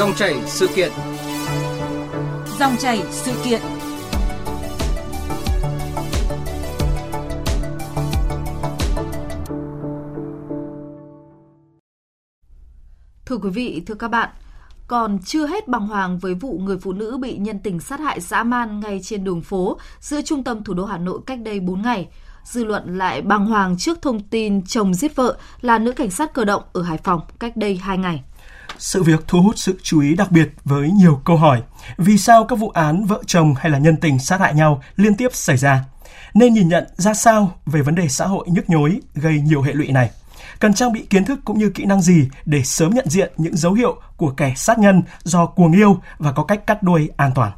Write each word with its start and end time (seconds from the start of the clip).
Dòng 0.00 0.14
chảy 0.14 0.34
sự 0.46 0.68
kiện. 0.74 0.92
Dòng 2.58 2.76
chảy 2.78 3.02
sự 3.10 3.32
kiện. 3.44 3.60
Thưa 13.26 13.36
quý 13.36 13.50
vị, 13.50 13.82
thưa 13.86 13.94
các 13.94 14.08
bạn, 14.08 14.28
còn 14.86 15.18
chưa 15.24 15.46
hết 15.46 15.68
bàng 15.68 15.86
hoàng 15.86 16.18
với 16.18 16.34
vụ 16.34 16.58
người 16.58 16.78
phụ 16.78 16.92
nữ 16.92 17.18
bị 17.20 17.36
nhân 17.36 17.58
tình 17.58 17.80
sát 17.80 18.00
hại 18.00 18.20
dã 18.20 18.42
man 18.42 18.80
ngay 18.80 19.00
trên 19.02 19.24
đường 19.24 19.42
phố 19.42 19.78
giữa 20.00 20.22
trung 20.22 20.44
tâm 20.44 20.64
thủ 20.64 20.74
đô 20.74 20.84
Hà 20.84 20.98
Nội 20.98 21.20
cách 21.26 21.38
đây 21.40 21.60
4 21.60 21.82
ngày. 21.82 22.08
Dư 22.44 22.64
luận 22.64 22.98
lại 22.98 23.22
bàng 23.22 23.46
hoàng 23.46 23.76
trước 23.78 24.02
thông 24.02 24.20
tin 24.20 24.66
chồng 24.66 24.94
giết 24.94 25.16
vợ 25.16 25.38
là 25.60 25.78
nữ 25.78 25.92
cảnh 25.92 26.10
sát 26.10 26.34
cơ 26.34 26.44
động 26.44 26.62
ở 26.72 26.82
Hải 26.82 26.98
Phòng 26.98 27.20
cách 27.38 27.56
đây 27.56 27.76
2 27.76 27.98
ngày. 27.98 28.22
Sự 28.80 29.02
việc 29.02 29.24
thu 29.28 29.42
hút 29.42 29.58
sự 29.58 29.78
chú 29.82 30.00
ý 30.00 30.14
đặc 30.14 30.32
biệt 30.32 30.48
với 30.64 30.90
nhiều 30.90 31.20
câu 31.24 31.36
hỏi. 31.36 31.62
Vì 31.98 32.18
sao 32.18 32.44
các 32.44 32.58
vụ 32.58 32.70
án 32.70 33.04
vợ 33.04 33.22
chồng 33.26 33.54
hay 33.54 33.70
là 33.70 33.78
nhân 33.78 33.96
tình 33.96 34.18
sát 34.18 34.40
hại 34.40 34.54
nhau 34.54 34.82
liên 34.96 35.14
tiếp 35.14 35.28
xảy 35.32 35.56
ra? 35.56 35.84
Nên 36.34 36.54
nhìn 36.54 36.68
nhận 36.68 36.84
ra 36.96 37.14
sao 37.14 37.52
về 37.66 37.82
vấn 37.82 37.94
đề 37.94 38.08
xã 38.08 38.26
hội 38.26 38.46
nhức 38.50 38.70
nhối 38.70 39.00
gây 39.14 39.40
nhiều 39.40 39.62
hệ 39.62 39.72
lụy 39.72 39.92
này? 39.92 40.10
Cần 40.58 40.74
trang 40.74 40.92
bị 40.92 41.06
kiến 41.10 41.24
thức 41.24 41.40
cũng 41.44 41.58
như 41.58 41.70
kỹ 41.70 41.84
năng 41.84 42.02
gì 42.02 42.28
để 42.44 42.62
sớm 42.62 42.94
nhận 42.94 43.08
diện 43.08 43.32
những 43.36 43.56
dấu 43.56 43.72
hiệu 43.72 43.96
của 44.16 44.30
kẻ 44.30 44.52
sát 44.56 44.78
nhân 44.78 45.02
do 45.22 45.46
cuồng 45.46 45.72
yêu 45.72 46.00
và 46.18 46.32
có 46.32 46.44
cách 46.44 46.66
cắt 46.66 46.82
đuôi 46.82 47.10
an 47.16 47.32
toàn? 47.34 47.52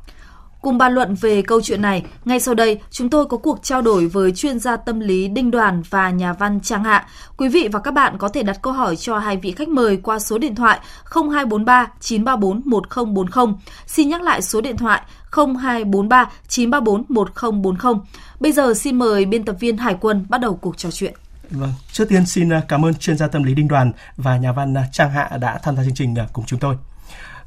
Cùng 0.63 0.79
bàn 0.79 0.93
luận 0.93 1.15
về 1.15 1.43
câu 1.43 1.61
chuyện 1.63 1.83
này, 1.83 2.03
ngay 2.25 2.41
sau 2.41 2.55
đây 2.55 2.81
chúng 2.91 3.11
tôi 3.11 3.27
có 3.27 3.37
cuộc 3.37 3.59
trao 3.63 3.83
đổi 3.83 4.07
với 4.07 4.33
chuyên 4.33 4.59
gia 4.59 4.77
tâm 4.77 5.01
lý 5.01 5.29
Đinh 5.29 5.51
Đoàn 5.51 5.83
và 5.91 6.11
nhà 6.11 6.33
văn 6.33 6.61
Trang 6.61 6.85
Hạ. 6.85 7.07
Quý 7.37 7.49
vị 7.49 7.69
và 7.73 7.81
các 7.81 7.95
bạn 7.95 8.19
có 8.19 8.29
thể 8.29 8.43
đặt 8.43 8.63
câu 8.63 8.73
hỏi 8.73 8.97
cho 8.97 9.19
hai 9.19 9.37
vị 9.37 9.53
khách 9.53 9.69
mời 9.69 9.97
qua 9.97 10.19
số 10.19 10.39
điện 10.39 10.55
thoại 10.55 10.81
0243 11.05 11.87
934 12.01 12.63
1040. 12.65 13.55
Xin 13.87 14.09
nhắc 14.09 14.23
lại 14.23 14.43
số 14.43 14.61
điện 14.61 14.77
thoại 14.77 15.03
0243 15.31 16.31
934 16.49 17.05
1040. 17.09 17.95
Bây 18.41 18.53
giờ 18.53 18.75
xin 18.75 18.99
mời 18.99 19.25
biên 19.25 19.45
tập 19.45 19.57
viên 19.61 19.77
Hải 19.77 19.97
quân 20.01 20.27
bắt 20.29 20.41
đầu 20.41 20.55
cuộc 20.55 20.77
trò 20.77 20.91
chuyện. 20.91 21.15
Vâng, 21.51 21.73
trước 21.93 22.09
tiên 22.09 22.27
xin 22.27 22.53
à, 22.53 22.63
cảm 22.69 22.85
ơn 22.85 22.95
chuyên 22.95 23.17
gia 23.17 23.29
tâm 23.29 23.43
lý 23.43 23.55
Đinh 23.55 23.69
Đoàn 23.69 23.93
và 24.17 24.37
nhà 24.37 24.53
văn 24.53 24.75
à, 24.75 24.85
Trang 24.93 25.11
Hạ 25.11 25.31
đã 25.41 25.59
tham 25.63 25.77
gia 25.77 25.85
chương 25.85 25.95
trình 25.95 26.15
à, 26.15 26.27
cùng 26.33 26.45
chúng 26.47 26.59
tôi 26.59 26.77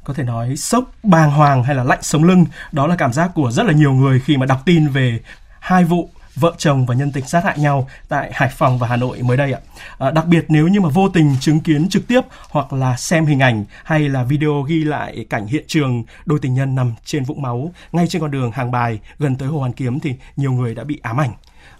có 0.06 0.14
thể 0.14 0.24
nói 0.24 0.56
sốc, 0.56 0.90
bàng 1.02 1.30
hoàng 1.30 1.62
hay 1.62 1.74
là 1.74 1.84
lạnh 1.84 2.02
sống 2.02 2.24
lưng, 2.24 2.44
đó 2.72 2.86
là 2.86 2.96
cảm 2.96 3.12
giác 3.12 3.30
của 3.34 3.50
rất 3.50 3.66
là 3.66 3.72
nhiều 3.72 3.92
người 3.92 4.20
khi 4.20 4.36
mà 4.36 4.46
đọc 4.46 4.62
tin 4.64 4.88
về 4.88 5.20
hai 5.60 5.84
vụ 5.84 6.10
vợ 6.34 6.54
chồng 6.58 6.86
và 6.86 6.94
nhân 6.94 7.12
tình 7.12 7.26
sát 7.26 7.44
hại 7.44 7.58
nhau 7.58 7.88
tại 8.08 8.30
Hải 8.34 8.48
Phòng 8.48 8.78
và 8.78 8.88
Hà 8.88 8.96
Nội 8.96 9.22
mới 9.22 9.36
đây 9.36 9.52
ạ. 9.52 9.60
À, 9.98 10.10
đặc 10.10 10.26
biệt 10.26 10.44
nếu 10.48 10.68
như 10.68 10.80
mà 10.80 10.88
vô 10.88 11.08
tình 11.08 11.36
chứng 11.40 11.60
kiến 11.60 11.88
trực 11.88 12.06
tiếp 12.06 12.20
hoặc 12.50 12.72
là 12.72 12.96
xem 12.96 13.26
hình 13.26 13.40
ảnh 13.40 13.64
hay 13.84 14.08
là 14.08 14.24
video 14.24 14.62
ghi 14.62 14.84
lại 14.84 15.26
cảnh 15.30 15.46
hiện 15.46 15.64
trường 15.66 16.04
đôi 16.26 16.38
tình 16.42 16.54
nhân 16.54 16.74
nằm 16.74 16.94
trên 17.04 17.24
vũng 17.24 17.42
máu 17.42 17.72
ngay 17.92 18.06
trên 18.08 18.22
con 18.22 18.30
đường 18.30 18.52
hàng 18.52 18.70
bài 18.70 19.00
gần 19.18 19.36
tới 19.36 19.48
Hồ 19.48 19.58
Hoàn 19.58 19.72
Kiếm 19.72 20.00
thì 20.00 20.14
nhiều 20.36 20.52
người 20.52 20.74
đã 20.74 20.84
bị 20.84 21.00
ám 21.02 21.20
ảnh. 21.20 21.32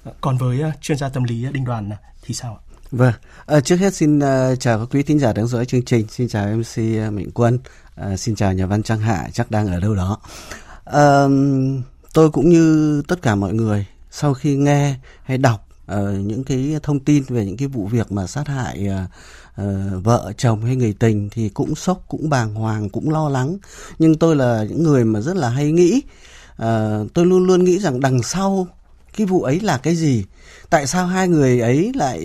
À, 0.05 0.13
còn 0.21 0.37
với 0.37 0.63
à, 0.63 0.73
chuyên 0.81 0.99
gia 0.99 1.09
tâm 1.09 1.25
lý 1.25 1.47
à, 1.47 1.51
Đinh 1.53 1.65
Đoàn 1.65 1.91
à, 1.91 1.97
thì 2.23 2.35
sao 2.35 2.59
ạ? 2.63 2.67
Vâng, 2.91 3.15
à, 3.47 3.61
trước 3.61 3.77
hết 3.77 3.95
xin 3.95 4.19
uh, 4.19 4.61
chào 4.61 4.79
các 4.79 4.89
quý 4.91 5.03
thính 5.03 5.19
giả 5.19 5.33
đang 5.33 5.47
dõi 5.47 5.65
chương 5.65 5.85
trình, 5.85 6.07
xin 6.09 6.29
chào 6.29 6.47
MC 6.47 6.81
uh, 7.07 7.13
Mạnh 7.13 7.31
Quân, 7.35 7.59
À, 7.97 8.17
xin 8.17 8.35
chào 8.35 8.53
nhà 8.53 8.67
văn 8.67 8.83
Trang 8.83 8.99
Hạ 8.99 9.29
chắc 9.33 9.51
đang 9.51 9.67
ở 9.67 9.81
đâu 9.81 9.95
đó. 9.95 10.19
À, 10.85 11.27
tôi 12.15 12.31
cũng 12.31 12.49
như 12.49 13.03
tất 13.09 13.23
cả 13.23 13.35
mọi 13.35 13.55
người 13.55 13.87
sau 14.11 14.35
khi 14.35 14.57
nghe 14.57 14.95
hay 15.23 15.39
đọc 15.39 15.69
uh, 15.93 15.99
những 16.25 16.45
cái 16.45 16.75
thông 16.83 17.01
tin 17.01 17.23
về 17.29 17.45
những 17.47 17.57
cái 17.57 17.69
vụ 17.69 17.87
việc 17.87 18.13
mà 18.13 18.27
sát 18.27 18.49
hại 18.49 18.89
uh, 18.89 19.63
uh, 19.63 20.05
vợ 20.05 20.33
chồng 20.37 20.65
hay 20.65 20.77
người 20.77 20.93
tình 20.99 21.29
thì 21.31 21.49
cũng 21.49 21.75
sốc 21.75 22.05
cũng 22.09 22.31
bàng 22.31 22.55
hoàng 22.55 22.89
cũng 22.89 23.11
lo 23.11 23.29
lắng 23.29 23.57
nhưng 23.99 24.19
tôi 24.19 24.37
là 24.37 24.65
những 24.69 24.83
người 24.83 25.05
mà 25.05 25.21
rất 25.21 25.37
là 25.37 25.49
hay 25.49 25.73
nghĩ 25.73 26.03
uh, 26.63 27.13
tôi 27.15 27.27
luôn 27.27 27.47
luôn 27.47 27.65
nghĩ 27.65 27.79
rằng 27.79 28.01
đằng 28.01 28.23
sau 28.23 28.67
cái 29.17 29.27
vụ 29.27 29.43
ấy 29.43 29.61
là 29.61 29.79
cái 29.79 29.97
gì? 29.97 30.25
Tại 30.71 30.87
sao 30.87 31.07
hai 31.07 31.29
người 31.29 31.61
ấy 31.61 31.93
lại 31.95 32.21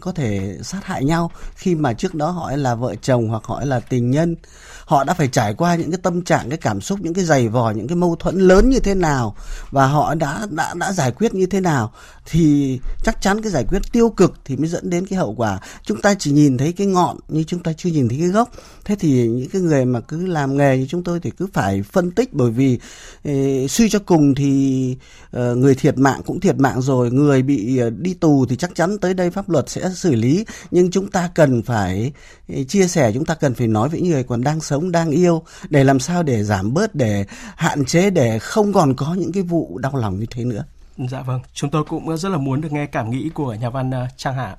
có 0.00 0.12
thể 0.12 0.56
sát 0.62 0.84
hại 0.84 1.04
nhau 1.04 1.30
khi 1.54 1.74
mà 1.74 1.92
trước 1.92 2.14
đó 2.14 2.30
họ 2.30 2.56
là 2.56 2.74
vợ 2.74 2.94
chồng 3.02 3.28
hoặc 3.28 3.42
họ 3.44 3.64
là 3.64 3.80
tình 3.80 4.10
nhân? 4.10 4.36
Họ 4.84 5.04
đã 5.04 5.14
phải 5.14 5.28
trải 5.28 5.54
qua 5.54 5.74
những 5.74 5.90
cái 5.90 6.00
tâm 6.02 6.22
trạng 6.22 6.48
cái 6.48 6.58
cảm 6.58 6.80
xúc 6.80 7.00
những 7.02 7.14
cái 7.14 7.24
giày 7.24 7.48
vò 7.48 7.70
những 7.70 7.88
cái 7.88 7.96
mâu 7.96 8.16
thuẫn 8.16 8.38
lớn 8.38 8.70
như 8.70 8.80
thế 8.80 8.94
nào 8.94 9.36
và 9.70 9.86
họ 9.86 10.14
đã 10.14 10.46
đã 10.50 10.74
đã 10.74 10.92
giải 10.92 11.10
quyết 11.10 11.34
như 11.34 11.46
thế 11.46 11.60
nào 11.60 11.92
thì 12.26 12.78
chắc 13.04 13.22
chắn 13.22 13.42
cái 13.42 13.52
giải 13.52 13.64
quyết 13.68 13.82
tiêu 13.92 14.10
cực 14.10 14.34
thì 14.44 14.56
mới 14.56 14.68
dẫn 14.68 14.90
đến 14.90 15.06
cái 15.06 15.18
hậu 15.18 15.34
quả. 15.34 15.60
Chúng 15.82 16.00
ta 16.00 16.14
chỉ 16.18 16.32
nhìn 16.32 16.58
thấy 16.58 16.72
cái 16.72 16.86
ngọn 16.86 17.16
nhưng 17.28 17.44
chúng 17.44 17.62
ta 17.62 17.72
chưa 17.72 17.90
nhìn 17.90 18.08
thấy 18.08 18.18
cái 18.18 18.28
gốc. 18.28 18.50
Thế 18.84 18.96
thì 18.98 19.26
những 19.28 19.48
cái 19.48 19.62
người 19.62 19.84
mà 19.84 20.00
cứ 20.00 20.26
làm 20.26 20.56
nghề 20.56 20.78
như 20.78 20.86
chúng 20.88 21.04
tôi 21.04 21.20
thì 21.20 21.30
cứ 21.30 21.46
phải 21.52 21.82
phân 21.82 22.10
tích 22.10 22.32
bởi 22.32 22.50
vì 22.50 22.78
eh, 23.22 23.70
suy 23.70 23.88
cho 23.88 23.98
cùng 23.98 24.34
thì 24.34 24.96
uh, 25.36 25.56
người 25.56 25.74
thiệt 25.74 25.98
mạng 25.98 26.21
cũng 26.22 26.40
thiệt 26.40 26.56
mạng 26.58 26.80
rồi 26.80 27.10
người 27.10 27.42
bị 27.42 27.80
uh, 27.86 27.92
đi 27.98 28.14
tù 28.14 28.46
thì 28.48 28.56
chắc 28.56 28.74
chắn 28.74 28.98
tới 28.98 29.14
đây 29.14 29.30
pháp 29.30 29.50
luật 29.50 29.68
sẽ 29.68 29.88
xử 29.94 30.14
lý 30.14 30.44
nhưng 30.70 30.90
chúng 30.90 31.10
ta 31.10 31.30
cần 31.34 31.62
phải 31.62 32.12
uh, 32.52 32.68
chia 32.68 32.86
sẻ 32.86 33.12
chúng 33.14 33.24
ta 33.24 33.34
cần 33.34 33.54
phải 33.54 33.66
nói 33.66 33.88
với 33.88 34.00
những 34.00 34.12
người 34.12 34.24
còn 34.24 34.44
đang 34.44 34.60
sống 34.60 34.92
đang 34.92 35.10
yêu 35.10 35.42
để 35.70 35.84
làm 35.84 35.98
sao 35.98 36.22
để 36.22 36.42
giảm 36.42 36.74
bớt 36.74 36.94
để 36.94 37.24
hạn 37.56 37.84
chế 37.84 38.10
để 38.10 38.38
không 38.38 38.72
còn 38.72 38.94
có 38.96 39.14
những 39.18 39.32
cái 39.32 39.42
vụ 39.42 39.78
đau 39.78 39.96
lòng 39.96 40.18
như 40.18 40.26
thế 40.30 40.44
nữa 40.44 40.64
Dạ 40.96 41.22
vâng, 41.26 41.40
chúng 41.52 41.70
tôi 41.70 41.84
cũng 41.84 42.16
rất 42.16 42.28
là 42.28 42.38
muốn 42.38 42.60
được 42.60 42.72
nghe 42.72 42.86
cảm 42.86 43.10
nghĩ 43.10 43.30
của 43.34 43.54
nhà 43.54 43.70
văn 43.70 43.90
uh, 43.90 44.08
Trang 44.16 44.34
Hạ. 44.34 44.56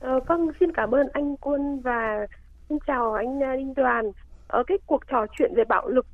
Ờ, 0.00 0.20
vâng, 0.26 0.48
xin 0.60 0.72
cảm 0.72 0.94
ơn 0.94 1.06
anh 1.12 1.36
Quân 1.36 1.80
và 1.80 2.26
xin 2.68 2.78
chào 2.86 3.14
anh 3.14 3.40
Đinh 3.58 3.74
Đoàn. 3.74 4.04
Ở 4.48 4.62
cái 4.66 4.78
cuộc 4.86 5.00
trò 5.10 5.26
chuyện 5.38 5.52
về 5.56 5.64
bạo 5.68 5.88
lực 5.88 6.06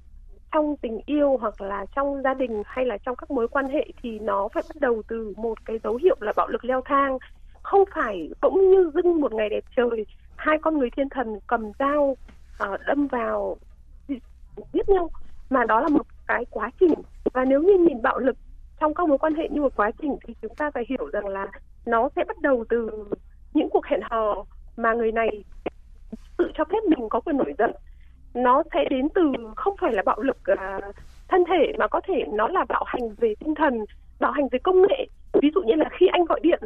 trong 0.52 0.76
tình 0.76 1.00
yêu 1.06 1.36
hoặc 1.40 1.60
là 1.60 1.86
trong 1.96 2.22
gia 2.22 2.34
đình 2.34 2.62
hay 2.66 2.84
là 2.84 2.98
trong 2.98 3.16
các 3.16 3.30
mối 3.30 3.48
quan 3.48 3.68
hệ 3.68 3.86
thì 4.02 4.18
nó 4.18 4.48
phải 4.54 4.62
bắt 4.68 4.80
đầu 4.80 5.02
từ 5.08 5.34
một 5.36 5.64
cái 5.64 5.78
dấu 5.84 5.96
hiệu 5.96 6.16
là 6.20 6.32
bạo 6.36 6.48
lực 6.48 6.64
leo 6.64 6.80
thang. 6.84 7.18
Không 7.62 7.84
phải 7.94 8.30
cũng 8.40 8.70
như 8.70 8.90
dưng 8.94 9.20
một 9.20 9.32
ngày 9.32 9.48
đẹp 9.48 9.64
trời, 9.76 10.06
hai 10.36 10.58
con 10.62 10.78
người 10.78 10.90
thiên 10.90 11.08
thần 11.08 11.40
cầm 11.46 11.72
dao 11.78 12.02
uh, 12.02 12.80
đâm 12.86 13.06
vào 13.06 13.56
giết 14.72 14.88
nhau 14.88 15.10
mà 15.50 15.64
đó 15.64 15.80
là 15.80 15.88
một 15.88 16.06
cái 16.26 16.44
quá 16.50 16.70
trình 16.80 16.94
và 17.32 17.44
nếu 17.44 17.62
như 17.62 17.78
nhìn 17.78 18.02
bạo 18.02 18.18
lực 18.18 18.36
trong 18.80 18.94
các 18.94 19.08
mối 19.08 19.18
quan 19.18 19.34
hệ 19.34 19.48
như 19.48 19.60
một 19.60 19.72
quá 19.76 19.90
trình 20.02 20.16
thì 20.26 20.34
chúng 20.42 20.54
ta 20.54 20.70
phải 20.70 20.84
hiểu 20.88 21.06
rằng 21.12 21.28
là 21.28 21.46
nó 21.86 22.08
sẽ 22.16 22.24
bắt 22.24 22.38
đầu 22.40 22.64
từ 22.68 22.90
những 23.54 23.68
cuộc 23.70 23.86
hẹn 23.86 24.00
hò 24.10 24.44
mà 24.76 24.92
người 24.92 25.12
này 25.12 25.44
tự 26.38 26.50
cho 26.54 26.64
phép 26.64 26.78
mình 26.88 27.08
có 27.08 27.20
quyền 27.20 27.36
nổi 27.36 27.54
giận 27.58 27.70
nó 28.34 28.62
sẽ 28.74 28.84
đến 28.90 29.08
từ 29.14 29.32
không 29.56 29.76
phải 29.80 29.92
là 29.92 30.02
bạo 30.06 30.20
lực 30.20 30.36
uh, 30.52 30.84
thân 31.28 31.44
thể 31.48 31.72
mà 31.78 31.88
có 31.88 32.00
thể 32.08 32.24
nó 32.32 32.48
là 32.48 32.64
bạo 32.68 32.84
hành 32.86 33.14
về 33.18 33.34
tinh 33.40 33.54
thần 33.54 33.84
bạo 34.20 34.32
hành 34.32 34.48
về 34.52 34.58
công 34.58 34.82
nghệ. 34.82 35.06
Ví 35.42 35.50
dụ 35.54 35.62
như 35.62 35.74
là 35.74 35.88
khi 35.92 36.06
anh 36.06 36.24
gọi 36.24 36.40
điện 36.42 36.60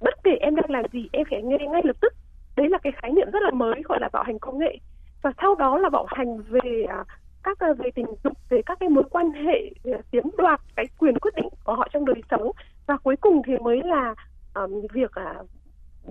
bất 0.00 0.14
kể 0.24 0.36
em 0.40 0.54
đang 0.56 0.70
làm 0.70 0.84
gì 0.92 1.08
em 1.12 1.26
phải 1.30 1.42
nghe 1.42 1.58
ngay 1.58 1.82
lập 1.84 1.96
tức. 2.00 2.12
Đấy 2.56 2.68
là 2.68 2.78
cái 2.78 2.92
khái 2.96 3.12
niệm 3.12 3.30
rất 3.32 3.42
là 3.42 3.50
mới 3.50 3.82
gọi 3.84 4.00
là 4.00 4.08
bạo 4.12 4.22
hành 4.22 4.38
công 4.38 4.58
nghệ. 4.58 4.78
Và 5.22 5.32
sau 5.40 5.54
đó 5.54 5.78
là 5.78 5.88
bạo 5.88 6.06
hành 6.08 6.38
về 6.42 6.84
uh, 7.00 7.06
các 7.42 7.58
uh, 7.70 7.78
về 7.78 7.90
tình 7.94 8.06
dục 8.24 8.32
về 8.48 8.62
các 8.66 8.78
cái 8.80 8.88
mối 8.88 9.04
quan 9.10 9.30
hệ 9.30 9.70
chiếm 10.12 10.24
đoạt 10.38 10.60
cái 10.76 10.86
quyền 10.98 11.18
quyết 11.18 11.34
định 11.36 11.48
của 11.64 11.74
họ 11.74 11.88
trong 11.92 12.04
đời 12.04 12.22
sống. 12.30 12.50
Và 12.86 12.96
cuối 12.96 13.16
cùng 13.16 13.42
thì 13.46 13.58
mới 13.58 13.82
là 13.84 14.14
um, 14.54 14.86
việc 14.92 15.10
uh, 15.40 15.46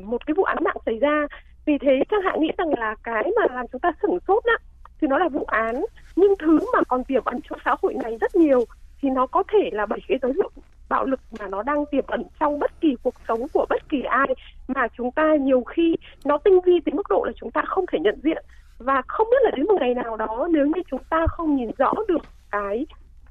một 0.04 0.26
cái 0.26 0.34
vụ 0.34 0.44
án 0.44 0.58
mạng 0.64 0.78
xảy 0.86 1.00
ra. 1.00 1.28
Vì 1.66 1.78
thế 1.78 2.04
trang 2.10 2.22
hạ 2.22 2.36
nghĩ 2.40 2.52
rằng 2.58 2.70
là 2.78 2.96
cái 3.04 3.24
mà 3.40 3.56
làm 3.56 3.66
chúng 3.72 3.82
ta 3.82 3.92
sửng 4.02 4.20
sốt 4.28 4.46
đó 4.46 4.58
thì 5.02 5.08
nó 5.08 5.18
là 5.18 5.30
vụ 5.30 5.44
án 5.44 5.86
nhưng 6.16 6.34
thứ 6.40 6.60
mà 6.74 6.80
còn 6.88 7.04
tiềm 7.04 7.24
ẩn 7.26 7.40
trong 7.50 7.60
xã 7.66 7.76
hội 7.82 7.94
này 7.94 8.18
rất 8.22 8.36
nhiều 8.36 8.66
thì 9.02 9.10
nó 9.10 9.28
có 9.28 9.44
thể 9.54 9.70
là 9.74 9.86
bảy 9.86 10.00
cái 10.08 10.18
dấu 10.22 10.32
hiệu 10.32 10.52
bạo 10.90 11.06
lực 11.06 11.20
mà 11.40 11.48
nó 11.48 11.64
đang 11.64 11.86
tiềm 11.92 12.04
ẩn 12.08 12.24
trong 12.40 12.60
bất 12.60 12.82
kỳ 12.82 12.96
cuộc 13.04 13.14
sống 13.28 13.48
của 13.54 13.66
bất 13.70 13.90
kỳ 13.90 14.02
ai 14.02 14.28
mà 14.68 14.88
chúng 14.98 15.12
ta 15.12 15.36
nhiều 15.36 15.64
khi 15.64 15.96
nó 16.26 16.38
tinh 16.38 16.60
vi 16.66 16.80
tới 16.86 16.94
mức 16.94 17.10
độ 17.10 17.24
là 17.26 17.32
chúng 17.36 17.52
ta 17.52 17.62
không 17.66 17.86
thể 17.92 18.00
nhận 18.00 18.20
diện 18.24 18.46
và 18.78 19.02
không 19.08 19.28
biết 19.32 19.38
là 19.44 19.52
đến 19.56 19.66
một 19.66 19.76
ngày 19.80 19.94
nào 19.94 20.18
đó 20.18 20.48
nếu 20.52 20.66
như 20.66 20.82
chúng 20.92 21.04
ta 21.10 21.26
không 21.28 21.56
nhìn 21.56 21.70
rõ 21.78 21.94
được 22.08 22.22
cái 22.52 22.86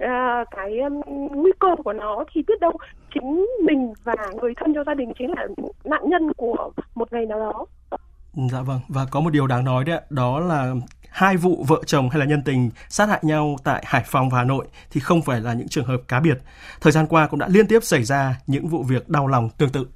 uh, 0.05 0.49
cái 0.57 0.79
um, 0.81 1.01
nguy 1.31 1.53
cơ 1.59 1.69
của 1.85 1.93
nó 1.93 2.25
thì 2.33 2.43
biết 2.47 2.61
đâu 2.61 2.73
chính 3.15 3.47
mình 3.65 3.93
và 4.05 4.15
người 4.41 4.53
thân 4.57 4.75
trong 4.75 4.85
gia 4.85 4.95
đình 4.95 5.13
chính 5.19 5.31
là 5.37 5.47
nạn 5.85 6.03
nhân 6.09 6.33
của 6.33 6.71
một 6.95 7.13
ngày 7.13 7.27
nào 7.27 7.39
đó. 7.39 7.67
Dạ 8.53 8.63
vâng 8.63 8.81
và 8.89 9.07
có 9.11 9.21
một 9.21 9.31
điều 9.31 9.47
đáng 9.47 9.65
nói 9.65 9.85
đấy 9.85 10.01
đó 10.11 10.41
là 10.41 10.75
hai 11.17 11.37
vụ 11.37 11.65
vợ 11.69 11.83
chồng 11.87 12.11
hay 12.11 12.21
là 12.21 12.27
nhân 12.27 12.43
tình 12.43 12.71
sát 12.89 13.09
hại 13.09 13.19
nhau 13.23 13.57
tại 13.65 13.83
Hải 13.87 14.05
Phòng 14.07 14.31
và 14.31 14.39
Hà 14.39 14.45
Nội 14.45 14.67
thì 14.91 15.01
không 15.01 15.23
phải 15.23 15.41
là 15.41 15.53
những 15.53 15.69
trường 15.69 15.87
hợp 15.87 16.01
cá 16.09 16.21
biệt. 16.21 16.39
Thời 16.81 16.93
gian 16.93 17.07
qua 17.07 17.27
cũng 17.27 17.41
đã 17.41 17.49
liên 17.49 17.67
tiếp 17.67 17.85
xảy 17.85 18.05
ra 18.05 18.41
những 18.47 18.69
vụ 18.69 18.83
việc 18.83 19.09
đau 19.09 19.27
lòng 19.27 19.51
tương 19.51 19.71
tự. 19.71 19.87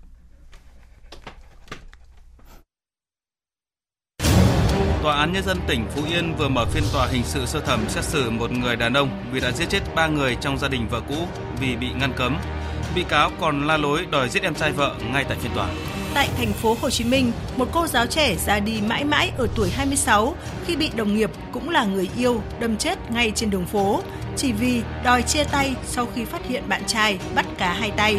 Tòa 5.03 5.17
án 5.17 5.33
Nhân 5.33 5.45
dân 5.45 5.59
tỉnh 5.67 5.87
Phú 5.91 6.03
Yên 6.09 6.35
vừa 6.37 6.49
mở 6.49 6.65
phiên 6.65 6.85
tòa 6.93 7.07
hình 7.07 7.25
sự 7.25 7.47
sơ 7.47 7.61
thẩm 7.61 7.89
xét 7.89 8.05
xử 8.05 8.31
một 8.31 8.53
người 8.53 8.77
đàn 8.77 8.93
ông 8.93 9.25
vì 9.33 9.41
đã 9.41 9.51
giết 9.51 9.69
chết 9.69 9.81
ba 9.95 10.07
người 10.07 10.37
trong 10.41 10.59
gia 10.59 10.69
đình 10.69 10.89
vợ 10.89 11.01
cũ 11.09 11.27
vì 11.61 11.77
bị 11.77 11.93
ngăn 11.93 12.13
cấm. 12.17 12.39
Bị 12.95 13.05
cáo 13.09 13.31
còn 13.41 13.67
la 13.67 13.77
lối 13.77 14.07
đòi 14.11 14.29
giết 14.29 14.43
em 14.43 14.55
trai 14.55 14.73
vợ 14.73 14.97
ngay 15.13 15.25
tại 15.29 15.39
phiên 15.41 15.53
tòa. 15.55 15.69
Tại 16.15 16.29
thành 16.37 16.53
phố 16.53 16.77
Hồ 16.81 16.91
Chí 16.91 17.05
Minh, 17.05 17.33
một 17.57 17.69
cô 17.73 17.87
giáo 17.87 18.07
trẻ 18.07 18.37
ra 18.47 18.61
đi 18.61 18.81
mãi 18.87 19.05
mãi 19.05 19.33
ở 19.39 19.47
tuổi 19.57 19.71
26 19.71 20.35
khi 20.67 20.77
bị 20.77 20.91
đồng 20.97 21.15
nghiệp 21.15 21.31
cũng 21.53 21.71
là 21.71 21.85
người 21.85 22.09
yêu 22.17 22.41
đâm 22.61 22.77
chết 22.77 23.11
ngay 23.11 23.33
trên 23.35 23.51
đường 23.51 23.67
phố 23.67 24.03
chỉ 24.37 24.53
vì 24.53 24.83
đòi 25.05 25.23
chia 25.23 25.45
tay 25.45 25.75
sau 25.87 26.07
khi 26.15 26.25
phát 26.25 26.47
hiện 26.49 26.63
bạn 26.69 26.83
trai 26.87 27.19
bắt 27.35 27.47
cá 27.59 27.73
hai 27.73 27.91
tay. 27.91 28.17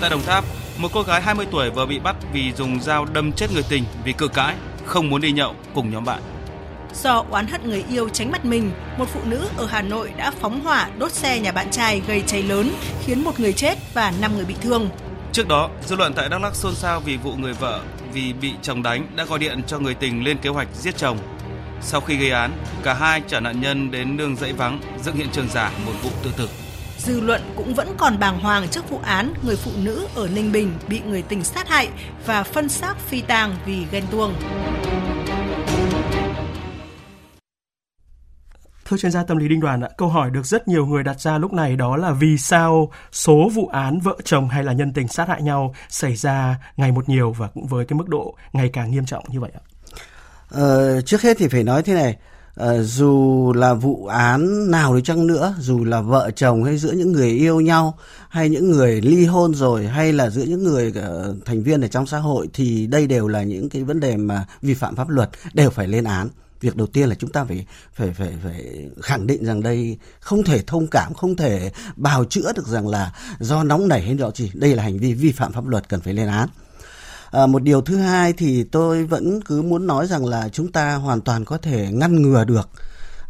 Tại 0.00 0.10
Đồng 0.10 0.22
Tháp, 0.22 0.44
một 0.78 0.88
cô 0.92 1.02
gái 1.02 1.22
20 1.22 1.46
tuổi 1.50 1.70
vừa 1.70 1.86
bị 1.86 1.98
bắt 1.98 2.16
vì 2.32 2.52
dùng 2.52 2.80
dao 2.82 3.04
đâm 3.04 3.32
chết 3.32 3.52
người 3.52 3.64
tình 3.68 3.84
vì 4.04 4.12
cự 4.12 4.28
cãi, 4.28 4.54
không 4.84 5.10
muốn 5.10 5.20
đi 5.20 5.32
nhậu 5.32 5.54
cùng 5.74 5.90
nhóm 5.90 6.04
bạn. 6.04 6.22
Do 6.94 7.24
oán 7.30 7.46
hận 7.46 7.60
người 7.64 7.84
yêu 7.90 8.08
tránh 8.08 8.32
mặt 8.32 8.44
mình, 8.44 8.70
một 8.98 9.08
phụ 9.12 9.20
nữ 9.24 9.48
ở 9.56 9.66
Hà 9.66 9.82
Nội 9.82 10.10
đã 10.16 10.30
phóng 10.40 10.60
hỏa 10.60 10.88
đốt 10.98 11.12
xe 11.12 11.40
nhà 11.40 11.52
bạn 11.52 11.70
trai 11.70 12.02
gây 12.06 12.22
cháy 12.26 12.42
lớn, 12.42 12.70
khiến 13.06 13.24
một 13.24 13.40
người 13.40 13.52
chết 13.52 13.78
và 13.94 14.12
5 14.20 14.36
người 14.36 14.44
bị 14.44 14.54
thương. 14.62 14.88
Trước 15.34 15.48
đó, 15.48 15.70
dư 15.86 15.96
luận 15.96 16.12
tại 16.12 16.28
Đắk 16.28 16.42
Lắk 16.42 16.54
xôn 16.54 16.74
xao 16.74 17.00
vì 17.00 17.16
vụ 17.16 17.32
người 17.32 17.52
vợ 17.52 17.80
vì 18.12 18.32
bị 18.32 18.52
chồng 18.62 18.82
đánh 18.82 19.06
đã 19.16 19.24
gọi 19.24 19.38
điện 19.38 19.62
cho 19.66 19.78
người 19.78 19.94
tình 19.94 20.24
lên 20.24 20.38
kế 20.38 20.50
hoạch 20.50 20.68
giết 20.74 20.96
chồng. 20.96 21.18
Sau 21.80 22.00
khi 22.00 22.16
gây 22.16 22.30
án, 22.30 22.52
cả 22.82 22.94
hai 22.94 23.22
chở 23.26 23.40
nạn 23.40 23.60
nhân 23.60 23.90
đến 23.90 24.16
nương 24.16 24.36
dãy 24.36 24.52
vắng, 24.52 24.80
dựng 25.02 25.16
hiện 25.16 25.28
trường 25.32 25.48
giả 25.48 25.72
một 25.86 25.92
vụ 26.02 26.10
tự 26.22 26.30
tử. 26.36 26.48
Dư 26.98 27.20
luận 27.20 27.42
cũng 27.56 27.74
vẫn 27.74 27.94
còn 27.96 28.18
bàng 28.18 28.40
hoàng 28.40 28.68
trước 28.68 28.90
vụ 28.90 29.00
án 29.04 29.34
người 29.42 29.56
phụ 29.56 29.70
nữ 29.76 30.06
ở 30.14 30.28
Ninh 30.28 30.52
Bình 30.52 30.72
bị 30.88 31.00
người 31.00 31.22
tình 31.22 31.44
sát 31.44 31.68
hại 31.68 31.88
và 32.26 32.42
phân 32.42 32.68
xác 32.68 32.94
phi 32.98 33.20
tang 33.20 33.56
vì 33.66 33.86
ghen 33.92 34.04
tuông. 34.10 34.34
Thưa 38.84 38.96
chuyên 38.96 39.12
gia 39.12 39.22
tâm 39.22 39.36
lý 39.36 39.48
Đinh 39.48 39.60
Đoàn 39.60 39.80
ạ, 39.80 39.88
câu 39.96 40.08
hỏi 40.08 40.30
được 40.30 40.46
rất 40.46 40.68
nhiều 40.68 40.86
người 40.86 41.02
đặt 41.02 41.20
ra 41.20 41.38
lúc 41.38 41.52
này 41.52 41.76
đó 41.76 41.96
là 41.96 42.12
vì 42.12 42.38
sao 42.38 42.90
số 43.12 43.48
vụ 43.54 43.66
án 43.66 44.00
vợ 44.00 44.16
chồng 44.24 44.48
hay 44.48 44.64
là 44.64 44.72
nhân 44.72 44.92
tình 44.92 45.08
sát 45.08 45.28
hại 45.28 45.42
nhau 45.42 45.74
xảy 45.88 46.16
ra 46.16 46.58
ngày 46.76 46.92
một 46.92 47.08
nhiều 47.08 47.32
và 47.32 47.48
cũng 47.48 47.66
với 47.66 47.84
cái 47.84 47.96
mức 47.96 48.08
độ 48.08 48.34
ngày 48.52 48.70
càng 48.72 48.90
nghiêm 48.90 49.06
trọng 49.06 49.24
như 49.28 49.40
vậy 49.40 49.50
ạ? 49.54 49.60
Ờ, 50.48 51.00
trước 51.00 51.22
hết 51.22 51.36
thì 51.38 51.48
phải 51.48 51.64
nói 51.64 51.82
thế 51.82 51.94
này, 51.94 52.16
ờ, 52.54 52.82
dù 52.82 53.52
là 53.56 53.74
vụ 53.74 54.06
án 54.06 54.70
nào 54.70 54.96
đi 54.96 55.02
chăng 55.02 55.26
nữa 55.26 55.54
dù 55.58 55.84
là 55.84 56.00
vợ 56.00 56.30
chồng 56.36 56.64
hay 56.64 56.78
giữa 56.78 56.92
những 56.92 57.12
người 57.12 57.30
yêu 57.30 57.60
nhau 57.60 57.98
hay 58.28 58.48
những 58.48 58.70
người 58.70 59.00
ly 59.00 59.24
hôn 59.24 59.54
rồi 59.54 59.86
hay 59.86 60.12
là 60.12 60.30
giữa 60.30 60.42
những 60.42 60.64
người 60.64 60.92
uh, 60.98 61.36
thành 61.44 61.62
viên 61.62 61.80
ở 61.80 61.88
trong 61.88 62.06
xã 62.06 62.18
hội 62.18 62.48
thì 62.52 62.86
đây 62.86 63.06
đều 63.06 63.28
là 63.28 63.42
những 63.42 63.68
cái 63.68 63.84
vấn 63.84 64.00
đề 64.00 64.16
mà 64.16 64.46
vi 64.62 64.74
phạm 64.74 64.96
pháp 64.96 65.08
luật 65.08 65.30
đều 65.54 65.70
phải 65.70 65.86
lên 65.88 66.04
án 66.04 66.28
việc 66.60 66.76
đầu 66.76 66.86
tiên 66.86 67.08
là 67.08 67.14
chúng 67.14 67.32
ta 67.32 67.44
phải 67.44 67.66
phải 67.92 68.12
phải 68.12 68.32
phải 68.44 68.88
khẳng 69.02 69.26
định 69.26 69.44
rằng 69.44 69.62
đây 69.62 69.98
không 70.20 70.44
thể 70.44 70.62
thông 70.66 70.86
cảm 70.86 71.14
không 71.14 71.36
thể 71.36 71.72
bào 71.96 72.24
chữa 72.24 72.52
được 72.52 72.66
rằng 72.66 72.88
là 72.88 73.12
do 73.40 73.62
nóng 73.62 73.88
nảy 73.88 74.02
hay 74.02 74.16
do 74.16 74.30
gì. 74.34 74.50
Đây 74.54 74.74
là 74.74 74.82
hành 74.82 74.98
vi 74.98 75.14
vi 75.14 75.32
phạm 75.32 75.52
pháp 75.52 75.66
luật 75.66 75.88
cần 75.88 76.00
phải 76.00 76.14
lên 76.14 76.28
án. 76.28 76.48
À, 77.30 77.46
một 77.46 77.62
điều 77.62 77.80
thứ 77.80 77.96
hai 77.96 78.32
thì 78.32 78.64
tôi 78.64 79.04
vẫn 79.04 79.40
cứ 79.42 79.62
muốn 79.62 79.86
nói 79.86 80.06
rằng 80.06 80.26
là 80.26 80.48
chúng 80.48 80.72
ta 80.72 80.94
hoàn 80.94 81.20
toàn 81.20 81.44
có 81.44 81.58
thể 81.58 81.88
ngăn 81.92 82.22
ngừa 82.22 82.44
được 82.44 82.68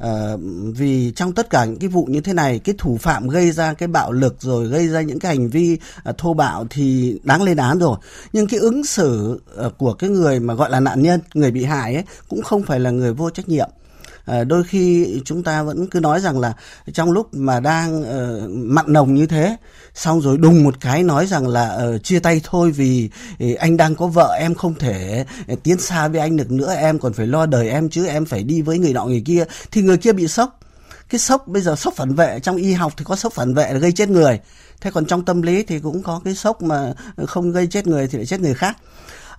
À, 0.05 0.37
vì 0.75 1.12
trong 1.17 1.33
tất 1.33 1.51
cả 1.51 1.65
những 1.65 1.79
cái 1.79 1.89
vụ 1.89 2.05
như 2.05 2.21
thế 2.21 2.33
này 2.33 2.59
cái 2.59 2.75
thủ 2.79 2.97
phạm 2.97 3.29
gây 3.29 3.53
ra 3.53 3.75
cái 3.75 3.89
bạo 3.89 4.12
lực 4.12 4.37
rồi 4.41 4.69
gây 4.69 4.89
ra 4.89 5.01
những 5.01 5.19
cái 5.19 5.37
hành 5.37 5.49
vi 5.49 5.79
à, 6.05 6.12
thô 6.19 6.35
bạo 6.35 6.67
thì 6.71 7.19
đáng 7.23 7.43
lên 7.43 7.56
án 7.56 7.79
rồi. 7.79 7.99
Nhưng 8.33 8.47
cái 8.47 8.61
ứng 8.61 8.85
xử 8.85 9.41
à, 9.59 9.69
của 9.79 9.93
cái 9.95 10.11
người 10.11 10.41
mà 10.41 10.55
gọi 10.55 10.71
là 10.71 10.81
nạn 10.81 11.03
nhân 11.03 11.21
người 11.35 11.51
bị 11.51 11.65
hại 11.65 11.95
ấy 11.95 12.05
cũng 12.29 12.43
không 12.43 12.62
phải 12.62 12.81
là 12.81 12.91
người 12.91 13.15
vô 13.15 13.31
trách 13.31 13.49
nhiệm 13.49 13.69
à, 14.25 14.44
đôi 14.44 14.65
khi 14.65 15.06
chúng 15.25 15.43
ta 15.43 15.62
vẫn 15.62 15.87
cứ 15.87 16.00
nói 16.00 16.21
rằng 16.21 16.41
là 16.41 16.53
trong 16.93 17.12
lúc 17.12 17.35
mà 17.35 17.61
đang 17.61 18.00
uh, 18.00 18.50
mặn 18.50 18.93
nồng 18.93 19.15
như 19.15 19.26
thế 19.26 19.56
xong 19.94 20.21
rồi 20.21 20.38
đùng 20.38 20.65
một 20.65 20.81
cái 20.81 21.03
nói 21.03 21.26
rằng 21.26 21.49
là 21.49 21.79
uh, 21.94 22.05
chia 22.05 22.19
tay 22.19 22.41
thôi 22.44 22.71
vì 22.71 23.11
uh, 23.44 23.59
anh 23.59 23.76
đang 23.76 23.94
có 23.94 24.06
vợ 24.06 24.37
em 24.41 24.55
không 24.55 24.75
thể 24.75 25.25
uh, 25.53 25.62
tiến 25.62 25.79
xa 25.79 26.09
với 26.09 26.21
anh 26.21 26.37
được 26.37 26.50
nữa 26.50 26.75
em 26.75 26.99
còn 26.99 27.12
phải 27.12 27.26
lo 27.26 27.47
đời 27.47 27.71
em 27.71 27.88
chứ 27.88 28.06
em 28.06 28.25
phải 28.25 28.43
đi 28.43 28.62
với 28.62 28.79
người 28.79 28.93
nọ 28.93 29.05
người 29.05 29.23
kia 29.25 29.44
thì 29.71 29.82
người 29.82 29.97
kia 29.97 30.12
bị 30.12 30.29
sốc. 30.29 30.61
Cái 31.09 31.19
sốc 31.19 31.49
bây 31.49 31.62
giờ 31.62 31.77
sốc 31.77 31.94
phản 31.94 32.15
vệ 32.15 32.41
trong 32.41 32.56
y 32.56 32.73
học 32.73 32.93
thì 32.97 33.05
có 33.05 33.17
sốc 33.17 33.32
phản 33.32 33.55
vệ 33.55 33.73
là 33.73 33.79
gây 33.79 33.93
chết 33.93 34.09
người. 34.09 34.41
Thế 34.81 34.91
còn 34.91 35.06
trong 35.06 35.25
tâm 35.25 35.43
lý 35.43 35.62
thì 35.62 35.79
cũng 35.79 36.03
có 36.03 36.20
cái 36.25 36.35
sốc 36.35 36.62
mà 36.62 36.93
không 37.27 37.53
gây 37.53 37.67
chết 37.67 37.87
người 37.87 38.09
thì 38.09 38.19
lại 38.19 38.27
chết 38.27 38.41
người 38.41 38.55
khác 38.55 38.77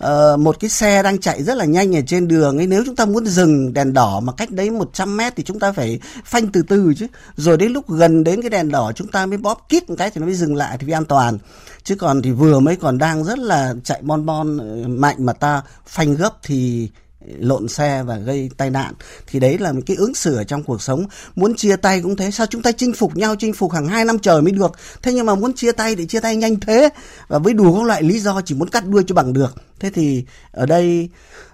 uh, 0.04 0.40
một 0.40 0.60
cái 0.60 0.70
xe 0.70 1.04
đang 1.04 1.18
chạy 1.18 1.44
rất 1.44 1.58
là 1.58 1.66
nhanh 1.66 1.96
ở 1.96 2.02
trên 2.08 2.28
đường 2.28 2.58
ấy. 2.58 2.68
Nếu 2.68 2.84
chúng 2.86 2.96
ta 2.96 3.06
muốn 3.06 3.26
dừng 3.26 3.74
đèn 3.74 3.94
đỏ 3.94 4.20
mà 4.20 4.34
cách 4.34 4.52
đấy 4.52 4.72
100 4.72 5.18
mét 5.18 5.36
thì 5.36 5.44
chúng 5.44 5.60
ta 5.60 5.72
phải 5.72 6.00
phanh 6.26 6.48
từ 6.48 6.62
từ 6.68 6.94
chứ. 6.98 7.08
Rồi 7.36 7.58
đến 7.58 7.72
lúc 7.72 7.90
gần 7.90 8.24
đến 8.24 8.42
cái 8.42 8.50
đèn 8.50 8.72
đỏ 8.72 8.92
chúng 8.96 9.08
ta 9.08 9.26
mới 9.26 9.38
bóp 9.38 9.66
kít 9.70 9.90
một 9.90 9.96
cái 9.98 10.10
thì 10.10 10.20
nó 10.20 10.26
mới 10.26 10.36
dừng 10.36 10.56
lại 10.56 10.78
thì 10.78 10.88
mới 10.88 10.94
an 10.94 11.06
toàn. 11.06 11.38
Chứ 11.84 11.96
còn 11.96 12.22
thì 12.22 12.32
vừa 12.32 12.60
mới 12.60 12.76
còn 12.76 12.98
đang 12.98 13.24
rất 13.24 13.40
là 13.40 13.74
chạy 13.84 14.02
bon 14.02 14.26
bon 14.26 14.58
ờ, 14.58 14.88
mạnh 14.88 15.16
mà 15.20 15.34
ta 15.34 15.62
phanh 15.88 16.16
gấp 16.16 16.32
thì 16.44 16.90
lộn 17.40 17.68
xe 17.68 18.04
và 18.04 18.18
gây 18.18 18.50
tai 18.58 18.70
nạn. 18.70 18.94
Thì 19.28 19.40
đấy 19.40 19.58
là 19.58 19.72
một 19.72 19.82
cái 19.86 19.98
ứng 19.98 20.16
xử 20.16 20.36
ở 20.36 20.44
trong 20.44 20.64
cuộc 20.64 20.82
sống. 20.82 21.06
Muốn 21.36 21.56
chia 21.56 21.76
tay 21.76 22.02
cũng 22.02 22.16
thế. 22.16 22.32
Sao 22.32 22.48
chúng 22.48 22.62
ta 22.62 22.72
chinh 22.72 22.94
phục 22.94 23.16
nhau 23.16 23.36
chinh 23.40 23.54
phục 23.54 23.72
hàng 23.72 23.88
hai 23.88 24.06
năm 24.06 24.20
trời 24.20 24.42
mới 24.42 24.52
được? 24.52 24.72
Thế 25.02 25.14
nhưng 25.14 25.26
mà 25.26 25.36
muốn 25.36 25.54
chia 25.54 25.72
tay 25.72 25.96
thì 25.96 26.06
chia 26.06 26.20
tay 26.20 26.36
nhanh 26.36 26.60
thế. 26.60 26.90
Và 27.28 27.40
với 27.40 27.54
đủ 27.54 27.76
các 27.76 27.84
loại 27.84 28.04
lý 28.04 28.20
do 28.20 28.42
chỉ 28.46 28.56
muốn 28.56 28.70
cắt 28.70 28.88
đuôi 28.88 29.04
cho 29.08 29.16
bằng 29.16 29.34
được. 29.34 29.56
Thế 29.80 29.90
thì 29.90 30.26
ở 30.52 30.66
đây 30.66 31.10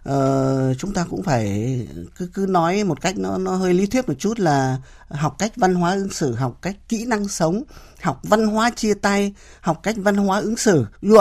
uh, 0.10 0.78
chúng 0.78 0.94
ta 0.94 1.06
cũng 1.10 1.24
phải 1.24 1.78
cứ 2.18 2.30
cứ 2.34 2.46
nói 2.50 2.84
một 2.84 3.02
cách 3.02 3.18
nó 3.18 3.38
nó 3.38 3.56
hơi 3.56 3.74
lý 3.74 3.86
thuyết 3.86 4.08
một 4.08 4.14
chút 4.20 4.40
là 4.40 4.78
học 5.10 5.36
cách 5.40 5.52
văn 5.56 5.76
hóa 5.76 5.94
ứng 5.94 6.10
xử 6.10 6.36
học 6.36 6.58
cách 6.62 6.76
kỹ 6.90 7.06
năng 7.06 7.28
sống 7.28 7.64
học 8.02 8.20
văn 8.24 8.48
hóa 8.48 8.70
chia 8.70 8.94
tay 8.94 9.34
học 9.62 9.80
cách 9.84 9.96
văn 9.98 10.16
hóa 10.16 10.40
ứng 10.40 10.58
xử. 10.58 10.86
Ví 11.02 11.10
dụ 11.10 11.20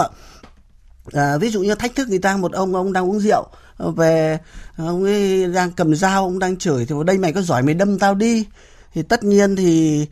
uh, 1.18 1.40
ví 1.40 1.50
dụ 1.50 1.62
như 1.62 1.74
thách 1.74 1.94
thức 1.94 2.08
người 2.08 2.18
ta 2.18 2.36
một 2.36 2.52
ông 2.52 2.74
ông 2.74 2.92
đang 2.92 3.10
uống 3.10 3.20
rượu 3.20 3.46
về 3.96 4.38
à, 4.76 4.84
ông 4.84 5.04
ấy 5.04 5.46
đang 5.54 5.72
cầm 5.72 5.94
dao, 5.94 6.24
ông 6.24 6.38
đang 6.38 6.56
chửi 6.56 6.86
thì 6.86 6.94
đây 7.06 7.18
mày 7.18 7.32
có 7.32 7.42
giỏi 7.42 7.62
mày 7.62 7.74
đâm 7.74 7.98
tao 7.98 8.14
đi. 8.14 8.46
Thì 8.94 9.02
tất 9.02 9.24
nhiên 9.24 9.56
thì 9.56 10.06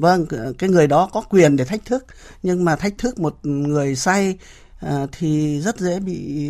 vâng 0.00 0.26
cái 0.58 0.70
người 0.70 0.86
đó 0.86 1.10
có 1.12 1.20
quyền 1.20 1.56
để 1.56 1.64
thách 1.64 1.84
thức. 1.84 2.06
Nhưng 2.42 2.64
mà 2.64 2.76
thách 2.76 2.98
thức 2.98 3.18
một 3.18 3.38
người 3.42 3.96
say 3.96 4.38
à, 4.80 5.06
thì 5.12 5.60
rất 5.60 5.78
dễ 5.80 6.00
bị 6.00 6.46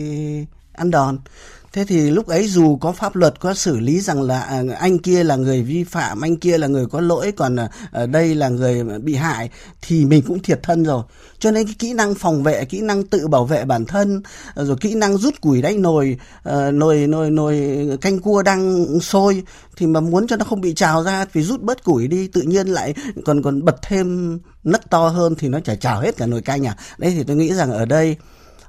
ăn 0.72 0.90
đòn 0.90 1.18
thế 1.72 1.84
thì 1.84 2.10
lúc 2.10 2.26
ấy 2.26 2.48
dù 2.48 2.76
có 2.76 2.92
pháp 2.92 3.16
luật 3.16 3.40
có 3.40 3.54
xử 3.54 3.78
lý 3.78 4.00
rằng 4.00 4.22
là 4.22 4.40
à, 4.40 4.62
anh 4.78 4.98
kia 4.98 5.24
là 5.24 5.36
người 5.36 5.62
vi 5.62 5.84
phạm, 5.84 6.20
anh 6.20 6.36
kia 6.36 6.58
là 6.58 6.66
người 6.66 6.86
có 6.86 7.00
lỗi, 7.00 7.32
còn 7.32 7.56
à, 7.56 7.70
ở 7.90 8.06
đây 8.06 8.34
là 8.34 8.48
người 8.48 8.84
bị 8.84 9.14
hại, 9.14 9.50
thì 9.82 10.04
mình 10.04 10.22
cũng 10.26 10.42
thiệt 10.42 10.60
thân 10.62 10.84
rồi. 10.84 11.02
Cho 11.38 11.50
nên 11.50 11.66
cái 11.66 11.74
kỹ 11.78 11.92
năng 11.92 12.14
phòng 12.14 12.42
vệ, 12.42 12.64
kỹ 12.64 12.80
năng 12.80 13.02
tự 13.02 13.28
bảo 13.28 13.44
vệ 13.44 13.64
bản 13.64 13.84
thân 13.84 14.22
à, 14.54 14.64
rồi 14.64 14.76
kỹ 14.80 14.94
năng 14.94 15.16
rút 15.16 15.40
củi 15.40 15.62
đánh 15.62 15.82
nồi 15.82 16.18
nồi 16.72 17.06
nồi 17.06 17.30
nồi 17.30 17.60
canh 18.00 18.18
cua 18.18 18.42
đang 18.42 18.86
sôi, 19.00 19.42
thì 19.76 19.86
mà 19.86 20.00
muốn 20.00 20.26
cho 20.26 20.36
nó 20.36 20.44
không 20.44 20.60
bị 20.60 20.74
trào 20.74 21.04
ra 21.04 21.24
thì 21.34 21.42
rút 21.42 21.62
bớt 21.62 21.84
củi 21.84 22.08
đi, 22.08 22.28
tự 22.28 22.42
nhiên 22.42 22.66
lại 22.66 22.94
còn 23.24 23.42
còn 23.42 23.64
bật 23.64 23.76
thêm 23.82 24.38
nấc 24.64 24.90
to 24.90 25.08
hơn 25.08 25.34
thì 25.38 25.48
nó 25.48 25.60
chả 25.60 25.74
trào 25.74 26.00
hết 26.00 26.16
cả 26.16 26.26
nồi 26.26 26.42
canh 26.42 26.66
à. 26.66 26.76
Đấy 26.98 27.12
thì 27.16 27.24
tôi 27.24 27.36
nghĩ 27.36 27.54
rằng 27.54 27.72
ở 27.72 27.84
đây 27.84 28.16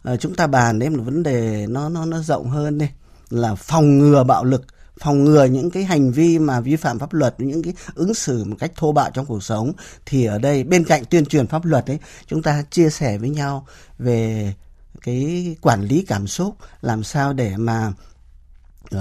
Ờ, 0.01 0.18
chúng 0.18 0.36
ta 0.36 0.48
bàn 0.48 0.79
đến 0.79 0.96
một 0.96 1.03
vấn 1.03 1.24
đề 1.24 1.68
nó 1.70 1.89
nó 1.89 2.06
nó 2.06 2.22
rộng 2.22 2.50
hơn 2.50 2.77
đi 2.77 2.88
là 3.29 3.56
phòng 3.56 3.98
ngừa 3.98 4.24
bạo 4.24 4.44
lực 4.44 4.65
phòng 5.00 5.24
ngừa 5.24 5.46
những 5.46 5.72
cái 5.72 5.84
hành 5.84 6.12
vi 6.12 6.39
mà 6.39 6.60
vi 6.60 6.75
phạm 6.75 7.00
pháp 7.00 7.13
luật 7.13 7.36
những 7.38 7.63
cái 7.63 7.74
ứng 7.96 8.13
xử 8.13 8.44
một 8.44 8.56
cách 8.60 8.72
thô 8.75 8.91
bạo 8.91 9.12
trong 9.13 9.25
cuộc 9.25 9.44
sống. 9.44 9.74
Thì 10.06 10.25
ở 10.25 10.39
đây 10.39 10.63
bên 10.63 10.84
cạnh 10.84 11.03
tuyên 11.10 11.25
truyền 11.25 11.48
pháp 11.48 11.65
luật 11.65 11.88
ấy 11.88 12.00
chúng 12.27 12.41
ta 12.41 12.63
chia 12.72 12.89
sẻ 12.89 13.18
với 13.18 13.29
nhau 13.29 13.68
về 13.98 14.53
cái 15.01 15.56
quản 15.62 15.82
lý 15.82 16.06
cảm 16.08 16.27
xúc 16.27 16.56
làm 16.82 17.03
sao 17.03 17.34
để 17.34 17.58
mà 17.58 17.94
uh, 18.96 19.00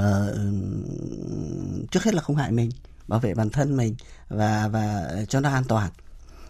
trước 1.90 2.04
hết 2.04 2.14
là 2.14 2.22
không 2.22 2.36
hại 2.36 2.52
mình 2.52 2.70
bảo 3.08 3.20
vệ 3.20 3.34
bản 3.34 3.50
thân 3.50 3.76
mình 3.76 3.94
và 4.28 4.68
và 4.68 5.08
cho 5.28 5.40
nó 5.40 5.50
an 5.50 5.64
toàn 5.68 5.90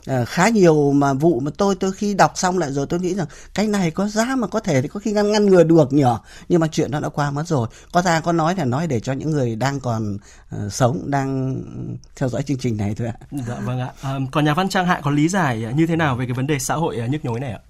à, 0.09 0.25
khá 0.25 0.49
nhiều 0.49 0.93
mà 0.93 1.13
vụ 1.13 1.41
mà 1.41 1.51
tôi 1.59 1.75
tôi 1.75 1.93
khi 1.93 2.15
đọc 2.15 2.33
xong 2.35 2.59
lại 2.59 2.73
rồi 2.73 2.87
tôi 2.89 3.01
nghĩ 3.01 3.15
rằng 3.15 3.27
cái 3.55 3.67
này 3.67 3.91
có 3.91 4.07
giá 4.09 4.37
mà 4.39 4.47
có 4.47 4.61
thể 4.61 4.83
thì 4.83 4.89
có 4.89 5.01
khi 5.01 5.13
ngăn 5.13 5.33
ngăn 5.33 5.47
ngừa 5.47 5.65
được 5.65 5.93
nhỉ? 5.93 6.05
Nhưng 6.49 6.61
mà 6.61 6.67
chuyện 6.67 6.91
đó 6.91 7.01
đã 7.01 7.09
qua 7.09 7.31
mất 7.31 7.47
rồi. 7.47 7.69
Có 7.93 8.03
ta 8.03 8.21
có 8.21 8.33
nói 8.33 8.55
là 8.59 8.65
nói 8.65 8.87
để 8.87 9.01
cho 9.01 9.13
những 9.13 9.31
người 9.31 9.57
đang 9.57 9.81
còn 9.81 10.19
uh, 10.55 10.73
sống 10.73 11.03
đang 11.07 11.63
theo 12.17 12.29
dõi 12.29 12.43
chương 12.43 12.59
trình 12.59 12.77
này 12.77 12.95
thôi 12.99 13.07
ạ. 13.07 13.15
Dạ 13.31 13.61
vâng 13.65 13.81
ạ. 13.81 13.91
À, 14.03 14.19
còn 14.33 14.45
nhà 14.45 14.55
văn 14.55 14.69
trang 14.69 14.87
hạ 14.87 15.01
có 15.05 15.11
lý 15.11 15.29
giải 15.29 15.67
như 15.77 15.87
thế 15.87 15.97
nào 15.97 16.17
về 16.17 16.27
cái 16.27 16.35
vấn 16.35 16.47
đề 16.47 16.59
xã 16.59 16.75
hội 16.75 16.97
nhức 17.11 17.25
nhối 17.25 17.41
này 17.41 17.53
ạ? 17.53 17.61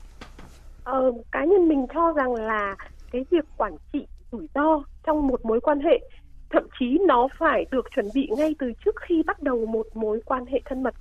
Ờ, 0.84 1.12
cá 1.32 1.44
nhân 1.44 1.68
mình 1.68 1.86
cho 1.94 2.12
rằng 2.16 2.34
là 2.34 2.76
cái 3.12 3.24
việc 3.30 3.44
quản 3.56 3.76
trị 3.92 4.06
rủi 4.32 4.46
ro 4.54 4.82
trong 5.06 5.26
một 5.26 5.44
mối 5.44 5.60
quan 5.60 5.80
hệ 5.80 5.98
thậm 6.50 6.62
chí 6.80 6.98
nó 7.06 7.28
phải 7.38 7.64
được 7.70 7.86
chuẩn 7.94 8.06
bị 8.14 8.28
ngay 8.36 8.54
từ 8.58 8.72
trước 8.84 8.94
khi 9.08 9.22
bắt 9.26 9.42
đầu 9.42 9.66
một 9.66 9.86
mối 9.94 10.20
quan 10.24 10.46
hệ 10.46 10.60
thân 10.64 10.82
mật 10.82 10.94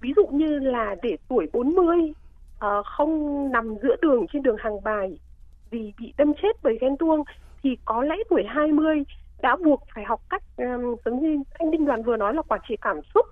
ví 0.00 0.12
dụ 0.16 0.26
như 0.26 0.58
là 0.58 0.96
để 1.02 1.16
tuổi 1.28 1.46
40 1.52 1.98
uh, 2.00 2.16
ờ, 2.58 2.82
không 2.82 3.52
nằm 3.52 3.74
giữa 3.82 3.96
đường 4.02 4.26
trên 4.32 4.42
đường 4.42 4.56
hàng 4.58 4.82
bài 4.84 5.18
vì 5.70 5.92
bị 6.00 6.12
đâm 6.16 6.32
chết 6.42 6.56
bởi 6.62 6.78
ghen 6.80 6.96
tuông 6.96 7.24
thì 7.62 7.76
có 7.84 8.02
lẽ 8.02 8.16
tuổi 8.30 8.44
20 8.48 9.02
đã 9.42 9.56
buộc 9.64 9.82
phải 9.94 10.04
học 10.04 10.20
cách 10.30 10.42
um, 10.56 10.96
giống 11.04 11.22
như 11.22 11.42
anh 11.54 11.70
Đinh 11.70 11.84
Đoàn 11.84 12.02
vừa 12.02 12.16
nói 12.16 12.34
là 12.34 12.42
quản 12.42 12.60
trị 12.68 12.76
cảm 12.80 13.00
xúc 13.14 13.26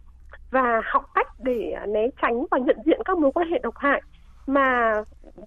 và 0.50 0.80
học 0.84 1.10
cách 1.14 1.28
để 1.38 1.70
à, 1.70 1.86
né 1.86 2.06
tránh 2.22 2.44
và 2.50 2.58
nhận 2.58 2.76
diện 2.84 3.00
các 3.04 3.18
mối 3.18 3.32
quan 3.32 3.50
hệ 3.50 3.58
độc 3.62 3.76
hại. 3.76 4.02
Mà 4.46 4.92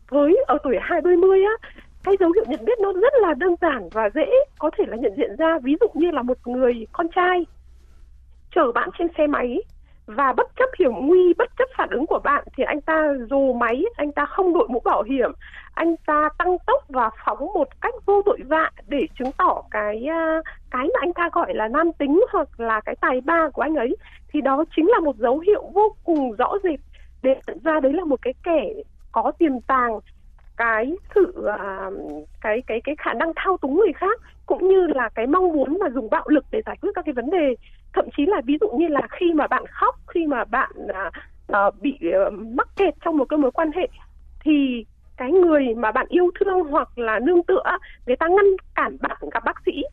với 0.10 0.44
ở 0.48 0.58
tuổi 0.64 0.76
20 0.82 1.44
á 1.44 1.70
cái 2.04 2.16
dấu 2.20 2.32
hiệu 2.32 2.46
nhận 2.48 2.66
biết 2.66 2.80
nó 2.80 2.94
rất 2.94 3.14
là 3.22 3.34
đơn 3.34 3.56
giản 3.62 3.90
và 3.92 4.10
dễ 4.16 4.26
có 4.60 4.70
thể 4.78 4.84
là 4.88 4.98
nhận 4.98 5.14
diện 5.18 5.36
ra. 5.36 5.60
Ví 5.64 5.76
dụ 5.82 5.88
như 5.94 6.12
là 6.12 6.22
một 6.22 6.48
người 6.48 6.88
con 6.92 7.08
trai 7.16 7.46
chở 8.56 8.72
bạn 8.72 8.90
trên 8.98 9.08
xe 9.18 9.28
máy 9.28 9.62
và 10.08 10.34
bất 10.34 10.48
chấp 10.56 10.70
hiểm 10.80 10.92
nguy 10.94 11.34
bất 11.38 11.50
chấp 11.58 11.70
phản 11.78 11.90
ứng 11.90 12.06
của 12.06 12.20
bạn 12.24 12.44
thì 12.58 12.64
anh 12.64 12.82
ta 12.82 13.14
dù 13.30 13.54
máy 13.54 13.84
anh 13.96 14.12
ta 14.12 14.26
không 14.26 14.54
đội 14.54 14.68
mũ 14.68 14.80
bảo 14.80 15.04
hiểm. 15.04 15.32
Anh 15.74 15.96
ta 16.06 16.30
tăng 16.38 16.58
tốc 16.68 16.84
và 16.90 17.10
phóng 17.26 17.54
một 17.54 17.68
cách 17.82 17.94
vô 18.06 18.22
tội 18.26 18.40
vạ 18.48 18.72
để 18.88 19.08
chứng 19.20 19.32
tỏ 19.38 19.62
cái 19.72 20.06
à, 20.10 20.42
cái 20.72 20.84
mà 20.84 21.00
anh 21.00 21.14
ta 21.14 21.30
gọi 21.34 21.54
là 21.54 21.68
nam 21.68 21.92
tính 21.98 22.22
hoặc 22.32 22.60
là 22.60 22.82
cái 22.82 22.96
tài 23.02 23.22
ba 23.22 23.50
của 23.54 23.62
anh 23.62 23.76
ấy. 23.76 23.96
Thì 24.28 24.42
đó 24.42 24.64
chính 24.76 24.88
là 24.88 25.00
một 25.00 25.16
dấu 25.16 25.40
hiệu 25.40 25.64
vô 25.74 25.96
cùng 26.04 26.32
rõ 26.32 26.54
rệt 26.64 26.80
để 27.24 27.36
ra 27.64 27.80
đấy 27.80 27.94
là 27.94 28.06
một 28.06 28.22
cái 28.22 28.34
kẻ 28.44 28.74
có 29.12 29.32
tiềm 29.40 29.62
tàng 29.68 30.00
cái 30.58 30.96
sự 31.16 31.34
uh, 31.40 32.28
cái 32.42 32.62
cái 32.68 32.82
cái 32.84 32.96
khả 32.98 33.14
năng 33.14 33.32
thao 33.36 33.58
túng 33.58 33.76
người 33.76 33.94
khác 33.96 34.22
cũng 34.46 34.68
như 34.68 34.88
là 34.88 35.10
cái 35.16 35.28
mong 35.28 35.54
muốn 35.54 35.78
mà 35.80 35.90
dùng 35.90 36.10
bạo 36.10 36.24
lực 36.28 36.46
để 36.52 36.62
giải 36.66 36.78
quyết 36.82 36.92
các 36.96 37.06
cái 37.06 37.14
vấn 37.14 37.30
đề 37.30 37.56
thậm 37.94 38.06
chí 38.18 38.26
là 38.26 38.42
ví 38.46 38.58
dụ 38.62 38.70
như 38.70 38.88
là 38.88 39.02
khi 39.12 39.34
mà 39.34 39.48
bạn 39.48 39.64
khóc 39.68 39.96
khi 40.08 40.28
mà 40.28 40.44
bạn 40.44 40.72
uh, 41.52 41.82
bị 41.82 42.00
uh, 42.28 42.34
mắc 42.34 42.68
kẹt 42.76 42.94
trong 43.06 43.18
một 43.18 43.26
cái 43.26 43.38
mối 43.38 43.52
quan 43.52 43.72
hệ 43.72 43.88
thì 44.44 44.86
cái 45.18 45.32
người 45.32 45.76
mà 45.76 45.92
bạn 45.92 46.06
yêu 46.10 46.32
thương 46.40 46.64
hoặc 46.64 46.98
là 46.98 47.20
nương 47.20 47.44
tựa 47.44 47.64
người 48.06 48.16
ta 48.16 48.28
ngăn 48.28 48.46
cản 48.76 48.98
bạn 49.02 49.18
gặp 49.34 49.44
bác 49.46 49.62
sĩ 49.66 49.84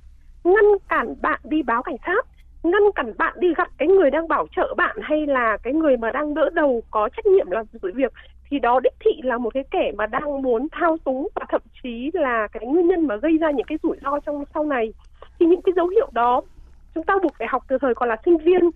ngăn 0.45 0.65
cản 0.89 1.15
bạn 1.23 1.41
đi 1.45 1.63
báo 1.63 1.83
cảnh 1.83 1.97
sát 2.07 2.27
ngăn 2.63 2.83
cản 2.95 3.13
bạn 3.19 3.35
đi 3.39 3.49
gặp 3.57 3.69
cái 3.79 3.89
người 3.89 4.11
đang 4.11 4.29
bảo 4.29 4.47
trợ 4.57 4.75
bạn 4.77 4.97
hay 5.03 5.27
là 5.27 5.57
cái 5.63 5.73
người 5.73 5.97
mà 5.97 6.11
đang 6.11 6.35
đỡ 6.35 6.51
đầu 6.55 6.83
có 6.91 7.09
trách 7.17 7.27
nhiệm 7.27 7.51
làm 7.51 7.67
sự 7.73 7.93
việc 7.95 8.13
thì 8.51 8.59
đó 8.59 8.81
đích 8.81 8.93
thị 9.01 9.21
là 9.23 9.39
một 9.39 9.55
cái 9.55 9.65
kẻ 9.71 9.93
mà 9.97 10.07
đang 10.07 10.43
muốn 10.43 10.69
thao 10.73 10.97
túng 11.05 11.29
và 11.35 11.47
thậm 11.49 11.61
chí 11.83 12.11
là 12.13 12.49
cái 12.53 12.67
nguyên 12.67 12.89
nhân 12.89 13.07
mà 13.07 13.17
gây 13.17 13.39
ra 13.39 13.51
những 13.51 13.67
cái 13.67 13.79
rủi 13.83 13.97
ro 14.05 14.21
trong 14.21 14.45
sau 14.55 14.65
này. 14.65 14.93
Thì 15.39 15.47
những 15.47 15.63
cái 15.63 15.73
dấu 15.77 15.89
hiệu 15.89 16.09
đó 16.13 16.43
chúng 16.95 17.05
ta 17.05 17.15
buộc 17.23 17.33
phải 17.39 17.49
học 17.51 17.63
từ 17.69 17.79
thời 17.81 17.95
còn 17.95 18.09
là 18.09 18.17
sinh 18.25 18.39
viên 18.39 18.71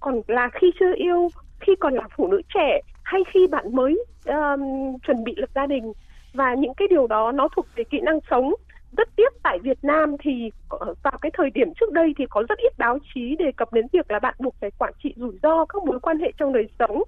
còn 0.00 0.20
là 0.26 0.48
khi 0.60 0.72
chưa 0.80 0.94
yêu 0.96 1.28
khi 1.60 1.74
còn 1.80 1.94
là 1.94 2.02
phụ 2.16 2.26
nữ 2.26 2.42
trẻ 2.54 2.80
hay 3.02 3.22
khi 3.32 3.46
bạn 3.46 3.76
mới 3.76 4.04
um, 4.24 4.62
chuẩn 5.06 5.24
bị 5.24 5.34
lập 5.36 5.50
gia 5.54 5.66
đình. 5.66 5.92
Và 6.34 6.54
những 6.54 6.74
cái 6.74 6.88
điều 6.88 7.06
đó 7.06 7.32
nó 7.32 7.48
thuộc 7.56 7.66
về 7.76 7.84
kỹ 7.84 8.00
năng 8.00 8.18
sống. 8.30 8.54
Rất 8.96 9.08
tiếc 9.16 9.32
tại 9.42 9.58
Việt 9.58 9.78
Nam 9.82 10.16
thì 10.20 10.50
ờ, 10.68 10.94
vào 11.02 11.18
cái 11.22 11.30
thời 11.34 11.50
điểm 11.50 11.72
trước 11.80 11.92
đây 11.92 12.14
thì 12.18 12.26
có 12.30 12.42
rất 12.48 12.58
ít 12.58 12.78
báo 12.78 12.98
chí 13.14 13.36
đề 13.38 13.52
cập 13.56 13.72
đến 13.72 13.86
việc 13.92 14.10
là 14.10 14.18
bạn 14.18 14.34
buộc 14.38 14.54
phải 14.60 14.70
quản 14.78 14.92
trị 15.02 15.14
rủi 15.16 15.38
ro 15.42 15.64
các 15.64 15.84
mối 15.84 16.00
quan 16.00 16.18
hệ 16.18 16.32
trong 16.38 16.52
đời 16.52 16.68
sống. 16.78 17.02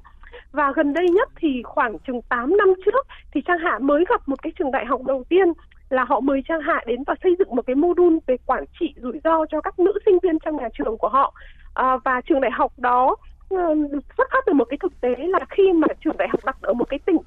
Và 0.52 0.72
gần 0.76 0.92
đây 0.92 1.08
nhất 1.08 1.28
thì 1.36 1.62
khoảng 1.64 1.98
chừng 1.98 2.22
8 2.22 2.56
năm 2.56 2.74
trước 2.84 3.06
thì 3.34 3.40
Trang 3.46 3.58
Hạ 3.58 3.78
mới 3.78 4.04
gặp 4.08 4.28
một 4.28 4.42
cái 4.42 4.52
trường 4.58 4.70
đại 4.70 4.86
học 4.86 5.00
đầu 5.06 5.24
tiên 5.28 5.52
là 5.92 6.04
họ 6.04 6.20
mời 6.20 6.42
Trang 6.48 6.60
Hạ 6.60 6.80
đến 6.86 7.02
và 7.06 7.14
xây 7.22 7.36
dựng 7.38 7.56
một 7.56 7.66
cái 7.66 7.76
module 7.76 8.18
về 8.26 8.36
quản 8.46 8.64
trị 8.80 8.94
rủi 8.96 9.20
ro 9.24 9.46
cho 9.46 9.60
các 9.60 9.78
nữ 9.78 9.92
sinh 10.04 10.18
viên 10.22 10.38
trong 10.38 10.56
nhà 10.56 10.68
trường 10.78 10.98
của 10.98 11.08
họ. 11.08 11.34
À, 11.74 11.96
và 12.04 12.20
trường 12.20 12.40
đại 12.40 12.50
học 12.50 12.72
đó 12.76 13.16
uh, 13.54 13.78
xuất 14.16 14.28
phát 14.30 14.42
từ 14.46 14.52
một 14.52 14.64
cái 14.64 14.78
thực 14.82 15.00
tế 15.00 15.14
là 15.16 15.38
khi 15.50 15.72
mà 15.72 15.86
trường 16.04 16.16
đại 16.16 16.28
học 16.28 16.40
đặt 16.44 16.56
ở 16.62 16.72
một 16.72 16.84
cái 16.88 16.98
tỉnh 16.98 17.18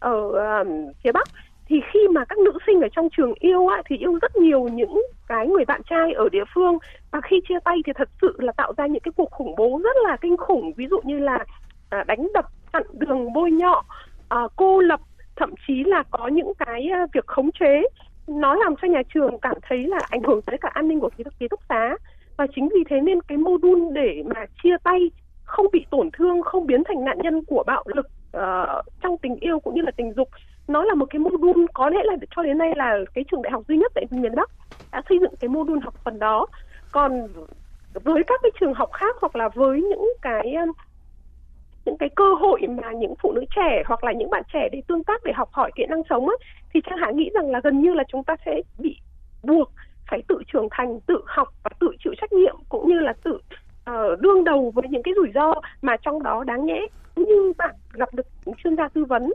ở 0.00 0.18
uh, 0.26 0.66
phía 1.04 1.12
Bắc 1.12 1.28
thì 1.68 1.80
khi 1.92 2.08
mà 2.08 2.24
các 2.24 2.38
nữ 2.38 2.52
sinh 2.66 2.80
ở 2.80 2.88
trong 2.92 3.08
trường 3.16 3.32
yêu 3.38 3.66
á, 3.66 3.82
thì 3.86 3.96
yêu 3.96 4.18
rất 4.22 4.36
nhiều 4.36 4.68
những 4.68 5.02
cái 5.28 5.48
người 5.48 5.64
bạn 5.64 5.80
trai 5.90 6.12
ở 6.12 6.28
địa 6.28 6.44
phương. 6.54 6.78
Và 7.10 7.20
khi 7.20 7.40
chia 7.48 7.58
tay 7.64 7.76
thì 7.86 7.92
thật 7.96 8.08
sự 8.20 8.36
là 8.38 8.52
tạo 8.52 8.72
ra 8.76 8.86
những 8.86 9.02
cái 9.02 9.12
cuộc 9.16 9.30
khủng 9.30 9.54
bố 9.56 9.80
rất 9.84 9.96
là 10.08 10.16
kinh 10.16 10.36
khủng. 10.36 10.72
Ví 10.72 10.86
dụ 10.90 11.00
như 11.04 11.18
là 11.18 11.44
à, 11.90 12.04
đánh 12.06 12.28
đập 12.34 12.44
chặn 12.72 12.82
đường 12.92 13.32
bôi 13.32 13.50
nhọ 13.50 13.84
à, 14.28 14.38
cô 14.56 14.80
lập 14.80 15.00
thậm 15.36 15.54
chí 15.66 15.84
là 15.84 16.02
có 16.10 16.28
những 16.28 16.52
cái 16.58 16.88
à, 16.92 17.06
việc 17.12 17.26
khống 17.26 17.50
chế 17.52 17.82
nó 18.26 18.54
làm 18.54 18.74
cho 18.82 18.88
nhà 18.88 19.02
trường 19.14 19.38
cảm 19.38 19.56
thấy 19.62 19.86
là 19.86 19.98
ảnh 20.10 20.22
hưởng 20.22 20.42
tới 20.42 20.58
cả 20.60 20.70
an 20.74 20.88
ninh 20.88 21.00
của 21.00 21.10
ký 21.16 21.24
túc 21.24 21.38
ký 21.38 21.48
túc 21.48 21.60
xá. 21.68 21.96
Và 22.36 22.46
chính 22.54 22.68
vì 22.74 22.84
thế 22.90 23.00
nên 23.00 23.22
cái 23.22 23.38
mô 23.38 23.56
đun 23.56 23.94
để 23.94 24.22
mà 24.34 24.46
chia 24.62 24.76
tay 24.84 25.10
không 25.44 25.66
bị 25.72 25.86
tổn 25.90 26.10
thương 26.12 26.42
không 26.42 26.66
biến 26.66 26.84
thành 26.84 27.04
nạn 27.04 27.18
nhân 27.22 27.44
của 27.44 27.64
bạo 27.66 27.84
lực 27.86 28.06
uh, 28.36 28.84
trong 29.02 29.18
tình 29.22 29.36
yêu 29.36 29.60
cũng 29.60 29.74
như 29.74 29.82
là 29.82 29.90
tình 29.96 30.12
dục 30.12 30.28
nó 30.68 30.84
là 30.84 30.94
một 30.94 31.06
cái 31.10 31.18
mô 31.18 31.30
đun 31.30 31.66
có 31.74 31.90
lẽ 31.90 32.00
là 32.04 32.16
cho 32.36 32.42
đến 32.42 32.58
nay 32.58 32.72
là 32.76 32.98
cái 33.14 33.24
trường 33.30 33.42
đại 33.42 33.52
học 33.52 33.62
duy 33.68 33.76
nhất 33.76 33.92
tại 33.94 34.04
miền 34.10 34.34
Bắc 34.34 34.50
đã 34.92 35.02
xây 35.08 35.18
dựng 35.18 35.34
cái 35.40 35.48
mô 35.48 35.64
đun 35.64 35.80
học 35.80 35.94
phần 36.04 36.18
đó. 36.18 36.46
Còn 36.92 37.28
với 37.94 38.22
các 38.26 38.40
cái 38.42 38.50
trường 38.60 38.74
học 38.74 38.90
khác 38.92 39.16
hoặc 39.20 39.36
là 39.36 39.48
với 39.48 39.82
những 39.82 40.08
cái 40.22 40.54
những 41.84 41.96
cái 41.98 42.08
cơ 42.16 42.34
hội 42.34 42.60
mà 42.68 42.92
những 42.92 43.14
phụ 43.22 43.32
nữ 43.32 43.44
trẻ 43.56 43.82
hoặc 43.86 44.04
là 44.04 44.12
những 44.12 44.30
bạn 44.30 44.42
trẻ 44.52 44.68
để 44.72 44.82
tương 44.86 45.04
tác 45.04 45.24
để 45.24 45.32
học 45.32 45.48
hỏi 45.52 45.70
kỹ 45.74 45.86
năng 45.88 46.02
sống 46.10 46.28
ấy, 46.28 46.36
thì 46.74 46.80
Trang 46.80 46.98
Hạ 46.98 47.10
nghĩ 47.10 47.30
rằng 47.34 47.50
là 47.50 47.60
gần 47.64 47.80
như 47.80 47.94
là 47.94 48.04
chúng 48.08 48.24
ta 48.24 48.36
sẽ 48.46 48.62
bị 48.78 48.96
buộc 49.42 49.70
phải 50.10 50.22
tự 50.28 50.42
trưởng 50.52 50.68
thành, 50.70 51.00
tự 51.00 51.20
học 51.26 51.48
và 51.62 51.70
tự 51.80 51.88
chịu 52.04 52.14
trách 52.20 52.32
nhiệm 52.32 52.56
cũng 52.68 52.88
như 52.88 52.98
là 52.98 53.12
tự 53.24 53.32
uh, 53.32 54.20
đương 54.20 54.44
đầu 54.44 54.72
với 54.74 54.88
những 54.88 55.02
cái 55.02 55.14
rủi 55.16 55.30
ro 55.34 55.52
mà 55.82 55.96
trong 56.02 56.22
đó 56.22 56.44
đáng 56.44 56.66
nhẽ. 56.66 56.86
Như 57.16 57.52
bạn 57.58 57.74
gặp 57.92 58.14
được 58.14 58.26
chuyên 58.64 58.76
gia 58.76 58.88
tư 58.88 59.04
vấn, 59.04 59.32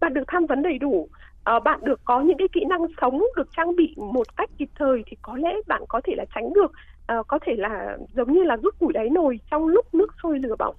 bạn 0.00 0.14
được 0.14 0.24
tham 0.28 0.46
vấn 0.46 0.62
đầy 0.62 0.78
đủ, 0.78 1.08
uh, 1.56 1.62
bạn 1.64 1.80
được 1.82 2.00
có 2.04 2.20
những 2.20 2.38
cái 2.38 2.48
kỹ 2.52 2.64
năng 2.68 2.86
sống 3.00 3.22
được 3.36 3.48
trang 3.56 3.76
bị 3.76 3.94
một 3.96 4.36
cách 4.36 4.50
kịp 4.58 4.68
thời 4.74 5.02
thì 5.06 5.16
có 5.22 5.36
lẽ 5.36 5.54
bạn 5.66 5.82
có 5.88 6.00
thể 6.04 6.14
là 6.16 6.24
tránh 6.34 6.52
được 6.52 6.72
uh, 7.18 7.26
có 7.28 7.38
thể 7.42 7.54
là 7.56 7.96
giống 8.14 8.32
như 8.32 8.42
là 8.42 8.56
rút 8.56 8.78
củi 8.78 8.92
đáy 8.92 9.10
nồi 9.10 9.40
trong 9.50 9.66
lúc 9.66 9.94
nước 9.94 10.14
sôi 10.22 10.38
lửa 10.38 10.56
bỏng. 10.58 10.74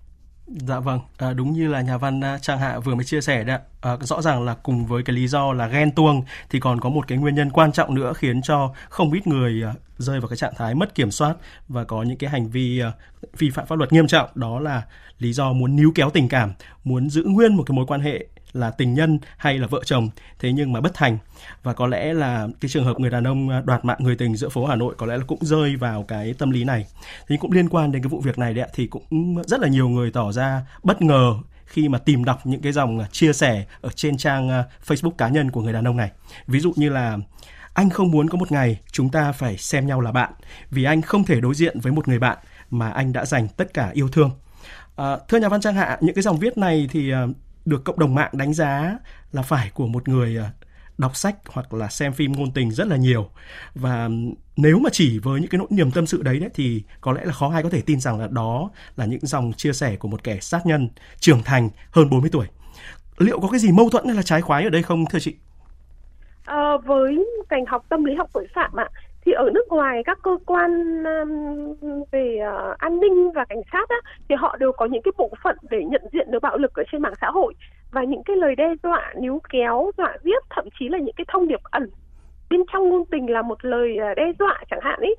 Dạ 0.50 0.80
vâng, 0.80 1.00
à, 1.18 1.34
đúng 1.34 1.54
như 1.54 1.68
là 1.68 1.82
nhà 1.82 1.98
văn 1.98 2.22
à, 2.24 2.38
Trang 2.38 2.60
Hạ 2.60 2.80
vừa 2.80 2.96
mới 2.96 3.06
chia 3.06 3.22
sẻ 3.22 3.44
đấy 3.44 3.60
à, 3.82 3.98
rõ 4.02 4.22
ràng 4.22 4.44
là 4.44 4.56
cùng 4.64 4.86
với 4.86 5.04
cái 5.04 5.16
lý 5.16 5.28
do 5.28 5.54
là 5.54 5.68
ghen 5.68 5.92
tuông 5.92 6.24
thì 6.50 6.60
còn 6.60 6.80
có 6.80 6.90
một 6.90 7.08
cái 7.08 7.18
nguyên 7.18 7.36
nhân 7.36 7.50
quan 7.52 7.72
trọng 7.72 7.96
nữa 7.96 8.14
khiến 8.16 8.42
cho 8.42 8.74
không 8.90 9.12
ít 9.14 9.28
người 9.28 9.64
à, 9.64 9.74
rơi 9.98 10.20
vào 10.20 10.28
cái 10.28 10.38
trạng 10.38 10.54
thái 10.58 10.76
mất 10.76 10.96
kiểm 10.96 11.12
soát 11.12 11.36
và 11.68 11.84
có 11.84 12.04
những 12.04 12.18
cái 12.18 12.30
hành 12.30 12.50
vi 12.50 12.80
à, 12.80 12.92
vi 13.38 13.50
phạm 13.50 13.66
pháp 13.68 13.78
luật 13.78 13.94
nghiêm 13.94 14.08
trọng. 14.08 14.30
Đó 14.36 14.60
là 14.60 14.84
lý 15.20 15.34
do 15.34 15.54
muốn 15.54 15.76
níu 15.76 15.92
kéo 15.96 16.10
tình 16.10 16.30
cảm, 16.30 16.54
muốn 16.84 17.10
giữ 17.10 17.24
nguyên 17.24 17.56
một 17.56 17.64
cái 17.64 17.76
mối 17.76 17.86
quan 17.86 18.02
hệ 18.02 18.28
là 18.54 18.72
tình 18.72 18.94
nhân 18.94 19.20
hay 19.38 19.58
là 19.58 19.68
vợ 19.68 19.82
chồng 19.86 20.10
thế 20.40 20.52
nhưng 20.52 20.74
mà 20.74 20.82
bất 20.82 20.94
thành. 20.94 21.18
Và 21.64 21.74
có 21.74 21.88
lẽ 21.88 22.14
là 22.14 22.48
cái 22.62 22.70
trường 22.70 22.86
hợp 22.86 23.00
người 23.00 23.10
đàn 23.10 23.24
ông 23.24 23.50
à, 23.50 23.62
đoạt 23.66 23.86
mạng 23.86 23.98
người 24.00 24.16
tình 24.16 24.36
giữa 24.36 24.50
phố 24.50 24.66
Hà 24.66 24.76
Nội 24.76 24.96
có 24.98 25.06
lẽ 25.06 25.18
là 25.18 25.24
cũng 25.28 25.40
rơi 25.42 25.76
vào 25.76 26.04
cái 26.04 26.34
tâm 26.34 26.52
lý 26.52 26.64
này. 26.64 26.86
Thì 27.28 27.38
cũng 27.38 27.52
liên 27.52 27.70
quan 27.70 27.92
đến 27.92 28.02
cái 28.02 28.10
vụ 28.10 28.20
việc 28.20 28.38
này 28.38 28.54
đấy 28.54 28.70
thì 28.74 28.88
cũng 28.88 29.36
rất 29.48 29.60
là 29.60 29.68
nhiều 29.68 29.90
người 29.90 30.12
tỏ 30.12 30.32
ra 30.32 30.62
bất 30.84 31.02
ngờ 31.02 31.34
khi 31.66 31.90
mà 31.90 31.98
tìm 31.98 32.26
đọc 32.26 32.40
những 32.44 32.62
cái 32.62 32.72
dòng 32.72 33.00
à, 33.00 33.08
chia 33.12 33.34
sẻ 33.34 33.66
ở 33.82 33.90
trên 33.96 34.18
trang 34.18 34.50
à, 34.50 34.64
Facebook 34.88 35.12
cá 35.12 35.30
nhân 35.30 35.52
của 35.52 35.62
người 35.62 35.74
đàn 35.74 35.88
ông 35.88 35.98
này. 35.98 36.12
Ví 36.48 36.60
dụ 36.60 36.74
như 36.76 36.90
là 36.90 37.18
anh 37.74 37.90
không 37.90 38.12
muốn 38.12 38.30
có 38.30 38.38
một 38.38 38.52
ngày 38.52 38.80
chúng 38.92 39.10
ta 39.10 39.32
phải 39.32 39.58
xem 39.58 39.88
nhau 39.88 40.02
là 40.02 40.12
bạn 40.12 40.34
vì 40.72 40.84
anh 40.84 41.02
không 41.02 41.24
thể 41.24 41.42
đối 41.42 41.56
diện 41.56 41.80
với 41.80 41.92
một 41.92 42.08
người 42.08 42.20
bạn 42.20 42.38
mà 42.70 42.90
anh 42.90 43.14
đã 43.14 43.26
dành 43.26 43.48
tất 43.48 43.74
cả 43.74 43.90
yêu 43.94 44.10
thương. 44.10 44.32
À, 44.96 45.18
thưa 45.28 45.38
nhà 45.40 45.50
văn 45.50 45.62
trang 45.62 45.76
hạ 45.76 45.98
những 46.02 46.16
cái 46.16 46.22
dòng 46.22 46.40
viết 46.40 46.58
này 46.58 46.90
thì 46.92 47.12
được 47.70 47.84
cộng 47.86 48.00
đồng 48.00 48.16
mạng 48.16 48.32
đánh 48.34 48.54
giá 48.54 48.98
là 49.32 49.42
phải 49.42 49.72
của 49.74 49.88
một 49.88 50.08
người 50.08 50.38
à, 50.38 50.52
đọc 50.98 51.16
sách 51.16 51.36
hoặc 51.48 51.74
là 51.74 51.88
xem 51.88 52.14
phim 52.14 52.32
ngôn 52.32 52.52
tình 52.52 52.72
rất 52.72 52.88
là 52.88 52.96
nhiều 52.96 53.30
và 53.76 54.10
nếu 54.58 54.80
mà 54.80 54.90
chỉ 54.94 55.20
với 55.20 55.42
những 55.42 55.50
cái 55.50 55.60
nỗi 55.60 55.68
niềm 55.72 55.92
tâm 55.92 56.06
sự 56.06 56.22
đấy, 56.22 56.40
đấy 56.40 56.50
thì 56.54 56.84
có 57.02 57.14
lẽ 57.14 57.26
là 57.26 57.34
khó 57.34 57.52
ai 57.54 57.64
có 57.64 57.70
thể 57.70 57.82
tin 57.82 58.00
rằng 58.00 58.20
là 58.20 58.28
đó 58.28 58.70
là 58.98 59.06
những 59.06 59.20
dòng 59.24 59.54
chia 59.54 59.74
sẻ 59.74 59.96
của 59.96 60.08
một 60.08 60.24
kẻ 60.24 60.40
sát 60.40 60.66
nhân 60.66 60.90
trưởng 61.20 61.44
thành 61.44 61.70
hơn 61.92 62.10
40 62.10 62.30
tuổi. 62.34 62.48
Liệu 63.18 63.40
có 63.40 63.48
cái 63.48 63.60
gì 63.60 63.72
mâu 63.72 63.90
thuẫn 63.90 64.06
hay 64.06 64.16
là 64.16 64.22
trái 64.22 64.42
khoái 64.42 64.64
ở 64.64 64.70
đây 64.70 64.84
không 64.84 65.06
thưa 65.06 65.20
chị? 65.20 65.36
À, 66.46 66.78
với 66.86 67.26
ngành 67.50 67.66
học 67.66 67.86
tâm 67.90 68.04
lý 68.04 68.16
học 68.16 68.30
tội 68.34 68.48
phạm 68.56 68.76
ạ, 68.76 68.90
thì 69.30 69.34
ở 69.34 69.50
nước 69.54 69.68
ngoài 69.70 70.02
các 70.06 70.20
cơ 70.24 70.38
quan 70.46 71.04
um, 71.04 72.04
về 72.12 72.38
ờ, 72.38 72.76
an 72.78 73.00
ninh 73.00 73.32
và 73.32 73.46
cảnh 73.46 73.62
sát 73.72 73.90
á, 73.90 73.96
thì 74.30 74.36
họ 74.36 74.58
đều 74.60 74.72
có 74.72 74.86
những 74.86 75.02
cái 75.02 75.12
bộ 75.18 75.30
phận 75.44 75.58
để 75.70 75.84
nhận 75.84 76.02
diện 76.12 76.32
được 76.32 76.40
bạo 76.42 76.58
lực 76.58 76.74
ở 76.74 76.84
trên 76.92 77.02
mạng 77.02 77.14
xã 77.22 77.28
hội. 77.30 77.54
Và 77.92 78.04
những 78.04 78.24
cái 78.24 78.36
lời 78.36 78.56
đe 78.56 78.74
dọa 78.84 79.14
níu 79.22 79.42
kéo 79.50 79.92
dọa 79.98 80.18
giết 80.24 80.44
thậm 80.50 80.66
chí 80.80 80.90
là 80.90 80.98
những 80.98 81.16
cái 81.16 81.26
thông 81.28 81.48
điệp 81.48 81.60
ẩn 81.64 81.90
bên 82.50 82.62
trong 82.74 82.90
ngôn 82.90 83.06
tình 83.06 83.32
là 83.32 83.42
một 83.42 83.66
lời 83.66 83.98
ờ, 83.98 84.14
đe 84.14 84.32
dọa 84.40 84.64
chẳng 84.70 84.80
hạn 84.84 85.00
ấy 85.00 85.16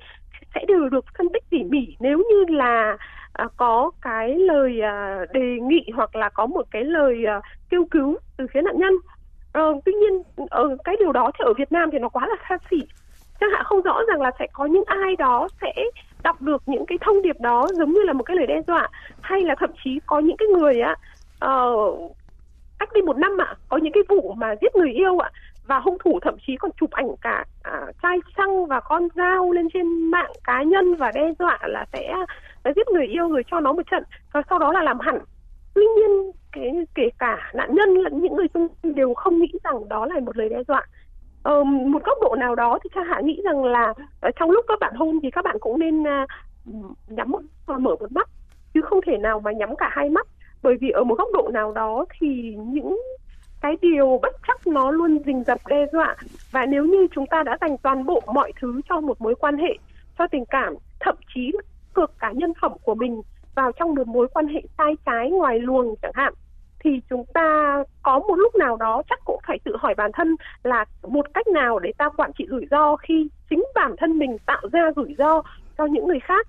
sẽ 0.55 0.65
đều 0.67 0.89
được 0.89 1.05
phân 1.17 1.27
tích 1.33 1.43
tỉ 1.49 1.63
mỉ. 1.63 1.95
Nếu 1.99 2.17
như 2.17 2.55
là 2.55 2.97
à, 3.33 3.47
có 3.57 3.91
cái 4.01 4.35
lời 4.35 4.81
à, 4.81 5.25
đề 5.33 5.57
nghị 5.61 5.85
hoặc 5.95 6.15
là 6.15 6.29
có 6.29 6.45
một 6.45 6.65
cái 6.71 6.83
lời 6.83 7.25
à, 7.25 7.41
kêu 7.69 7.85
cứu 7.91 8.17
từ 8.37 8.45
phía 8.53 8.61
nạn 8.61 8.77
nhân. 8.77 8.93
Ờ, 9.53 9.73
tuy 9.85 9.93
nhiên 9.93 10.23
ở 10.49 10.77
cái 10.83 10.95
điều 10.99 11.11
đó 11.11 11.31
thì 11.33 11.43
ở 11.45 11.53
Việt 11.53 11.71
Nam 11.71 11.89
thì 11.91 11.99
nó 11.99 12.09
quá 12.09 12.27
là 12.27 12.35
xa 12.49 12.57
xỉ 12.71 12.77
chắc 13.41 13.51
Hạ 13.53 13.63
không 13.63 13.81
rõ 13.81 13.99
rằng 14.07 14.21
là 14.21 14.31
sẽ 14.39 14.47
có 14.53 14.65
những 14.65 14.83
ai 14.85 15.15
đó 15.15 15.47
sẽ 15.61 15.73
đọc 16.23 16.41
được 16.41 16.61
những 16.65 16.85
cái 16.85 16.97
thông 17.01 17.21
điệp 17.21 17.35
đó 17.39 17.67
giống 17.73 17.91
như 17.91 18.01
là 18.03 18.13
một 18.13 18.23
cái 18.23 18.37
lời 18.37 18.47
đe 18.47 18.61
dọa 18.67 18.89
hay 19.21 19.41
là 19.41 19.55
thậm 19.59 19.69
chí 19.83 19.99
có 20.05 20.19
những 20.19 20.37
cái 20.37 20.47
người 20.47 20.81
á 20.81 20.95
uh, 21.45 22.11
cách 22.79 22.89
đi 22.93 23.01
một 23.01 23.17
năm 23.17 23.37
ạ 23.41 23.55
có 23.69 23.77
những 23.77 23.93
cái 23.93 24.03
vụ 24.09 24.33
mà 24.33 24.55
giết 24.61 24.75
người 24.75 24.91
yêu 24.91 25.19
ạ 25.19 25.31
và 25.67 25.79
hung 25.79 25.97
thủ 26.03 26.19
thậm 26.21 26.35
chí 26.47 26.55
còn 26.57 26.71
chụp 26.79 26.91
ảnh 26.91 27.07
cả 27.21 27.45
à, 27.63 27.85
chai 28.01 28.17
xăng 28.37 28.65
và 28.65 28.79
con 28.79 29.07
dao 29.15 29.51
lên 29.51 29.67
trên 29.73 30.11
mạng 30.11 30.31
cá 30.43 30.63
nhân 30.63 30.95
và 30.95 31.11
đe 31.15 31.31
dọa 31.39 31.59
là 31.61 31.85
sẽ 31.93 32.13
à, 32.63 32.71
giết 32.75 32.87
người 32.93 33.05
yêu 33.05 33.29
rồi 33.29 33.43
cho 33.51 33.59
nó 33.59 33.73
một 33.73 33.81
trận 33.91 34.03
và 34.31 34.41
sau 34.49 34.59
đó 34.59 34.71
là 34.71 34.83
làm 34.83 34.99
hẳn. 34.99 35.19
Tuy 35.73 35.83
nhiên 35.83 36.31
cái 36.51 36.71
kể 36.95 37.09
cả 37.19 37.51
nạn 37.53 37.75
nhân 37.75 37.89
lẫn 37.89 38.21
những 38.21 38.35
người 38.35 38.47
xung 38.53 38.67
quanh 38.67 38.95
đều 38.95 39.13
không 39.13 39.39
nghĩ 39.39 39.51
rằng 39.63 39.89
đó 39.89 40.05
là 40.05 40.19
một 40.19 40.37
lời 40.37 40.49
đe 40.49 40.63
dọa 40.67 40.87
ờ, 41.43 41.63
một 41.63 42.03
góc 42.03 42.17
độ 42.21 42.35
nào 42.39 42.55
đó 42.55 42.79
thì 42.83 42.89
cha 42.95 43.01
hạ 43.03 43.21
nghĩ 43.23 43.41
rằng 43.43 43.63
là 43.63 43.93
ờ, 44.19 44.31
trong 44.39 44.51
lúc 44.51 44.65
các 44.67 44.79
bạn 44.79 44.95
hôn 44.95 45.19
thì 45.23 45.31
các 45.31 45.45
bạn 45.45 45.57
cũng 45.59 45.79
nên 45.79 46.07
à, 46.07 46.25
nhắm 47.07 47.31
một 47.31 47.41
mở 47.67 47.79
một 47.79 48.11
mắt 48.11 48.29
chứ 48.73 48.81
không 48.81 48.99
thể 49.07 49.17
nào 49.17 49.39
mà 49.39 49.51
nhắm 49.51 49.75
cả 49.75 49.89
hai 49.91 50.09
mắt. 50.09 50.27
Bởi 50.63 50.75
vì 50.81 50.89
ở 50.89 51.03
một 51.03 51.15
góc 51.17 51.27
độ 51.33 51.49
nào 51.53 51.71
đó 51.71 52.05
thì 52.19 52.55
những 52.57 53.01
cái 53.61 53.77
điều 53.81 54.19
bất 54.21 54.35
chắc 54.47 54.67
nó 54.67 54.91
luôn 54.91 55.19
rình 55.25 55.43
rập 55.43 55.67
đe 55.67 55.85
dọa. 55.93 56.15
Và 56.51 56.65
nếu 56.65 56.85
như 56.85 57.07
chúng 57.15 57.25
ta 57.25 57.43
đã 57.43 57.57
dành 57.61 57.77
toàn 57.77 58.05
bộ 58.05 58.21
mọi 58.33 58.51
thứ 58.61 58.81
cho 58.89 59.01
một 59.01 59.21
mối 59.21 59.35
quan 59.35 59.57
hệ 59.57 59.77
cho 60.17 60.27
tình 60.27 60.45
cảm 60.45 60.75
thậm 60.99 61.15
chí 61.33 61.51
cược 61.93 62.11
cả 62.19 62.31
nhân 62.31 62.53
phẩm 62.61 62.71
của 62.83 62.95
mình 62.95 63.21
vào 63.55 63.71
trong 63.71 63.95
một 63.95 64.07
mối 64.07 64.27
quan 64.33 64.47
hệ 64.47 64.61
sai 64.77 64.93
trái 65.05 65.29
ngoài 65.29 65.59
luồng 65.59 65.95
chẳng 66.01 66.11
hạn 66.15 66.33
thì 66.83 67.01
chúng 67.09 67.25
ta 67.33 67.77
có 68.01 68.19
một 68.19 68.35
lúc 68.35 68.55
nào 68.55 68.77
đó 68.77 69.01
chắc 69.09 69.19
cũng 69.25 69.39
phải 69.47 69.59
tự 69.63 69.75
hỏi 69.79 69.93
bản 69.97 70.11
thân 70.13 70.35
là 70.63 70.85
một 71.07 71.25
cách 71.33 71.47
nào 71.47 71.79
để 71.79 71.91
ta 71.97 72.09
quản 72.09 72.31
trị 72.37 72.45
rủi 72.49 72.65
ro 72.71 72.95
khi 72.95 73.27
chính 73.49 73.63
bản 73.75 73.95
thân 73.97 74.19
mình 74.19 74.37
tạo 74.45 74.61
ra 74.71 74.91
rủi 74.95 75.15
ro 75.17 75.41
cho 75.77 75.85
những 75.85 76.07
người 76.07 76.19
khác. 76.19 76.47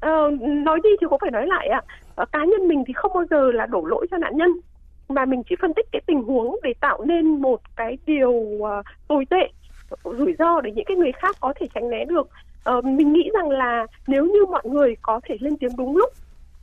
Ờ, 0.00 0.30
nói 0.40 0.80
đi 0.82 0.90
thì 1.00 1.06
cũng 1.10 1.18
phải 1.20 1.30
nói 1.30 1.46
lại 1.46 1.68
ạ. 1.68 1.82
À, 2.16 2.24
cá 2.32 2.44
nhân 2.44 2.68
mình 2.68 2.84
thì 2.86 2.92
không 2.92 3.12
bao 3.14 3.24
giờ 3.30 3.52
là 3.52 3.66
đổ 3.66 3.84
lỗi 3.84 4.06
cho 4.10 4.18
nạn 4.18 4.36
nhân 4.36 4.50
mà 5.08 5.24
mình 5.24 5.42
chỉ 5.48 5.56
phân 5.60 5.74
tích 5.74 5.86
cái 5.92 6.02
tình 6.06 6.22
huống 6.22 6.56
để 6.62 6.74
tạo 6.80 7.04
nên 7.04 7.26
một 7.26 7.60
cái 7.76 7.98
điều 8.06 8.30
uh, 8.30 8.84
tồi 9.08 9.24
tệ 9.30 9.48
rủi 10.04 10.34
ro 10.38 10.60
để 10.60 10.70
những 10.70 10.84
cái 10.84 10.96
người 10.96 11.12
khác 11.12 11.36
có 11.40 11.52
thể 11.56 11.66
tránh 11.74 11.90
né 11.90 12.04
được. 12.04 12.28
Uh, 12.78 12.84
mình 12.84 13.12
nghĩ 13.12 13.30
rằng 13.34 13.50
là 13.50 13.86
nếu 14.06 14.24
như 14.24 14.46
mọi 14.46 14.62
người 14.64 14.96
có 15.02 15.20
thể 15.24 15.36
lên 15.40 15.56
tiếng 15.56 15.76
đúng 15.76 15.96
lúc 15.96 16.10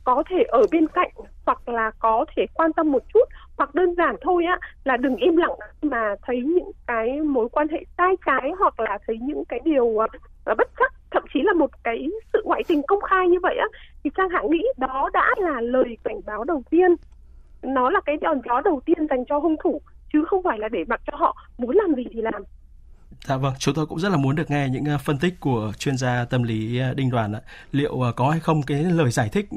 có 0.04 0.22
thể 0.30 0.42
ở 0.48 0.62
bên 0.72 0.88
cạnh 0.88 1.10
hoặc 1.46 1.68
là 1.68 1.90
có 1.98 2.24
thể 2.36 2.46
quan 2.54 2.72
tâm 2.72 2.92
một 2.92 3.02
chút 3.14 3.28
hoặc 3.56 3.74
đơn 3.74 3.94
giản 3.94 4.16
thôi 4.20 4.44
á 4.44 4.58
là 4.84 4.96
đừng 4.96 5.16
im 5.16 5.36
lặng 5.36 5.58
mà 5.82 6.14
thấy 6.22 6.42
những 6.42 6.70
cái 6.86 7.20
mối 7.20 7.48
quan 7.52 7.68
hệ 7.68 7.84
sai 7.98 8.14
trái 8.26 8.52
hoặc 8.58 8.80
là 8.80 8.98
thấy 9.06 9.18
những 9.22 9.44
cái 9.44 9.60
điều 9.64 9.84
uh, 9.84 10.10
bất 10.44 10.68
chắc 10.78 10.92
thậm 11.10 11.22
chí 11.34 11.40
là 11.42 11.52
một 11.52 11.70
cái 11.82 12.08
sự 12.32 12.42
ngoại 12.44 12.62
tình 12.68 12.82
công 12.82 13.00
khai 13.00 13.28
như 13.28 13.38
vậy 13.42 13.56
á 13.60 13.66
thì 14.04 14.10
trang 14.16 14.28
hạng 14.28 14.50
nghĩ 14.50 14.62
đó 14.76 15.10
đã 15.12 15.34
là 15.38 15.60
lời 15.60 15.96
cảnh 16.04 16.20
báo 16.26 16.44
đầu 16.44 16.62
tiên. 16.70 16.94
Nó 17.62 17.90
là 17.90 18.00
cái 18.06 18.16
đòn 18.16 18.40
gió 18.44 18.60
đầu 18.60 18.80
tiên 18.84 19.06
dành 19.10 19.24
cho 19.28 19.38
hung 19.38 19.56
thủ 19.64 19.80
chứ 20.12 20.24
không 20.24 20.42
phải 20.42 20.58
là 20.58 20.68
để 20.68 20.84
mặc 20.88 21.00
cho 21.06 21.16
họ 21.16 21.36
muốn 21.58 21.76
làm 21.76 21.94
gì 21.94 22.04
thì 22.12 22.20
làm. 22.22 22.42
Dạ 23.28 23.36
vâng, 23.36 23.54
chúng 23.58 23.74
tôi 23.74 23.86
cũng 23.86 24.00
rất 24.00 24.08
là 24.08 24.16
muốn 24.16 24.36
được 24.36 24.50
nghe 24.50 24.68
những 24.68 24.84
ờ, 24.84 24.98
phân 24.98 25.18
tích 25.18 25.40
của 25.40 25.72
chuyên 25.78 25.96
gia 25.96 26.24
tâm 26.24 26.42
lý 26.42 26.78
ờ, 26.78 26.94
Đinh 26.94 27.10
Đoàn 27.10 27.32
ạ. 27.32 27.40
Liệu 27.72 28.00
ờ, 28.00 28.12
có 28.12 28.30
hay 28.30 28.40
không 28.40 28.62
cái 28.62 28.82
lời 28.82 29.10
giải 29.10 29.28
thích 29.28 29.48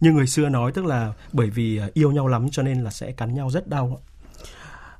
như 0.00 0.12
người 0.12 0.26
xưa 0.26 0.48
nói 0.48 0.72
tức 0.72 0.84
là 0.84 1.12
bởi 1.32 1.50
vì 1.50 1.80
yêu 1.94 2.12
nhau 2.12 2.28
lắm 2.28 2.48
cho 2.50 2.62
nên 2.62 2.84
là 2.84 2.90
sẽ 2.90 3.12
cắn 3.12 3.34
nhau 3.34 3.50
rất 3.50 3.68
đau 3.68 4.00
ạ? 4.00 4.16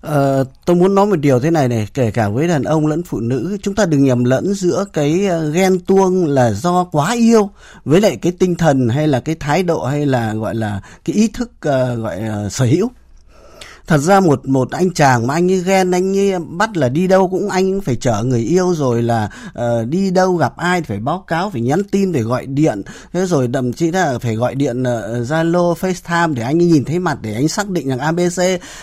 Ờ, 0.01 0.45
tôi 0.65 0.77
muốn 0.77 0.95
nói 0.95 1.07
một 1.07 1.17
điều 1.17 1.41
thế 1.41 1.51
này 1.51 1.69
này, 1.69 1.89
kể 1.95 2.11
cả 2.11 2.29
với 2.29 2.49
đàn 2.49 2.63
ông 2.63 2.87
lẫn 2.87 3.03
phụ 3.03 3.21
nữ, 3.21 3.57
chúng 3.63 3.75
ta 3.75 3.87
đừng 3.87 4.05
nhầm 4.05 4.25
lẫn 4.25 4.55
giữa 4.55 4.85
cái 4.93 5.29
ghen 5.53 5.81
tuông 5.81 6.27
là 6.27 6.53
do 6.53 6.85
quá 6.85 7.15
yêu 7.15 7.51
với 7.85 8.01
lại 8.01 8.17
cái 8.17 8.33
tinh 8.39 8.55
thần 8.55 8.89
hay 8.89 9.09
là 9.09 9.21
cái 9.21 9.35
thái 9.41 9.63
độ 9.63 9.85
hay 9.85 10.07
là 10.07 10.35
gọi 10.35 10.55
là 10.55 10.81
cái 11.05 11.17
ý 11.17 11.29
thức 11.29 11.51
uh, 11.51 11.99
gọi 12.03 12.23
uh, 12.47 12.53
sở 12.53 12.65
hữu 12.65 12.91
thật 13.87 13.99
ra 13.99 14.21
một 14.21 14.49
một 14.49 14.71
anh 14.71 14.95
chàng 14.95 15.27
mà 15.27 15.35
anh 15.35 15.47
như 15.47 15.63
ghen 15.63 15.91
anh 15.91 16.13
như 16.13 16.39
bắt 16.39 16.77
là 16.77 16.89
đi 16.89 17.07
đâu 17.07 17.29
cũng 17.29 17.49
anh 17.49 17.81
phải 17.81 17.97
chở 17.97 18.23
người 18.23 18.41
yêu 18.41 18.75
rồi 18.75 19.03
là 19.03 19.31
uh, 19.49 19.89
đi 19.89 20.11
đâu 20.11 20.37
gặp 20.37 20.57
ai 20.57 20.83
phải 20.83 20.99
báo 20.99 21.25
cáo 21.27 21.51
phải 21.51 21.61
nhắn 21.61 21.83
tin 21.85 22.13
phải 22.13 22.23
gọi 22.23 22.47
điện. 22.47 22.83
Thế 23.13 23.27
rồi 23.27 23.49
thậm 23.53 23.73
chí 23.73 23.91
là 23.91 24.19
phải 24.19 24.37
gọi 24.37 24.55
điện 24.55 24.83
ờ, 24.83 25.21
zalo 25.23 25.71
uh, 25.71 25.79
facetime 25.79 26.35
để 26.35 26.43
anh 26.43 26.59
nhìn 26.59 26.85
thấy 26.85 26.99
mặt 26.99 27.19
để 27.23 27.35
anh 27.35 27.49
xác 27.49 27.69
định 27.69 27.89
rằng 27.89 27.99
abc 27.99 28.43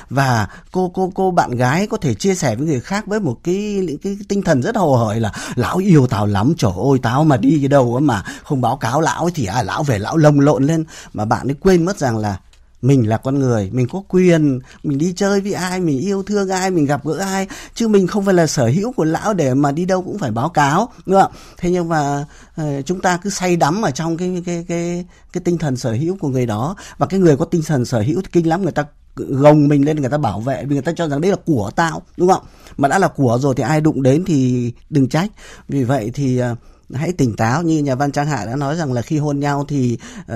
và 0.09 0.47
cô 0.71 0.91
cô 0.93 1.11
cô 1.15 1.31
bạn 1.31 1.51
gái 1.51 1.87
có 1.87 1.97
thể 1.97 2.13
chia 2.13 2.35
sẻ 2.35 2.55
với 2.55 2.67
người 2.67 2.79
khác 2.79 3.07
với 3.07 3.19
một 3.19 3.37
cái 3.43 3.87
cái, 3.87 3.97
cái 4.03 4.25
tinh 4.29 4.41
thần 4.41 4.61
rất 4.61 4.75
hồ 4.75 4.95
hởi 4.95 5.19
là 5.19 5.31
lão 5.55 5.77
yêu 5.77 6.07
tao 6.07 6.25
lắm 6.25 6.53
trời 6.57 6.71
ơi 6.91 6.99
tao 7.01 7.23
mà 7.23 7.37
đi 7.37 7.57
cái 7.59 7.67
đâu 7.67 7.99
mà 7.99 8.23
không 8.43 8.61
báo 8.61 8.75
cáo 8.75 9.01
lão 9.01 9.29
thì 9.35 9.45
à 9.45 9.63
lão 9.63 9.83
về 9.83 9.99
lão 9.99 10.17
lồng 10.17 10.39
lộn 10.39 10.63
lên. 10.63 10.85
Mà 11.13 11.25
bạn 11.25 11.47
ấy 11.47 11.55
quên 11.59 11.85
mất 11.85 11.97
rằng 11.97 12.17
là 12.17 12.37
mình 12.83 13.09
là 13.09 13.17
con 13.17 13.39
người 13.39 13.69
mình 13.73 13.87
có 13.91 14.03
quyền 14.07 14.59
mình 14.83 14.97
đi 14.97 15.13
chơi 15.15 15.41
với 15.41 15.53
ai 15.53 15.79
mình 15.79 15.99
yêu 15.99 16.23
thương 16.23 16.49
ai 16.49 16.71
mình 16.71 16.85
gặp 16.85 17.05
gỡ 17.05 17.17
ai 17.17 17.47
chứ 17.73 17.87
mình 17.87 18.07
không 18.07 18.25
phải 18.25 18.33
là 18.33 18.47
sở 18.47 18.67
hữu 18.67 18.91
của 18.91 19.03
lão 19.03 19.33
để 19.33 19.53
mà 19.53 19.71
đi 19.71 19.85
đâu 19.85 20.01
cũng 20.01 20.17
phải 20.17 20.31
báo 20.31 20.49
cáo 20.49 20.89
đúng 21.05 21.21
không 21.21 21.31
thế 21.57 21.71
nhưng 21.71 21.89
mà 21.89 22.25
ờ, 22.55 22.81
chúng 22.81 23.01
ta 23.01 23.19
cứ 23.23 23.29
say 23.29 23.55
đắm 23.55 23.81
ở 23.81 23.91
trong 23.91 24.17
cái 24.17 24.43
cái 24.45 24.65
cái 24.67 25.05
cái 25.33 25.41
tinh 25.45 25.57
thần 25.57 25.77
sở 25.77 25.91
hữu 25.91 26.17
của 26.19 26.27
người 26.27 26.45
đó. 26.45 26.75
Và 26.97 27.07
cái 27.07 27.19
người 27.19 27.37
có 27.37 27.45
tinh 27.45 27.61
thần 27.67 27.85
sở 27.85 28.01
hữu 28.01 28.21
thì 28.21 28.27
kinh 28.31 28.47
lắm 28.47 28.63
người 28.63 28.71
ta 28.71 28.85
gồng 29.15 29.67
mình 29.67 29.85
lên 29.85 30.01
người 30.01 30.09
ta 30.09 30.17
bảo 30.17 30.39
vệ 30.39 30.65
vì 30.65 30.75
người 30.75 30.81
ta 30.81 30.91
cho 30.95 31.07
rằng 31.07 31.21
đấy 31.21 31.31
là 31.31 31.37
của 31.45 31.71
tao 31.75 32.01
đúng 32.17 32.29
không 32.29 32.43
mà 32.77 32.87
đã 32.87 32.99
là 32.99 33.07
của 33.07 33.37
rồi 33.41 33.53
thì 33.57 33.63
ai 33.63 33.81
đụng 33.81 34.03
đến 34.03 34.23
thì 34.25 34.71
đừng 34.89 35.09
trách. 35.09 35.31
Vì 35.69 35.83
vậy 35.83 36.11
thì 36.13 36.41
uh, 36.41 36.57
hãy 36.93 37.13
tỉnh 37.13 37.35
táo 37.35 37.63
như 37.63 37.83
nhà 37.83 37.95
văn 37.95 38.11
trang 38.11 38.27
hạ 38.27 38.45
đã 38.45 38.55
nói 38.55 38.75
rằng 38.75 38.93
là 38.93 39.01
khi 39.01 39.17
hôn 39.17 39.39
nhau 39.39 39.65
thì 39.67 39.97
uh, 40.21 40.27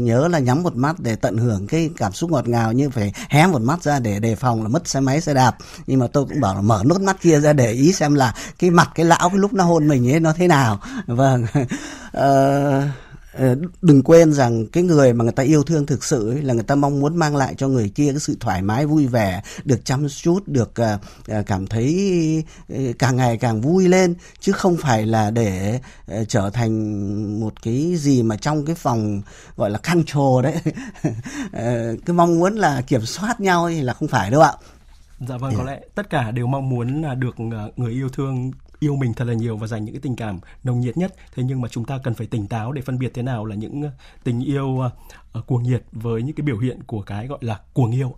nhớ 0.00 0.28
là 0.28 0.38
nhắm 0.38 0.62
một 0.62 0.76
mắt 0.76 1.00
để 1.00 1.16
tận 1.16 1.36
hưởng 1.36 1.66
cái 1.66 1.90
cảm 1.96 2.12
xúc 2.12 2.30
ngọt 2.30 2.48
ngào 2.48 2.72
như 2.72 2.90
phải 2.90 3.12
hé 3.28 3.46
một 3.46 3.62
mắt 3.62 3.82
ra 3.82 3.98
để 3.98 4.18
đề 4.20 4.34
phòng 4.34 4.62
là 4.62 4.68
mất 4.68 4.88
xe 4.88 5.00
máy 5.00 5.20
xe 5.20 5.34
đạp. 5.34 5.56
Nhưng 5.86 6.00
mà 6.00 6.06
tôi 6.06 6.24
cũng 6.24 6.40
bảo 6.40 6.54
là 6.54 6.60
mở 6.60 6.82
nốt 6.86 7.00
mắt 7.00 7.16
kia 7.20 7.40
ra 7.40 7.52
để 7.52 7.72
ý 7.72 7.92
xem 7.92 8.14
là 8.14 8.34
cái 8.58 8.70
mặt 8.70 8.90
cái 8.94 9.06
lão 9.06 9.28
cái 9.28 9.38
lúc 9.38 9.52
nó 9.52 9.64
hôn 9.64 9.88
mình 9.88 10.10
ấy 10.10 10.20
nó 10.20 10.32
thế 10.32 10.48
nào. 10.48 10.80
Vâng. 11.06 11.46
Uh, 12.16 12.84
đừng 13.82 14.02
quên 14.02 14.32
rằng 14.32 14.66
cái 14.66 14.82
người 14.82 15.12
mà 15.12 15.22
người 15.24 15.32
ta 15.32 15.42
yêu 15.42 15.62
thương 15.62 15.86
thực 15.86 16.04
sự 16.04 16.30
ấy, 16.30 16.42
là 16.42 16.54
người 16.54 16.62
ta 16.62 16.74
mong 16.74 17.00
muốn 17.00 17.16
mang 17.16 17.36
lại 17.36 17.54
cho 17.58 17.68
người 17.68 17.88
kia 17.88 18.10
cái 18.10 18.20
sự 18.20 18.36
thoải 18.40 18.62
mái 18.62 18.86
vui 18.86 19.06
vẻ 19.06 19.42
được 19.64 19.84
chăm 19.84 20.06
chút 20.08 20.48
được 20.48 20.72
uh, 20.82 21.46
cảm 21.46 21.66
thấy 21.66 22.44
càng 22.98 23.16
ngày 23.16 23.36
càng 23.36 23.60
vui 23.60 23.88
lên. 23.88 24.14
Chứ 24.40 24.52
không 24.52 24.76
phải 24.76 25.06
là 25.06 25.30
để 25.30 25.80
trở 26.28 26.50
thành 26.50 27.40
một 27.40 27.62
cái 27.62 27.94
gì 27.96 28.22
mà 28.22 28.36
trong 28.36 28.64
cái 28.64 28.74
phòng 28.74 29.22
gọi 29.56 29.70
là 29.70 29.78
control 29.78 30.44
đấy. 30.44 30.56
Cái 32.06 32.14
mong 32.14 32.38
muốn 32.38 32.54
là 32.54 32.80
kiểm 32.80 33.06
soát 33.06 33.40
nhau 33.40 33.68
thì 33.68 33.80
là 33.82 33.92
không 33.92 34.08
phải 34.08 34.30
đâu 34.30 34.40
ạ. 34.40 34.52
Dạ 35.28 35.36
vâng, 35.36 35.54
có 35.56 35.64
lẽ 35.64 35.80
tất 35.94 36.10
cả 36.10 36.30
đều 36.30 36.46
mong 36.46 36.68
muốn 36.68 37.02
là 37.02 37.14
được 37.14 37.40
người 37.76 37.92
yêu 37.92 38.08
thương 38.08 38.52
yêu 38.80 38.96
mình 38.96 39.14
thật 39.14 39.24
là 39.24 39.34
nhiều 39.34 39.56
và 39.56 39.66
dành 39.66 39.84
những 39.84 39.94
cái 39.94 40.00
tình 40.02 40.16
cảm 40.16 40.40
nồng 40.64 40.80
nhiệt 40.80 40.96
nhất. 40.96 41.12
Thế 41.34 41.42
nhưng 41.42 41.60
mà 41.60 41.68
chúng 41.68 41.84
ta 41.84 41.98
cần 42.04 42.14
phải 42.14 42.26
tỉnh 42.26 42.46
táo 42.46 42.72
để 42.72 42.82
phân 42.82 42.98
biệt 42.98 43.10
thế 43.14 43.22
nào 43.22 43.44
là 43.44 43.54
những 43.54 43.82
ờ, 43.82 43.90
tình 44.24 44.44
yêu 44.44 44.66
uh, 45.38 45.46
cuồng 45.46 45.62
nhiệt 45.62 45.82
với 45.92 46.22
những 46.22 46.36
cái 46.36 46.42
biểu 46.42 46.58
hiện 46.58 46.82
của 46.86 47.02
cái 47.02 47.26
gọi 47.26 47.38
là 47.42 47.60
cuồng 47.74 47.90
yêu. 47.90 48.14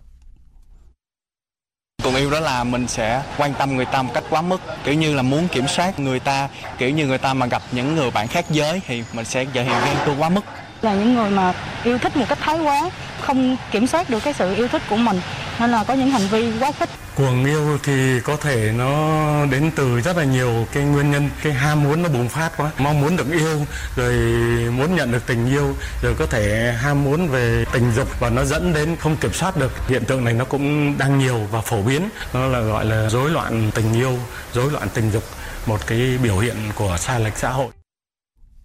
Cuồng 2.03 2.15
yêu 2.15 2.31
đó 2.31 2.39
là 2.39 2.63
mình 2.63 2.87
sẽ 2.87 3.23
quan 3.37 3.53
tâm 3.59 3.75
người 3.75 3.85
ta 3.85 4.01
một 4.01 4.11
cách 4.13 4.23
quá 4.29 4.41
mức 4.41 4.61
kiểu 4.83 4.93
như 4.93 5.15
là 5.15 5.21
muốn 5.21 5.47
kiểm 5.47 5.67
soát 5.67 5.99
người 5.99 6.19
ta 6.19 6.49
kiểu 6.77 6.89
như 6.89 7.07
người 7.07 7.17
ta 7.17 7.33
mà 7.33 7.45
gặp 7.45 7.61
những 7.71 7.95
người 7.95 8.11
bạn 8.11 8.27
khác 8.27 8.45
giới 8.49 8.81
thì 8.87 9.03
mình 9.13 9.25
sẽ 9.25 9.45
thể 9.45 9.63
hiện 9.63 9.75
ghen 9.85 9.97
tuông 10.05 10.21
quá 10.21 10.29
mức. 10.29 10.41
Là 10.81 10.95
những 10.95 11.13
người 11.13 11.29
mà 11.29 11.53
yêu 11.83 11.97
thích 11.97 12.17
một 12.17 12.25
cách 12.29 12.37
thái 12.41 12.59
quá 12.59 12.89
không 13.21 13.57
kiểm 13.71 13.87
soát 13.87 14.09
được 14.09 14.23
cái 14.23 14.33
sự 14.33 14.55
yêu 14.55 14.67
thích 14.67 14.81
của 14.89 14.97
mình 14.97 15.19
nên 15.59 15.69
là 15.69 15.83
có 15.83 15.93
những 15.93 16.09
hành 16.09 16.27
vi 16.31 16.59
quá 16.59 16.71
khích 16.71 16.89
cuồng 17.15 17.45
yêu 17.45 17.77
thì 17.83 18.19
có 18.19 18.37
thể 18.37 18.71
nó 18.77 19.45
đến 19.45 19.71
từ 19.75 20.01
rất 20.01 20.17
là 20.17 20.23
nhiều 20.23 20.67
cái 20.73 20.83
nguyên 20.83 21.11
nhân, 21.11 21.29
cái 21.43 21.53
ham 21.53 21.83
muốn 21.83 22.03
nó 22.03 22.09
bùng 22.09 22.29
phát 22.29 22.51
quá. 22.57 22.71
Mong 22.77 23.01
muốn 23.01 23.17
được 23.17 23.31
yêu, 23.31 23.65
rồi 23.95 24.13
muốn 24.71 24.95
nhận 24.95 25.11
được 25.11 25.27
tình 25.27 25.45
yêu, 25.45 25.75
rồi 26.01 26.15
có 26.19 26.25
thể 26.25 26.73
ham 26.73 27.03
muốn 27.03 27.27
về 27.27 27.65
tình 27.73 27.91
dục 27.95 28.19
và 28.19 28.29
nó 28.29 28.43
dẫn 28.43 28.73
đến 28.73 28.95
không 28.95 29.17
kiểm 29.17 29.33
soát 29.33 29.57
được. 29.57 29.71
Hiện 29.87 30.05
tượng 30.05 30.23
này 30.25 30.33
nó 30.33 30.45
cũng 30.45 30.97
đang 30.97 31.19
nhiều 31.19 31.39
và 31.51 31.61
phổ 31.61 31.81
biến. 31.81 32.09
Nó 32.33 32.47
là 32.47 32.59
gọi 32.59 32.85
là 32.85 33.09
rối 33.09 33.29
loạn 33.29 33.71
tình 33.75 33.93
yêu, 33.93 34.17
rối 34.53 34.71
loạn 34.71 34.87
tình 34.93 35.11
dục, 35.11 35.23
một 35.65 35.87
cái 35.87 36.17
biểu 36.23 36.37
hiện 36.37 36.55
của 36.75 36.97
sai 36.99 37.19
lệch 37.19 37.37
xã 37.37 37.49
hội. 37.49 37.67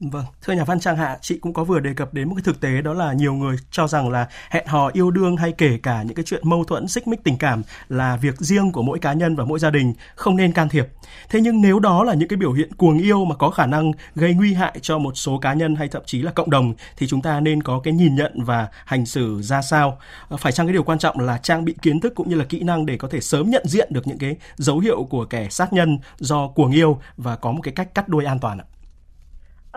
Vâng, 0.00 0.24
thưa 0.42 0.52
nhà 0.52 0.64
văn 0.64 0.80
Trang 0.80 0.96
Hạ, 0.96 1.18
chị 1.20 1.38
cũng 1.38 1.52
có 1.52 1.64
vừa 1.64 1.80
đề 1.80 1.94
cập 1.94 2.14
đến 2.14 2.28
một 2.28 2.34
cái 2.34 2.42
thực 2.42 2.60
tế 2.60 2.82
đó 2.82 2.92
là 2.94 3.12
nhiều 3.12 3.34
người 3.34 3.56
cho 3.70 3.88
rằng 3.88 4.10
là 4.10 4.28
hẹn 4.50 4.66
hò 4.66 4.90
yêu 4.92 5.10
đương 5.10 5.36
hay 5.36 5.52
kể 5.52 5.78
cả 5.82 6.02
những 6.02 6.14
cái 6.14 6.24
chuyện 6.24 6.40
mâu 6.44 6.64
thuẫn 6.64 6.88
xích 6.88 7.08
mích 7.08 7.24
tình 7.24 7.38
cảm 7.38 7.62
là 7.88 8.16
việc 8.16 8.40
riêng 8.40 8.72
của 8.72 8.82
mỗi 8.82 8.98
cá 8.98 9.12
nhân 9.12 9.36
và 9.36 9.44
mỗi 9.44 9.58
gia 9.58 9.70
đình, 9.70 9.94
không 10.14 10.36
nên 10.36 10.52
can 10.52 10.68
thiệp. 10.68 10.86
Thế 11.28 11.40
nhưng 11.40 11.60
nếu 11.60 11.78
đó 11.78 12.04
là 12.04 12.14
những 12.14 12.28
cái 12.28 12.36
biểu 12.36 12.52
hiện 12.52 12.72
cuồng 12.74 12.98
yêu 12.98 13.24
mà 13.24 13.34
có 13.34 13.50
khả 13.50 13.66
năng 13.66 13.92
gây 14.14 14.34
nguy 14.34 14.54
hại 14.54 14.78
cho 14.82 14.98
một 14.98 15.12
số 15.16 15.38
cá 15.38 15.54
nhân 15.54 15.76
hay 15.76 15.88
thậm 15.88 16.02
chí 16.06 16.22
là 16.22 16.32
cộng 16.32 16.50
đồng 16.50 16.74
thì 16.96 17.06
chúng 17.06 17.22
ta 17.22 17.40
nên 17.40 17.62
có 17.62 17.80
cái 17.84 17.94
nhìn 17.94 18.14
nhận 18.14 18.44
và 18.44 18.68
hành 18.84 19.06
xử 19.06 19.42
ra 19.42 19.62
sao. 19.62 19.98
À, 20.30 20.36
phải 20.36 20.52
chăng 20.52 20.66
cái 20.66 20.72
điều 20.72 20.82
quan 20.82 20.98
trọng 20.98 21.20
là 21.20 21.38
trang 21.38 21.64
bị 21.64 21.74
kiến 21.82 22.00
thức 22.00 22.12
cũng 22.14 22.28
như 22.28 22.36
là 22.36 22.44
kỹ 22.44 22.62
năng 22.62 22.86
để 22.86 22.96
có 22.96 23.08
thể 23.08 23.20
sớm 23.20 23.50
nhận 23.50 23.62
diện 23.66 23.88
được 23.92 24.06
những 24.06 24.18
cái 24.18 24.36
dấu 24.56 24.78
hiệu 24.78 25.04
của 25.10 25.24
kẻ 25.24 25.48
sát 25.50 25.72
nhân 25.72 25.98
do 26.18 26.48
cuồng 26.48 26.70
yêu 26.70 27.00
và 27.16 27.36
có 27.36 27.52
một 27.52 27.60
cái 27.62 27.74
cách 27.74 27.94
cắt 27.94 28.08
đuôi 28.08 28.24
an 28.24 28.38
toàn 28.38 28.58
ạ? 28.58 28.64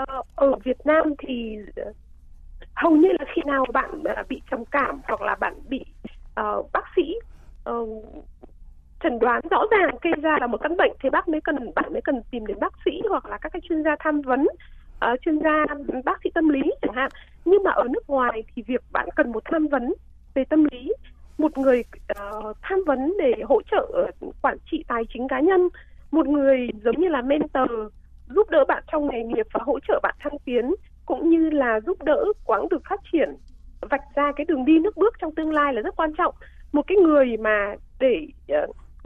Ờ, 0.07 0.21
ở 0.35 0.55
Việt 0.63 0.85
Nam 0.85 1.13
thì 1.19 1.57
ờ, 1.75 1.93
hầu 2.75 2.95
như 2.95 3.09
là 3.19 3.25
khi 3.35 3.41
nào 3.45 3.65
bạn 3.73 4.03
ờ, 4.03 4.23
bị 4.29 4.41
trầm 4.51 4.65
cảm 4.65 5.01
hoặc 5.03 5.21
là 5.21 5.35
bạn 5.35 5.53
bị 5.69 5.85
uh, 6.41 6.71
bác 6.73 6.83
sĩ 6.95 7.15
uh, 7.69 8.05
chẩn 9.03 9.19
đoán 9.19 9.41
rõ 9.51 9.63
ràng 9.71 9.97
kê 10.01 10.11
ra 10.21 10.37
là 10.41 10.47
một 10.47 10.57
căn 10.63 10.77
bệnh 10.77 10.91
thì 11.03 11.09
bác 11.09 11.27
mới 11.27 11.41
cần 11.41 11.73
bạn 11.75 11.93
mới 11.93 12.01
cần 12.01 12.21
tìm 12.31 12.45
đến 12.45 12.59
bác 12.59 12.73
sĩ 12.85 12.91
hoặc 13.09 13.25
là 13.25 13.37
các 13.37 13.53
cái 13.53 13.61
chuyên 13.69 13.83
gia 13.83 13.95
tham 13.99 14.21
vấn 14.21 14.41
uh, 15.05 15.21
chuyên 15.21 15.39
gia 15.39 15.65
bác 16.05 16.19
sĩ 16.23 16.29
tâm 16.33 16.49
lý 16.49 16.61
chẳng 16.81 16.95
hạn. 16.95 17.11
Nhưng 17.45 17.63
mà 17.63 17.71
ở 17.71 17.83
nước 17.89 18.09
ngoài 18.09 18.43
thì 18.55 18.61
việc 18.61 18.81
bạn 18.91 19.09
cần 19.15 19.31
một 19.31 19.43
tham 19.45 19.67
vấn 19.67 19.93
về 20.33 20.43
tâm 20.43 20.67
lý 20.71 20.93
một 21.37 21.57
người 21.57 21.83
uh, 22.11 22.57
tham 22.61 22.79
vấn 22.85 23.13
để 23.19 23.33
hỗ 23.45 23.61
trợ 23.71 24.11
quản 24.41 24.57
trị 24.71 24.83
tài 24.87 25.03
chính 25.13 25.27
cá 25.27 25.39
nhân 25.39 25.69
một 26.11 26.27
người 26.27 26.69
giống 26.83 27.01
như 27.01 27.07
là 27.07 27.21
mentor 27.21 27.71
giúp 28.35 28.49
đỡ 28.49 28.65
bạn 28.67 28.83
trong 28.91 29.07
nghề 29.07 29.23
nghiệp 29.23 29.47
và 29.53 29.59
hỗ 29.63 29.79
trợ 29.87 29.99
bạn 30.03 30.15
thăng 30.19 30.39
tiến 30.45 30.75
cũng 31.05 31.29
như 31.29 31.49
là 31.49 31.79
giúp 31.79 32.03
đỡ 32.03 32.25
quãng 32.45 32.69
đường 32.69 32.81
phát 32.89 32.99
triển. 33.11 33.35
Vạch 33.81 34.01
ra 34.15 34.31
cái 34.35 34.45
đường 34.45 34.65
đi 34.65 34.79
nước 34.79 34.97
bước 34.97 35.13
trong 35.21 35.35
tương 35.35 35.53
lai 35.53 35.73
là 35.73 35.81
rất 35.81 35.95
quan 35.95 36.13
trọng. 36.17 36.35
Một 36.71 36.87
cái 36.87 36.97
người 36.97 37.37
mà 37.37 37.75
để 37.99 38.27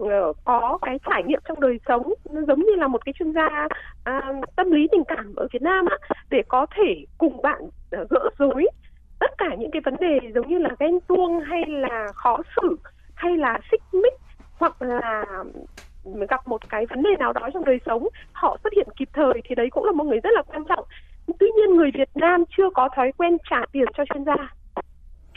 uh, 0.02 0.38
có 0.44 0.78
cái 0.82 1.00
trải 1.10 1.24
nghiệm 1.24 1.40
trong 1.48 1.60
đời 1.60 1.80
sống 1.88 2.14
nó 2.32 2.42
giống 2.48 2.60
như 2.60 2.76
là 2.76 2.88
một 2.88 3.06
cái 3.06 3.14
chuyên 3.20 3.34
gia 3.34 3.68
uh, 4.10 4.56
tâm 4.56 4.72
lý 4.72 4.88
tình 4.92 5.04
cảm 5.08 5.36
ở 5.36 5.48
Việt 5.54 5.62
Nam 5.62 5.86
á 5.86 5.98
để 6.30 6.44
có 6.48 6.66
thể 6.76 7.06
cùng 7.18 7.42
bạn 7.42 7.64
uh, 7.64 8.10
gỡ 8.10 8.30
rối 8.38 8.66
tất 9.20 9.32
cả 9.38 9.56
những 9.60 9.72
cái 9.72 9.82
vấn 9.86 9.96
đề 10.00 10.20
giống 10.36 10.48
như 10.48 10.58
là 10.58 10.70
ghen 10.80 11.00
tuông 11.08 11.40
hay 11.40 11.64
là 11.68 12.08
khó 12.14 12.38
xử 12.56 12.76
hay 13.16 13.38
là 13.38 13.60
xích 13.72 13.82
mích 13.94 14.14
hoặc 14.58 14.82
là 14.82 15.26
gặp 16.30 16.48
một 16.48 16.70
cái 16.70 16.86
vấn 16.86 17.04
đề 17.04 17.10
nào 17.20 17.34
đó 17.34 17.50
trong 17.54 17.66
đời 17.66 17.80
sống 17.86 18.08
họ 18.32 18.58
xuất 18.64 18.74
hiện 18.74 18.88
kịp 18.98 19.10
thời 19.14 19.42
thì 19.44 19.56
đấy 19.56 19.68
cũng 19.72 19.86
là 19.86 19.92
một 19.92 20.04
người 20.04 20.20
rất 20.20 20.30
là 20.34 20.42
quan 20.42 20.66
trọng. 20.66 20.86
Tuy 21.40 21.48
nhiên 21.58 21.76
người 21.76 21.92
Việt 21.94 22.10
Nam 22.16 22.44
chưa 22.58 22.70
có 22.74 22.90
thói 22.96 23.12
quen 23.18 23.38
trả 23.50 23.66
tiền 23.72 23.86
cho 23.98 24.04
chuyên 24.14 24.26
gia 24.26 24.36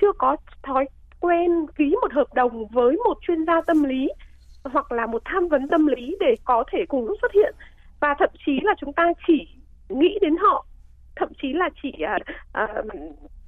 chưa 0.01 0.13
có 0.19 0.37
thói 0.63 0.85
quen 1.21 1.67
ký 1.77 1.97
một 2.03 2.13
hợp 2.13 2.35
đồng 2.35 2.67
với 2.67 2.97
một 2.97 3.19
chuyên 3.21 3.45
gia 3.47 3.61
tâm 3.61 3.85
lý 3.85 4.09
hoặc 4.65 4.93
là 4.93 5.07
một 5.07 5.23
tham 5.25 5.49
vấn 5.49 5.69
tâm 5.69 5.87
lý 5.87 6.17
để 6.21 6.35
có 6.45 6.65
thể 6.73 6.79
cùng 6.89 7.07
lúc 7.07 7.19
xuất 7.21 7.33
hiện. 7.33 7.55
Và 8.01 8.15
thậm 8.19 8.31
chí 8.47 8.61
là 8.63 8.75
chúng 8.81 8.93
ta 8.93 9.13
chỉ 9.27 9.49
nghĩ 9.89 10.19
đến 10.21 10.37
họ 10.37 10.67
thậm 11.17 11.29
chí 11.43 11.53
là 11.53 11.69
chỉ 11.83 11.93
uh, 12.05 12.85
uh, 12.85 12.95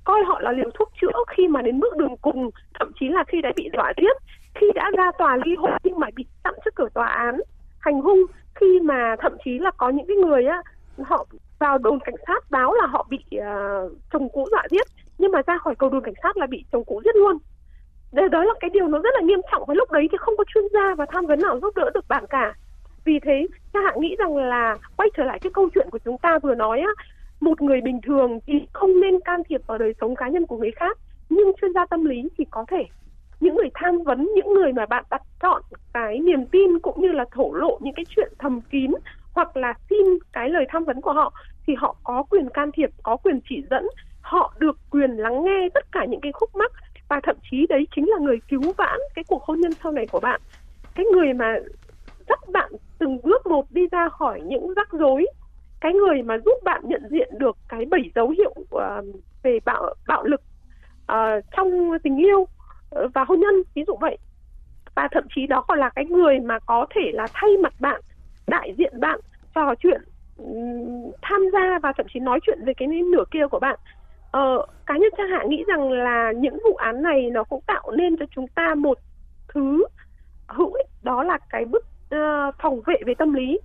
coi 0.05 0.25
họ 0.25 0.41
là 0.41 0.53
liều 0.53 0.71
thuốc 0.75 0.93
chữa 1.01 1.25
khi 1.29 1.49
mà 1.49 1.63
đến 1.63 1.81
bước 1.81 1.97
đường 1.97 2.17
cùng 2.23 2.51
thậm 2.79 2.93
chí 3.01 3.09
là 3.09 3.25
khi 3.29 3.41
đã 3.41 3.53
bị 3.57 3.71
dọa 3.73 3.93
giết 3.97 4.17
khi 4.55 4.67
đã 4.75 4.91
ra 4.97 5.11
tòa 5.19 5.37
ly 5.45 5.55
hôn 5.57 5.71
nhưng 5.85 5.99
mà 5.99 6.07
bị 6.17 6.27
tạm 6.43 6.55
trước 6.65 6.75
cửa 6.75 6.89
tòa 6.95 7.07
án 7.07 7.41
hành 7.79 8.01
hung 8.01 8.23
khi 8.55 8.81
mà 8.81 9.17
thậm 9.19 9.33
chí 9.45 9.59
là 9.59 9.71
có 9.71 9.89
những 9.89 10.07
cái 10.07 10.17
người 10.17 10.47
á 10.47 10.63
họ 11.05 11.27
vào 11.59 11.79
đồn 11.79 11.99
cảnh 12.01 12.15
sát 12.27 12.51
báo 12.51 12.75
là 12.75 12.87
họ 12.87 13.07
bị 13.11 13.19
uh, 13.37 13.93
chồng 14.13 14.29
cũ 14.29 14.49
dọa 14.51 14.67
giết 14.71 14.87
nhưng 15.19 15.33
mà 15.33 15.43
ra 15.47 15.59
khỏi 15.59 15.75
cầu 15.75 15.91
đồn 15.91 16.03
cảnh 16.03 16.15
sát 16.23 16.37
là 16.37 16.47
bị 16.47 16.65
chồng 16.73 16.85
cũ 16.85 17.03
giết 17.05 17.17
luôn. 17.17 17.39
Đấy 18.13 18.29
đó 18.29 18.45
là 18.45 18.55
cái 18.61 18.71
điều 18.71 18.89
nó 18.89 18.99
rất 18.99 19.15
là 19.15 19.21
nghiêm 19.21 19.41
trọng 19.51 19.65
và 19.67 19.75
lúc 19.75 19.91
đấy 19.91 20.09
thì 20.13 20.19
không 20.21 20.35
có 20.39 20.45
chuyên 20.55 20.65
gia 20.73 20.95
và 20.95 21.07
tham 21.13 21.27
vấn 21.27 21.39
nào 21.41 21.61
giúp 21.63 21.77
đỡ 21.77 21.91
được 21.95 22.09
bạn 22.09 22.25
cả. 22.31 22.55
Vì 23.05 23.19
thế 23.23 23.47
cha 23.73 23.81
hạ 23.85 23.93
nghĩ 23.97 24.17
rằng 24.19 24.37
là 24.37 24.79
quay 24.97 25.09
trở 25.17 25.25
lại 25.25 25.39
cái 25.39 25.51
câu 25.55 25.69
chuyện 25.75 25.89
của 25.91 25.99
chúng 26.05 26.19
ta 26.19 26.39
vừa 26.39 26.55
nói 26.55 26.81
á 26.81 27.05
một 27.41 27.63
người 27.63 27.81
bình 27.81 28.01
thường 28.07 28.39
thì 28.47 28.55
không 28.73 29.01
nên 29.01 29.21
can 29.21 29.43
thiệp 29.49 29.61
vào 29.67 29.79
đời 29.79 29.95
sống 30.01 30.17
cá 30.17 30.29
nhân 30.29 30.47
của 30.47 30.57
người 30.57 30.71
khác 30.71 30.99
nhưng 31.29 31.53
chuyên 31.61 31.73
gia 31.75 31.87
tâm 31.87 32.05
lý 32.05 32.29
thì 32.39 32.45
có 32.51 32.65
thể 32.69 32.85
những 33.41 33.57
người 33.57 33.71
tham 33.75 34.03
vấn 34.03 34.29
những 34.35 34.55
người 34.55 34.73
mà 34.73 34.87
bạn 34.87 35.05
đặt 35.11 35.23
chọn 35.43 35.63
cái 35.93 36.19
niềm 36.19 36.47
tin 36.47 36.79
cũng 36.79 37.01
như 37.01 37.09
là 37.09 37.25
thổ 37.33 37.53
lộ 37.53 37.79
những 37.81 37.95
cái 37.95 38.05
chuyện 38.17 38.33
thầm 38.39 38.61
kín 38.61 38.91
hoặc 39.33 39.57
là 39.57 39.75
xin 39.91 40.07
cái 40.33 40.49
lời 40.49 40.65
tham 40.69 40.85
vấn 40.85 41.01
của 41.01 41.13
họ 41.13 41.33
thì 41.67 41.75
họ 41.79 41.97
có 42.05 42.23
quyền 42.31 42.49
can 42.51 42.71
thiệp 42.73 42.91
có 43.03 43.17
quyền 43.17 43.41
chỉ 43.49 43.63
dẫn 43.71 43.87
họ 44.21 44.55
được 44.59 44.77
quyền 44.91 45.11
lắng 45.11 45.45
nghe 45.45 45.69
tất 45.75 45.85
cả 45.93 46.05
những 46.05 46.21
cái 46.21 46.33
khúc 46.33 46.57
mắc 46.57 46.73
và 47.09 47.21
thậm 47.23 47.37
chí 47.51 47.67
đấy 47.69 47.87
chính 47.97 48.09
là 48.09 48.19
người 48.19 48.41
cứu 48.49 48.73
vãn 48.77 48.99
cái 49.15 49.25
cuộc 49.29 49.43
hôn 49.43 49.61
nhân 49.61 49.73
sau 49.83 49.93
này 49.93 50.07
của 50.07 50.21
bạn. 50.21 50.41
Cái 50.95 51.07
người 51.07 51.33
mà 51.33 51.57
dắt 52.29 52.39
bạn 52.53 52.71
từng 52.99 53.19
bước 53.23 53.47
một 53.47 53.67
đi 53.71 53.87
ra 53.93 54.09
khỏi 54.09 54.41
những 54.41 54.75
rắc 54.75 54.93
rối 54.93 55.27
cái 55.81 55.93
người 55.93 56.23
mà 56.23 56.39
giúp 56.45 56.59
bạn 56.65 56.83
nhận 56.85 57.03
diện 57.11 57.29
được 57.39 57.57
cái 57.69 57.85
bảy 57.85 58.11
dấu 58.15 58.29
hiệu 58.29 58.55
uh, 58.59 59.05
về 59.43 59.59
bạo 59.65 59.95
bạo 60.07 60.25
lực 60.25 60.41
uh, 61.13 61.45
trong 61.57 61.99
tình 62.03 62.17
yêu 62.17 62.47
Ờ, 62.91 63.09
và 63.15 63.25
hôn 63.25 63.41
nhân 63.41 63.55
ví 63.75 63.85
dụ 63.87 63.97
vậy. 64.01 64.19
Và 64.95 65.09
thậm 65.13 65.25
chí 65.35 65.47
đó 65.47 65.65
còn 65.69 65.79
là 65.79 65.91
cái 65.95 66.05
người 66.05 66.39
mà 66.41 66.59
có 66.59 66.87
thể 66.95 67.11
là 67.13 67.27
thay 67.35 67.51
mặt 67.63 67.75
bạn 67.81 68.01
đại 68.47 68.75
diện 68.79 69.01
bạn 69.01 69.21
trò 69.55 69.75
chuyện 69.75 70.03
tham 71.23 71.41
gia 71.53 71.79
và 71.83 71.93
thậm 71.97 72.07
chí 72.15 72.21
nói 72.21 72.41
chuyện 72.43 72.59
về 72.65 72.75
cái 72.75 72.89
nửa 72.89 73.25
kia 73.31 73.47
của 73.51 73.59
bạn. 73.59 73.79
Ờ, 74.31 74.67
cá 74.87 74.97
nhân 74.97 75.11
trang 75.19 75.29
hạ 75.29 75.45
nghĩ 75.49 75.65
rằng 75.69 75.93
là 75.93 76.33
những 76.33 76.59
vụ 76.65 76.75
án 76.75 77.03
này 77.03 77.31
nó 77.31 77.45
cũng 77.45 77.61
tạo 77.67 77.91
nên 77.91 78.17
cho 78.17 78.25
chúng 78.31 78.49
ta 78.49 78.75
một 78.75 78.99
thứ 79.49 79.85
hữu 80.49 80.73
ích 80.73 80.87
đó 81.03 81.23
là 81.23 81.39
cái 81.51 81.65
bức 81.65 81.85
uh, 81.85 82.11
ờ, 82.11 82.51
phòng 82.63 82.81
vệ 82.87 82.97
về 83.07 83.15
tâm 83.15 83.35
lý 83.35 83.59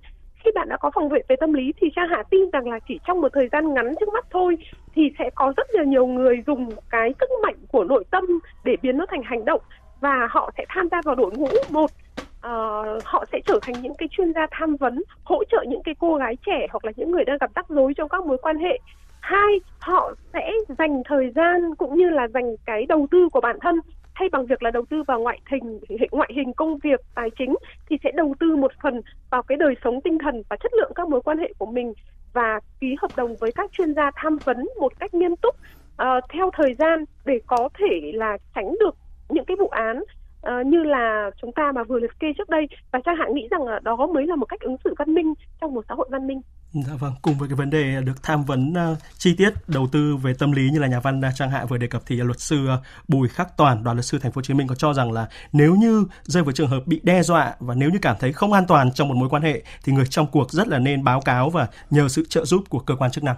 khi 0.44 0.50
bạn 0.54 0.68
đã 0.68 0.76
có 0.76 0.90
phòng 0.94 1.08
vệ 1.08 1.20
về 1.28 1.36
tâm 1.36 1.52
lý 1.52 1.72
thì 1.80 1.90
Trang 1.96 2.08
Hạ 2.08 2.22
tin 2.30 2.50
rằng 2.52 2.68
là 2.68 2.78
chỉ 2.88 2.98
trong 3.06 3.20
một 3.20 3.28
thời 3.32 3.48
gian 3.52 3.74
ngắn 3.74 3.94
trước 4.00 4.08
mắt 4.14 4.26
thôi 4.30 4.56
thì 4.94 5.02
sẽ 5.18 5.30
có 5.34 5.52
rất 5.56 5.66
là 5.72 5.84
nhiều 5.84 6.06
người 6.06 6.42
dùng 6.46 6.68
cái 6.90 7.14
sức 7.20 7.30
mạnh 7.42 7.54
của 7.72 7.84
nội 7.84 8.04
tâm 8.10 8.24
để 8.64 8.76
biến 8.82 8.98
nó 8.98 9.06
thành 9.10 9.22
hành 9.22 9.44
động 9.44 9.60
và 10.00 10.28
họ 10.30 10.50
sẽ 10.56 10.64
tham 10.68 10.88
gia 10.90 11.02
vào 11.04 11.14
đội 11.14 11.30
ngũ 11.36 11.48
một. 11.70 11.90
Uh, 12.36 13.04
họ 13.04 13.24
sẽ 13.32 13.40
trở 13.46 13.58
thành 13.62 13.82
những 13.82 13.94
cái 13.98 14.08
chuyên 14.10 14.32
gia 14.32 14.46
tham 14.50 14.76
vấn 14.76 15.02
hỗ 15.24 15.44
trợ 15.44 15.64
những 15.68 15.82
cái 15.82 15.94
cô 15.98 16.16
gái 16.16 16.36
trẻ 16.46 16.66
hoặc 16.70 16.84
là 16.84 16.92
những 16.96 17.10
người 17.10 17.24
đang 17.24 17.38
gặp 17.40 17.50
rắc 17.54 17.68
rối 17.68 17.94
trong 17.94 18.08
các 18.08 18.26
mối 18.26 18.38
quan 18.42 18.58
hệ. 18.58 18.78
Hai 19.20 19.60
họ 19.78 20.12
sẽ 20.32 20.52
dành 20.78 21.02
thời 21.04 21.30
gian 21.30 21.74
cũng 21.74 21.94
như 21.94 22.10
là 22.10 22.28
dành 22.28 22.56
cái 22.66 22.86
đầu 22.86 23.06
tư 23.10 23.28
của 23.32 23.40
bản 23.40 23.56
thân 23.60 23.80
thay 24.18 24.28
bằng 24.28 24.46
việc 24.46 24.62
là 24.62 24.70
đầu 24.70 24.84
tư 24.90 25.02
vào 25.02 25.20
ngoại 25.20 25.40
hình 25.46 25.80
ngoại 26.10 26.30
hình 26.36 26.52
công 26.52 26.78
việc 26.78 27.00
tài 27.14 27.30
chính 27.38 27.54
thì 27.88 27.96
sẽ 28.04 28.10
đầu 28.14 28.34
tư 28.40 28.56
một 28.56 28.72
phần 28.82 29.00
vào 29.30 29.42
cái 29.42 29.58
đời 29.58 29.74
sống 29.84 30.00
tinh 30.00 30.18
thần 30.18 30.42
và 30.48 30.56
chất 30.62 30.72
lượng 30.74 30.92
các 30.94 31.08
mối 31.08 31.20
quan 31.20 31.38
hệ 31.38 31.52
của 31.58 31.66
mình 31.66 31.92
và 32.32 32.60
ký 32.80 32.96
hợp 33.02 33.10
đồng 33.16 33.36
với 33.40 33.52
các 33.52 33.72
chuyên 33.72 33.94
gia 33.94 34.10
tham 34.16 34.38
vấn 34.44 34.68
một 34.80 34.92
cách 34.98 35.14
nghiêm 35.14 35.36
túc 35.36 35.54
uh, 35.54 36.24
theo 36.32 36.50
thời 36.56 36.74
gian 36.78 37.04
để 37.24 37.40
có 37.46 37.68
thể 37.78 38.12
là 38.14 38.38
tránh 38.54 38.74
được 38.80 38.96
những 39.28 39.44
cái 39.44 39.56
vụ 39.56 39.68
án 39.68 40.02
uh, 40.40 40.66
như 40.66 40.82
là 40.82 41.30
chúng 41.42 41.52
ta 41.52 41.72
mà 41.74 41.84
vừa 41.84 41.98
liệt 41.98 42.20
kê 42.20 42.26
trước 42.38 42.48
đây 42.48 42.66
và 42.92 43.00
trang 43.04 43.16
hạn 43.16 43.34
nghĩ 43.34 43.48
rằng 43.50 43.62
là 43.62 43.80
đó 43.82 44.06
mới 44.14 44.26
là 44.26 44.36
một 44.36 44.46
cách 44.46 44.60
ứng 44.60 44.76
xử 44.84 44.94
văn 44.98 45.14
minh 45.14 45.34
trong 45.60 45.74
một 45.74 45.84
xã 45.88 45.94
hội 45.94 46.08
văn 46.10 46.26
minh. 46.26 46.40
Dạ 46.72 46.92
vâng, 46.98 47.12
cùng 47.22 47.34
với 47.34 47.48
cái 47.48 47.56
vấn 47.56 47.70
đề 47.70 48.00
được 48.04 48.22
tham 48.22 48.44
vấn 48.44 48.72
uh, 48.72 48.98
chi 49.18 49.34
tiết 49.38 49.50
đầu 49.66 49.86
tư 49.92 50.16
về 50.16 50.34
tâm 50.38 50.52
lý 50.52 50.70
như 50.70 50.78
là 50.78 50.86
nhà 50.86 51.00
văn 51.00 51.20
uh, 51.20 51.34
Trang 51.34 51.50
Hạ 51.50 51.64
vừa 51.64 51.76
đề 51.76 51.86
cập 51.86 52.02
thì 52.06 52.16
luật 52.16 52.40
sư 52.40 52.68
uh, 52.74 52.80
Bùi 53.08 53.28
Khắc 53.28 53.56
Toàn, 53.56 53.84
đoàn 53.84 53.96
luật 53.96 54.04
sư 54.04 54.18
Thành 54.18 54.32
phố 54.32 54.38
Hồ 54.38 54.42
Chí 54.42 54.54
Minh 54.54 54.66
có 54.66 54.74
cho 54.74 54.92
rằng 54.92 55.12
là 55.12 55.28
nếu 55.52 55.74
như 55.74 56.06
rơi 56.22 56.42
vào 56.42 56.52
trường 56.52 56.68
hợp 56.68 56.80
bị 56.86 57.00
đe 57.02 57.22
dọa 57.22 57.54
và 57.60 57.74
nếu 57.74 57.90
như 57.90 57.98
cảm 58.02 58.16
thấy 58.20 58.32
không 58.32 58.52
an 58.52 58.64
toàn 58.68 58.92
trong 58.92 59.08
một 59.08 59.14
mối 59.14 59.28
quan 59.28 59.42
hệ 59.42 59.62
thì 59.84 59.92
người 59.92 60.06
trong 60.06 60.26
cuộc 60.26 60.50
rất 60.50 60.68
là 60.68 60.78
nên 60.78 61.04
báo 61.04 61.20
cáo 61.20 61.50
và 61.50 61.68
nhờ 61.90 62.08
sự 62.08 62.24
trợ 62.28 62.44
giúp 62.44 62.62
của 62.68 62.78
cơ 62.78 62.96
quan 62.96 63.10
chức 63.10 63.24
năng 63.24 63.36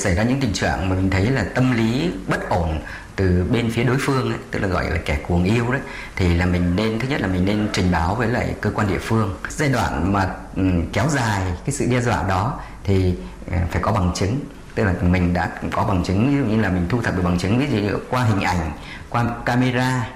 xảy 0.00 0.14
ra 0.14 0.22
những 0.22 0.40
tình 0.40 0.52
trạng 0.52 0.88
mà 0.88 0.96
mình 0.96 1.10
thấy 1.10 1.30
là 1.30 1.44
tâm 1.54 1.72
lý 1.72 2.10
bất 2.26 2.48
ổn 2.48 2.80
từ 3.16 3.44
bên 3.52 3.70
phía 3.70 3.84
đối 3.84 3.96
phương 4.00 4.30
ấy, 4.30 4.38
tức 4.50 4.58
là 4.58 4.68
gọi 4.68 4.90
là 4.90 4.96
kẻ 5.04 5.18
cuồng 5.28 5.44
yêu 5.44 5.72
đấy 5.72 5.80
thì 6.16 6.34
là 6.34 6.46
mình 6.46 6.76
nên 6.76 6.98
thứ 6.98 7.08
nhất 7.08 7.20
là 7.20 7.26
mình 7.26 7.44
nên 7.44 7.68
trình 7.72 7.90
báo 7.92 8.14
với 8.14 8.28
lại 8.28 8.54
cơ 8.60 8.70
quan 8.74 8.88
địa 8.88 8.98
phương. 8.98 9.34
Giai 9.48 9.68
đoạn 9.68 10.12
mà 10.12 10.28
ừ, 10.56 10.62
kéo 10.92 11.08
dài 11.08 11.42
cái 11.64 11.74
sự 11.74 11.86
đe 11.90 12.00
dọa 12.00 12.22
đó 12.28 12.60
thì 12.84 13.14
ừ, 13.50 13.56
phải 13.70 13.82
có 13.82 13.92
bằng 13.92 14.12
chứng. 14.14 14.40
Tức 14.74 14.84
là 14.84 14.94
mình 15.02 15.34
đã 15.34 15.50
có 15.72 15.84
bằng 15.84 16.04
chứng 16.04 16.30
ví 16.30 16.36
dụ 16.36 16.44
như 16.44 16.62
là 16.62 16.68
mình 16.68 16.86
thu 16.88 17.02
thập 17.02 17.16
được 17.16 17.22
bằng 17.24 17.38
chứng 17.38 17.58
ví 17.58 17.66
dụ 17.70 17.76
như 17.78 17.96
qua 18.10 18.24
hình 18.24 18.40
ảnh 18.40 18.70
qua 19.08 19.24
camera 19.44 20.08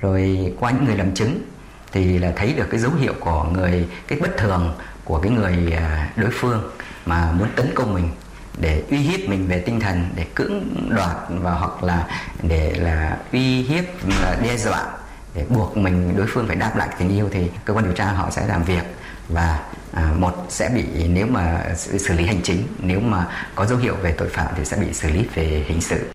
rồi 0.00 0.52
qua 0.60 0.70
những 0.70 0.84
người 0.84 0.96
làm 0.96 1.14
chứng 1.14 1.42
thì 1.92 2.18
là 2.18 2.32
thấy 2.36 2.52
được 2.52 2.66
cái 2.70 2.80
dấu 2.80 2.92
hiệu 2.92 3.14
của 3.20 3.44
người 3.44 3.88
cái 4.08 4.18
bất 4.18 4.36
thường 4.36 4.74
của 5.04 5.18
cái 5.18 5.32
người 5.32 5.72
à, 5.72 6.10
đối 6.16 6.30
phương 6.32 6.70
mà 7.06 7.32
muốn 7.32 7.48
tấn 7.56 7.66
công 7.74 7.94
mình 7.94 8.08
để 8.60 8.82
uy 8.90 8.98
hiếp 8.98 9.28
mình 9.28 9.46
về 9.46 9.58
tinh 9.58 9.80
thần 9.80 10.08
để 10.16 10.26
cưỡng 10.34 10.86
đoạt 10.90 11.16
và 11.28 11.50
hoặc 11.50 11.82
là 11.84 12.06
để 12.42 12.74
là 12.74 13.16
uy 13.32 13.62
hiếp 13.62 13.84
là 14.20 14.36
đe 14.42 14.56
dọa 14.56 14.86
để 15.34 15.44
buộc 15.48 15.76
mình 15.76 16.16
đối 16.16 16.26
phương 16.26 16.46
phải 16.46 16.56
đáp 16.56 16.76
lại 16.76 16.88
tình 16.98 17.08
yêu 17.08 17.28
thì 17.32 17.50
cơ 17.64 17.74
quan 17.74 17.84
điều 17.84 17.94
tra 17.94 18.04
họ 18.04 18.30
sẽ 18.30 18.46
làm 18.46 18.64
việc. 18.64 18.82
Và 19.28 19.60
à, 19.92 20.12
một 20.18 20.46
sẽ 20.48 20.68
bị 20.74 21.08
nếu 21.08 21.26
mà 21.26 21.64
xử 21.76 22.14
lý 22.14 22.26
hành 22.26 22.40
chính 22.42 22.62
nếu 22.78 23.00
mà 23.00 23.26
có 23.54 23.66
dấu 23.66 23.78
hiệu 23.78 23.94
về 24.02 24.12
tội 24.12 24.28
phạm 24.28 24.46
thì 24.56 24.64
sẽ 24.64 24.76
bị 24.76 24.92
xử 24.92 25.10
lý 25.10 25.26
về 25.34 25.64
hình 25.68 25.80
sự. 25.80 26.12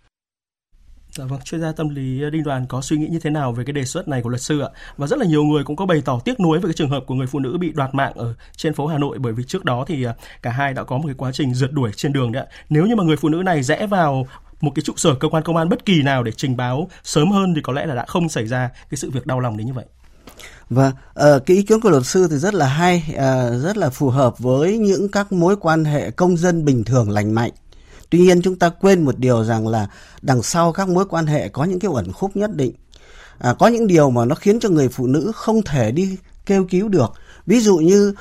Dạ 1.18 1.26
vâng, 1.26 1.40
chuyên 1.44 1.62
gia 1.62 1.72
tâm 1.72 1.90
lý 1.90 2.22
Đinh 2.32 2.44
Đoàn 2.44 2.66
có 2.66 2.82
suy 2.82 2.98
nghĩ 2.98 3.08
như 3.08 3.20
thế 3.20 3.30
nào 3.30 3.52
về 3.52 3.64
cái 3.64 3.74
đề 3.74 3.86
xuất 3.86 4.08
này 4.08 4.22
của 4.22 4.30
luật 4.30 4.42
sư 4.42 4.60
ạ? 4.60 4.70
Và 4.98 5.08
rất 5.08 5.20
là 5.20 5.26
nhiều 5.26 5.44
người 5.44 5.64
cũng 5.64 5.76
có 5.76 5.86
bày 5.86 6.02
tỏ 6.06 6.20
tiếc 6.26 6.40
nuối 6.40 6.60
về 6.60 6.64
cái 6.64 6.74
trường 6.74 6.90
hợp 6.90 7.04
của 7.08 7.16
người 7.16 7.28
phụ 7.28 7.40
nữ 7.40 7.58
bị 7.60 7.72
đoạt 7.72 7.94
mạng 7.94 8.14
ở 8.16 8.34
trên 8.56 8.74
phố 8.74 8.88
Hà 8.88 8.98
Nội 8.98 9.18
bởi 9.20 9.34
vì 9.34 9.44
trước 9.44 9.66
đó 9.66 9.86
thì 9.88 10.04
à, 10.04 10.16
cả 10.42 10.52
hai 10.52 10.74
đã 10.74 10.84
có 10.84 10.98
một 10.98 11.04
cái 11.06 11.16
quá 11.18 11.32
trình 11.32 11.54
rượt 11.54 11.72
đuổi 11.72 11.92
trên 11.96 12.14
đường 12.14 12.32
đấy 12.32 12.44
ạ. 12.44 12.52
Nếu 12.70 12.86
như 12.86 12.96
mà 12.96 13.04
người 13.04 13.18
phụ 13.18 13.30
nữ 13.30 13.38
này 13.38 13.64
rẽ 13.64 13.88
vào 13.88 14.28
một 14.62 14.72
cái 14.76 14.84
trụ 14.84 14.94
sở 14.96 15.16
cơ 15.16 15.30
quan 15.30 15.44
công 15.44 15.58
an 15.58 15.70
bất 15.70 15.86
kỳ 15.86 16.04
nào 16.04 16.24
để 16.24 16.32
trình 16.32 16.58
báo 16.58 16.88
sớm 17.04 17.32
hơn 17.32 17.54
thì 17.56 17.62
có 17.62 17.74
lẽ 17.74 17.86
là 17.86 17.96
đã 17.96 18.06
không 18.08 18.30
xảy 18.30 18.48
ra 18.48 18.70
cái 18.90 18.98
sự 18.98 19.12
việc 19.12 19.26
đau 19.26 19.40
lòng 19.40 19.58
đến 19.58 19.68
như 19.68 19.74
vậy. 19.74 19.86
Và 20.70 20.88
uh, 20.88 21.46
cái 21.46 21.58
ý 21.58 21.64
kiến 21.64 21.82
của 21.82 21.90
luật 21.90 22.06
sư 22.06 22.28
thì 22.32 22.38
rất 22.38 22.54
là 22.54 22.68
hay, 22.68 23.04
uh, 23.10 23.64
rất 23.64 23.78
là 23.78 23.90
phù 23.90 24.10
hợp 24.10 24.40
với 24.40 24.78
những 24.78 25.12
các 25.12 25.32
mối 25.32 25.56
quan 25.56 25.86
hệ 25.86 26.12
công 26.12 26.38
dân 26.38 26.66
bình 26.66 26.84
thường 26.84 27.10
lành 27.10 27.36
mạnh 27.36 27.52
Tuy 28.10 28.20
nhiên 28.20 28.42
chúng 28.42 28.60
ta 28.60 28.70
quên 28.70 29.06
một 29.06 29.20
điều 29.20 29.44
rằng 29.44 29.68
là 29.68 29.88
đằng 30.22 30.44
sau 30.44 30.74
các 30.74 30.90
mối 30.90 31.06
quan 31.10 31.28
hệ 31.28 31.50
có 31.50 31.64
những 31.64 31.80
cái 31.80 31.92
uẩn 31.92 32.12
khúc 32.12 32.36
nhất 32.36 32.56
định. 32.56 32.74
À, 33.40 33.54
có 33.60 33.68
những 33.68 33.88
điều 33.88 34.10
mà 34.10 34.26
nó 34.26 34.36
khiến 34.36 34.60
cho 34.60 34.70
người 34.70 34.90
phụ 34.90 35.08
nữ 35.08 35.32
không 35.36 35.62
thể 35.62 35.92
đi 35.92 36.18
kêu 36.46 36.66
cứu 36.70 36.90
được. 36.90 37.14
Ví 37.46 37.60
dụ 37.60 37.78
như 37.78 38.14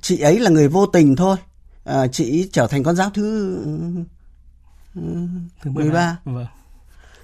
chị 0.00 0.20
ấy 0.20 0.38
là 0.38 0.50
người 0.50 0.68
vô 0.68 0.86
tình 0.86 1.16
thôi. 1.16 1.36
À, 1.84 2.06
chị 2.06 2.48
trở 2.52 2.66
thành 2.66 2.82
con 2.82 2.96
giáo 2.96 3.10
thứ, 3.14 3.58
thứ 5.62 5.70
13. 5.70 6.18
Vâng 6.24 6.46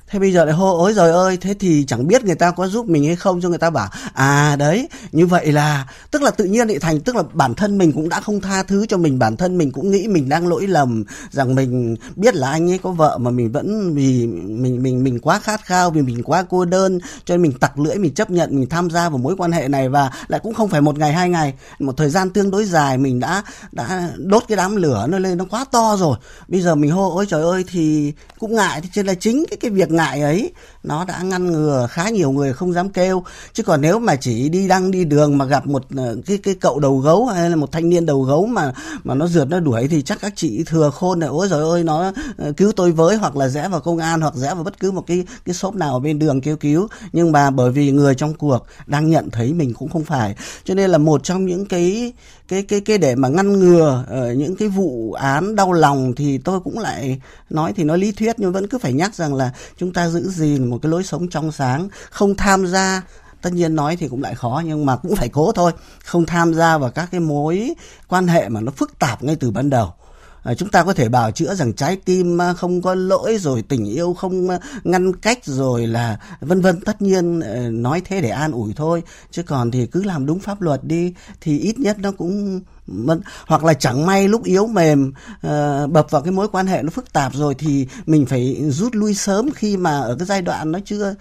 thế 0.08 0.18
bây 0.18 0.32
giờ 0.32 0.44
lại 0.44 0.54
hô 0.54 0.78
ối 0.78 0.94
rồi 0.94 1.10
ơi, 1.10 1.36
thế 1.40 1.54
thì 1.54 1.84
chẳng 1.88 2.06
biết 2.06 2.24
người 2.24 2.34
ta 2.34 2.50
có 2.50 2.68
giúp 2.68 2.86
mình 2.86 3.04
hay 3.04 3.16
không? 3.16 3.40
Cho 3.40 3.48
người 3.48 3.58
ta 3.58 3.70
bảo 3.70 3.88
à 4.14 4.56
đấy, 4.56 4.88
như 5.12 5.26
vậy 5.26 5.52
là, 5.52 5.86
tức 6.10 6.22
là 6.22 6.30
tự 6.30 6.44
nhiên 6.44 6.68
lại 6.68 6.78
thành, 6.78 7.00
tức 7.00 7.16
là 7.16 7.22
bản 7.32 7.54
thân 7.54 7.78
mình 7.78 7.92
cũng 7.92 8.08
đã 8.08 8.20
không 8.20 8.40
tha 8.40 8.62
thứ 8.62 8.86
cho 8.86 8.96
mình, 8.96 9.18
bản 9.18 9.36
thân 9.36 9.58
mình 9.58 9.72
cũng 9.72 9.90
nghĩ 9.90 10.08
mình 10.08 10.28
đang 10.28 10.46
lỗi 10.46 10.66
lầm, 10.66 11.04
rằng 11.30 11.54
mình 11.54 11.96
biết 12.16 12.34
là 12.34 12.50
anh 12.50 12.70
ấy 12.70 12.78
có 12.78 12.90
vợ 12.90 13.18
mà 13.18 13.30
mình 13.30 13.52
vẫn 13.52 13.94
vì 13.94 14.26
mình 14.26 14.82
mình 14.82 15.04
mình 15.04 15.18
quá 15.20 15.38
khát 15.38 15.64
khao, 15.64 15.90
vì 15.90 16.02
mình 16.02 16.22
quá 16.22 16.44
cô 16.50 16.64
đơn, 16.64 16.98
cho 17.24 17.34
nên 17.34 17.42
mình 17.42 17.52
tặc 17.52 17.78
lưỡi, 17.78 17.96
mình 17.96 18.14
chấp 18.14 18.30
nhận, 18.30 18.60
mình 18.60 18.68
tham 18.68 18.90
gia 18.90 19.08
vào 19.08 19.18
mối 19.18 19.34
quan 19.38 19.52
hệ 19.52 19.68
này 19.68 19.88
và 19.88 20.10
lại 20.28 20.40
cũng 20.42 20.54
không 20.54 20.68
phải 20.68 20.80
một 20.80 20.98
ngày, 20.98 21.12
hai 21.12 21.28
ngày, 21.28 21.54
một 21.78 21.96
thời 21.96 22.10
gian 22.10 22.30
tương 22.30 22.50
đối 22.50 22.64
dài 22.64 22.98
mình 22.98 23.20
đã 23.20 23.42
đã 23.72 24.08
đốt 24.16 24.44
cái 24.48 24.56
đám 24.56 24.76
lửa 24.76 25.06
nó 25.08 25.18
lên, 25.18 25.38
nó 25.38 25.44
quá 25.50 25.64
to 25.72 25.96
rồi. 25.98 26.16
Bây 26.48 26.60
giờ 26.60 26.74
mình 26.74 26.90
hô, 26.90 27.14
ôi 27.14 27.26
trời 27.28 27.42
ơi, 27.42 27.64
thì 27.68 28.12
cũng 28.38 28.54
ngại, 28.54 28.80
thì 28.80 28.88
trên 28.92 29.06
là 29.06 29.14
chính 29.14 29.44
cái 29.50 29.56
cái 29.56 29.70
việc 29.70 29.90
ngại 29.94 30.20
ấy 30.20 30.52
nó 30.84 31.04
đã 31.04 31.22
ngăn 31.22 31.52
ngừa 31.52 31.86
khá 31.90 32.08
nhiều 32.08 32.30
người 32.30 32.52
không 32.52 32.72
dám 32.72 32.88
kêu. 32.88 33.24
Chứ 33.52 33.62
còn 33.62 33.80
nếu 33.80 33.98
mà 33.98 34.16
chỉ 34.16 34.48
đi 34.48 34.68
đăng 34.68 34.90
đi 34.90 35.04
đường 35.04 35.38
mà 35.38 35.44
gặp 35.44 35.66
một 35.66 35.84
ờ, 35.96 36.16
cái 36.26 36.38
cái 36.38 36.54
cậu 36.54 36.78
đầu 36.78 36.98
gấu 36.98 37.26
hay 37.26 37.50
là 37.50 37.56
một 37.56 37.72
thanh 37.72 37.88
niên 37.88 38.06
đầu 38.06 38.22
gấu 38.22 38.46
mà 38.46 38.72
mà 39.04 39.14
nó 39.14 39.26
rượt 39.26 39.48
nó 39.48 39.60
đuổi 39.60 39.88
thì 39.88 40.02
chắc 40.02 40.20
các 40.20 40.32
chị 40.36 40.64
thừa 40.66 40.90
khôn 40.90 41.20
này 41.20 41.28
ôi 41.28 41.48
rồi 41.48 41.70
ơi 41.70 41.84
nó 41.84 42.12
ờ, 42.36 42.52
cứu 42.52 42.72
tôi 42.76 42.92
với. 42.92 43.16
Hoặc 43.16 43.36
là 43.36 43.48
rẽ 43.48 43.68
vào 43.68 43.80
công 43.80 43.98
an 43.98 44.20
hoặc 44.20 44.34
rẽ 44.34 44.54
vào 44.54 44.64
bất 44.64 44.80
cứ 44.80 44.90
một 44.90 45.06
cái 45.06 45.24
cái 45.44 45.54
shop 45.54 45.74
nào 45.74 45.92
ở 45.92 46.00
bên 46.00 46.18
đường 46.18 46.40
kêu 46.40 46.56
cứu. 46.56 46.88
Nhưng 47.12 47.32
mà 47.32 47.50
bởi 47.50 47.72
vì 47.72 47.90
người 47.90 48.14
trong 48.14 48.34
cuộc 48.34 48.66
đang 48.86 49.10
nhận 49.10 49.30
thấy 49.30 49.52
mình 49.52 49.74
cũng 49.74 49.88
không 49.88 50.04
phải. 50.04 50.34
Cho 50.64 50.74
nên 50.74 50.90
là 50.90 50.98
một 50.98 51.24
trong 51.24 51.46
những 51.46 51.66
cái 51.66 52.12
cái 52.48 52.62
cái 52.62 52.80
cái 52.80 52.98
để 52.98 53.14
mà 53.14 53.28
ngăn 53.28 53.52
ngừa 53.52 54.04
uh, 54.10 54.36
những 54.36 54.56
cái 54.56 54.68
vụ 54.68 55.12
án 55.12 55.56
đau 55.56 55.72
lòng 55.72 56.12
thì 56.16 56.38
tôi 56.38 56.60
cũng 56.60 56.78
lại 56.78 57.20
nói 57.50 57.72
thì 57.76 57.84
nó 57.84 57.96
lý 57.96 58.12
thuyết 58.12 58.36
nhưng 58.38 58.52
vẫn 58.52 58.68
cứ 58.68 58.78
phải 58.78 58.92
nhắc 58.92 59.14
rằng 59.14 59.34
là 59.34 59.50
chúng 59.78 59.92
ta 59.92 60.08
giữ 60.08 60.28
gìn 60.30 60.70
một 60.74 60.80
cái 60.82 60.90
lối 60.90 61.04
sống 61.04 61.28
trong 61.28 61.52
sáng 61.52 61.88
không 62.10 62.34
tham 62.34 62.66
gia 62.66 63.02
tất 63.44 63.52
nhiên 63.52 63.76
nói 63.76 63.96
thì 63.96 64.08
cũng 64.08 64.22
lại 64.22 64.34
khó 64.34 64.62
nhưng 64.66 64.86
mà 64.86 64.96
cũng 64.96 65.16
phải 65.16 65.28
cố 65.28 65.52
thôi. 65.52 65.72
Không 66.04 66.26
tham 66.26 66.54
gia 66.54 66.78
vào 66.78 66.90
các 66.90 67.08
cái 67.10 67.20
mối 67.20 67.74
quan 68.08 68.26
hệ 68.26 68.48
mà 68.48 68.60
nó 68.60 68.72
phức 68.76 68.98
tạp 68.98 69.22
ngay 69.22 69.36
từ 69.36 69.50
ban 69.50 69.70
đầu. 69.70 69.92
À, 70.42 70.54
chúng 70.54 70.68
ta 70.68 70.84
có 70.84 70.94
thể 70.94 71.08
bào 71.08 71.30
chữa 71.30 71.54
rằng 71.54 71.72
trái 71.72 71.96
tim 71.96 72.42
à, 72.42 72.52
không 72.52 72.82
có 72.82 72.94
lỗi 72.94 73.38
rồi 73.38 73.62
tình 73.62 73.84
yêu 73.84 74.14
không 74.14 74.48
à, 74.48 74.58
ngăn 74.84 75.16
cách 75.16 75.44
rồi 75.44 75.86
là 75.86 76.18
vân 76.40 76.60
vân. 76.60 76.80
Tất 76.80 77.02
nhiên 77.02 77.40
à, 77.40 77.68
nói 77.70 78.02
thế 78.04 78.20
để 78.20 78.28
an 78.28 78.52
ủi 78.52 78.72
thôi 78.76 79.02
chứ 79.30 79.42
còn 79.42 79.70
thì 79.70 79.86
cứ 79.86 80.02
làm 80.02 80.26
đúng 80.26 80.38
pháp 80.38 80.62
luật 80.62 80.84
đi 80.84 81.14
thì 81.40 81.58
ít 81.58 81.78
nhất 81.78 81.96
nó 81.98 82.12
cũng 82.12 82.60
hoặc 83.46 83.64
là 83.64 83.74
chẳng 83.74 84.06
may 84.06 84.28
lúc 84.28 84.44
yếu 84.44 84.66
mềm 84.66 85.12
uh, 85.46 85.90
bập 85.90 86.10
vào 86.10 86.22
cái 86.22 86.32
mối 86.32 86.48
quan 86.48 86.66
hệ 86.66 86.82
nó 86.82 86.90
phức 86.90 87.12
tạp 87.12 87.34
rồi 87.34 87.54
thì 87.54 87.86
mình 88.06 88.26
phải 88.26 88.56
rút 88.68 88.94
lui 88.94 89.14
sớm 89.14 89.50
khi 89.54 89.76
mà 89.76 90.00
ở 90.00 90.16
cái 90.18 90.26
giai 90.26 90.42
đoạn 90.42 90.72
nó 90.72 90.78
chưa 90.84 91.14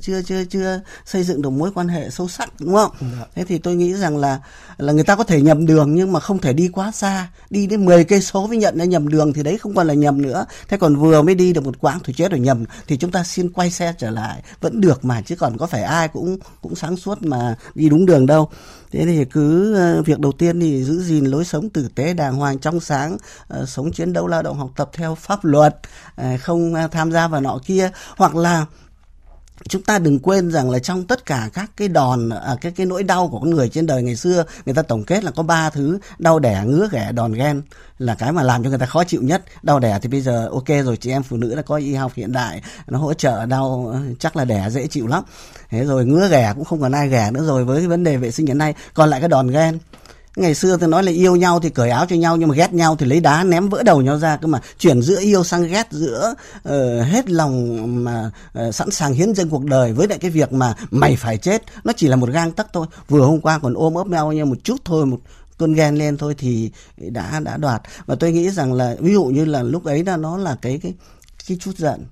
chưa 0.00 0.22
chưa 0.22 0.44
chưa 0.44 0.80
xây 1.04 1.24
dựng 1.24 1.42
được 1.42 1.50
mối 1.50 1.70
quan 1.74 1.88
hệ 1.88 2.10
sâu 2.10 2.28
sắc 2.28 2.52
đúng 2.60 2.74
không? 2.74 2.90
Dạ. 3.00 3.26
Thế 3.34 3.44
thì 3.44 3.58
tôi 3.58 3.74
nghĩ 3.74 3.94
rằng 3.94 4.16
là 4.16 4.40
là 4.78 4.92
người 4.92 5.04
ta 5.04 5.16
có 5.16 5.24
thể 5.24 5.42
nhầm 5.42 5.66
đường 5.66 5.94
nhưng 5.94 6.12
mà 6.12 6.20
không 6.20 6.38
thể 6.38 6.52
đi 6.52 6.68
quá 6.68 6.92
xa, 6.92 7.28
đi 7.50 7.66
đến 7.66 7.84
10 7.84 8.04
cây 8.04 8.20
số 8.20 8.46
mới 8.46 8.56
nhận 8.56 8.78
ra 8.78 8.84
nhầm 8.84 9.08
đường 9.08 9.32
thì 9.32 9.42
đấy 9.42 9.58
không 9.58 9.74
còn 9.74 9.86
là 9.86 9.94
nhầm 9.94 10.22
nữa. 10.22 10.44
Thế 10.68 10.76
còn 10.76 10.96
vừa 10.96 11.22
mới 11.22 11.34
đi 11.34 11.52
được 11.52 11.64
một 11.64 11.80
quãng 11.80 11.98
thì 12.04 12.12
chết 12.12 12.30
rồi 12.30 12.40
nhầm 12.40 12.64
thì 12.86 12.96
chúng 12.96 13.10
ta 13.10 13.24
xin 13.24 13.52
quay 13.52 13.70
xe 13.70 13.94
trở 13.98 14.10
lại 14.10 14.42
vẫn 14.60 14.80
được 14.80 15.04
mà 15.04 15.22
chứ 15.22 15.36
còn 15.36 15.58
có 15.58 15.66
phải 15.66 15.82
ai 15.82 16.08
cũng 16.08 16.38
cũng 16.62 16.74
sáng 16.74 16.96
suốt 16.96 17.22
mà 17.22 17.56
đi 17.74 17.88
đúng 17.88 18.06
đường 18.06 18.26
đâu 18.26 18.50
thế 18.92 19.06
thì 19.06 19.24
cứ 19.24 19.74
ờ, 19.74 20.02
việc 20.02 20.18
đầu 20.18 20.32
tiên 20.32 20.60
thì 20.60 20.84
giữ 20.84 21.02
gìn 21.02 21.24
lối 21.24 21.44
sống 21.44 21.70
tử 21.70 21.88
tế 21.94 22.14
đàng 22.14 22.34
hoàng 22.34 22.58
trong 22.58 22.80
sáng 22.80 23.16
ờ, 23.48 23.66
sống 23.66 23.92
chiến 23.92 24.12
đấu 24.12 24.26
lao 24.26 24.42
động 24.42 24.58
học 24.58 24.70
tập 24.76 24.90
theo 24.92 25.14
pháp 25.14 25.44
luật 25.44 25.76
ờ, 26.14 26.36
không 26.40 26.74
tham 26.92 27.12
gia 27.12 27.28
vào 27.28 27.40
nọ 27.40 27.58
kia, 27.66 27.90
hoặc 28.16 28.36
là 28.36 28.66
chúng 29.68 29.82
ta 29.82 29.98
đừng 29.98 30.18
quên 30.18 30.50
rằng 30.50 30.70
là 30.70 30.78
trong 30.78 31.04
tất 31.04 31.26
cả 31.26 31.50
các 31.52 31.70
cái 31.76 31.88
đòn 31.88 32.28
à, 32.28 32.56
cái 32.60 32.72
cái 32.72 32.86
nỗi 32.86 33.02
đau 33.02 33.28
của 33.28 33.38
con 33.38 33.50
người 33.50 33.68
trên 33.68 33.86
đời 33.86 34.02
ngày 34.02 34.16
xưa 34.16 34.44
người 34.66 34.74
ta 34.74 34.82
tổng 34.82 35.04
kết 35.04 35.24
là 35.24 35.30
có 35.30 35.42
ba 35.42 35.70
thứ 35.70 35.98
đau 36.18 36.38
đẻ 36.38 36.62
ngứa 36.66 36.88
ghẻ 36.92 37.12
đòn 37.12 37.32
ghen 37.32 37.62
là 37.98 38.14
cái 38.14 38.32
mà 38.32 38.42
làm 38.42 38.64
cho 38.64 38.70
người 38.70 38.78
ta 38.78 38.86
khó 38.86 39.04
chịu 39.04 39.22
nhất. 39.22 39.42
Đau 39.62 39.78
đẻ 39.78 39.98
thì 40.02 40.08
bây 40.08 40.20
giờ 40.20 40.48
ok 40.52 40.68
rồi 40.84 40.96
chị 40.96 41.10
em 41.10 41.22
phụ 41.22 41.36
nữ 41.36 41.54
đã 41.54 41.62
có 41.62 41.76
y 41.76 41.94
học 41.94 42.12
hiện 42.14 42.32
đại 42.32 42.62
nó 42.88 42.98
hỗ 42.98 43.14
trợ 43.14 43.46
đau 43.46 43.90
ờ, 43.92 44.00
chắc 44.18 44.36
là 44.36 44.44
đẻ 44.44 44.70
dễ 44.70 44.86
chịu 44.86 45.06
lắm. 45.06 45.24
Thế 45.70 45.84
rồi 45.84 46.06
ngứa 46.06 46.28
ghẻ 46.28 46.52
cũng 46.54 46.64
không 46.64 46.80
còn 46.80 46.92
ai 46.92 47.08
ghẻ 47.08 47.30
nữa 47.30 47.44
rồi 47.46 47.64
với 47.64 47.78
cái 47.80 47.88
vấn 47.88 48.04
đề 48.04 48.16
vệ 48.16 48.30
sinh 48.30 48.46
hiện 48.46 48.58
nay. 48.58 48.74
Còn 48.94 49.10
lại 49.10 49.20
cái 49.20 49.28
đòn 49.28 49.50
ghen 49.50 49.78
ngày 50.36 50.54
xưa 50.54 50.76
tôi 50.76 50.88
nói 50.88 51.02
là 51.02 51.12
yêu 51.12 51.36
nhau 51.36 51.60
thì 51.60 51.70
cởi 51.70 51.90
áo 51.90 52.06
cho 52.08 52.16
nhau 52.16 52.36
nhưng 52.36 52.48
mà 52.48 52.54
ghét 52.54 52.72
nhau 52.72 52.96
thì 52.96 53.06
lấy 53.06 53.20
đá 53.20 53.44
ném 53.44 53.68
vỡ 53.68 53.82
đầu 53.82 54.02
nhau 54.02 54.18
ra. 54.18 54.36
Cơ 54.36 54.46
mà 54.46 54.60
chuyển 54.78 55.02
giữa 55.02 55.20
yêu 55.20 55.44
sang 55.44 55.68
ghét 55.68 55.86
giữa 55.90 56.34
uh, 56.68 56.72
hết 57.06 57.30
lòng 57.30 58.04
mà 58.04 58.30
uh, 58.68 58.74
sẵn 58.74 58.90
sàng 58.90 59.12
hiến 59.12 59.34
dâng 59.34 59.50
cuộc 59.50 59.64
đời 59.64 59.92
với 59.92 60.08
lại 60.08 60.18
cái 60.18 60.30
việc 60.30 60.52
mà 60.52 60.74
mày 60.90 61.16
phải 61.16 61.38
chết. 61.38 61.62
Nó 61.84 61.92
chỉ 61.96 62.08
là 62.08 62.16
một 62.16 62.28
gang 62.30 62.52
tắc 62.52 62.66
thôi. 62.72 62.86
Vừa 63.08 63.24
hôm 63.24 63.40
qua 63.40 63.58
còn 63.58 63.74
ôm 63.74 63.94
ấp 63.94 64.06
nhau 64.06 64.32
nhau 64.32 64.46
một 64.46 64.58
chút 64.64 64.76
thôi 64.84 65.06
một 65.06 65.20
cơn 65.58 65.74
ghen 65.74 65.96
lên 65.96 66.16
thôi 66.16 66.34
thì 66.38 66.70
đã 66.96 67.40
đã 67.40 67.56
đoạt. 67.56 67.82
Và 68.06 68.14
tôi 68.14 68.32
nghĩ 68.32 68.50
rằng 68.50 68.72
là 68.72 68.96
ví 69.00 69.12
dụ 69.12 69.24
như 69.24 69.44
là 69.44 69.62
lúc 69.62 69.84
ấy 69.84 70.04
là 70.04 70.16
nó 70.16 70.36
là 70.36 70.56
cái 70.62 70.80
cái 70.82 70.94
cái 71.48 71.58
chút 71.60 71.76
giận 71.78 72.06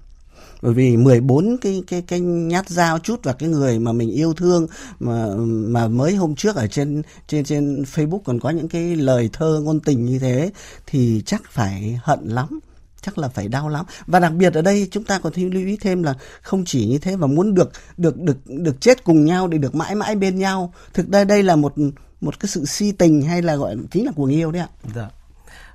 bởi 0.62 0.74
vì 0.74 0.96
14 0.96 1.56
cái 1.60 1.82
cái 1.86 2.02
cái 2.02 2.20
nhát 2.20 2.68
dao 2.68 2.98
chút 2.98 3.24
vào 3.24 3.34
cái 3.34 3.48
người 3.48 3.78
mà 3.78 3.92
mình 3.92 4.10
yêu 4.10 4.34
thương 4.34 4.66
mà 5.00 5.26
mà 5.46 5.88
mới 5.88 6.14
hôm 6.14 6.34
trước 6.34 6.56
ở 6.56 6.66
trên 6.66 7.02
trên 7.28 7.44
trên 7.44 7.82
Facebook 7.82 8.20
còn 8.24 8.40
có 8.40 8.50
những 8.50 8.68
cái 8.68 8.96
lời 8.96 9.30
thơ 9.32 9.60
ngôn 9.64 9.80
tình 9.80 10.04
như 10.04 10.18
thế 10.18 10.50
thì 10.86 11.22
chắc 11.26 11.42
phải 11.50 12.00
hận 12.02 12.28
lắm, 12.28 12.60
chắc 13.00 13.18
là 13.18 13.28
phải 13.28 13.48
đau 13.48 13.68
lắm. 13.68 13.86
Và 14.06 14.20
đặc 14.20 14.32
biệt 14.32 14.54
ở 14.54 14.62
đây 14.62 14.88
chúng 14.90 15.04
ta 15.04 15.18
còn 15.18 15.32
thêm 15.32 15.50
lưu 15.50 15.66
ý 15.66 15.76
thêm 15.76 16.02
là 16.02 16.14
không 16.42 16.64
chỉ 16.64 16.86
như 16.86 16.98
thế 16.98 17.16
và 17.16 17.26
muốn 17.26 17.54
được 17.54 17.70
được 17.96 18.20
được 18.20 18.36
được 18.46 18.80
chết 18.80 19.04
cùng 19.04 19.24
nhau 19.24 19.48
để 19.48 19.58
được 19.58 19.74
mãi 19.74 19.94
mãi 19.94 20.16
bên 20.16 20.38
nhau. 20.38 20.72
Thực 20.94 21.08
ra 21.08 21.24
đây 21.24 21.42
là 21.42 21.56
một 21.56 21.74
một 22.20 22.40
cái 22.40 22.48
sự 22.48 22.64
si 22.64 22.92
tình 22.92 23.22
hay 23.22 23.42
là 23.42 23.56
gọi 23.56 23.76
chính 23.90 24.06
là 24.06 24.12
cuồng 24.12 24.30
yêu 24.30 24.52
đấy 24.52 24.62
ạ. 24.62 24.68
Dạ. 24.94 25.10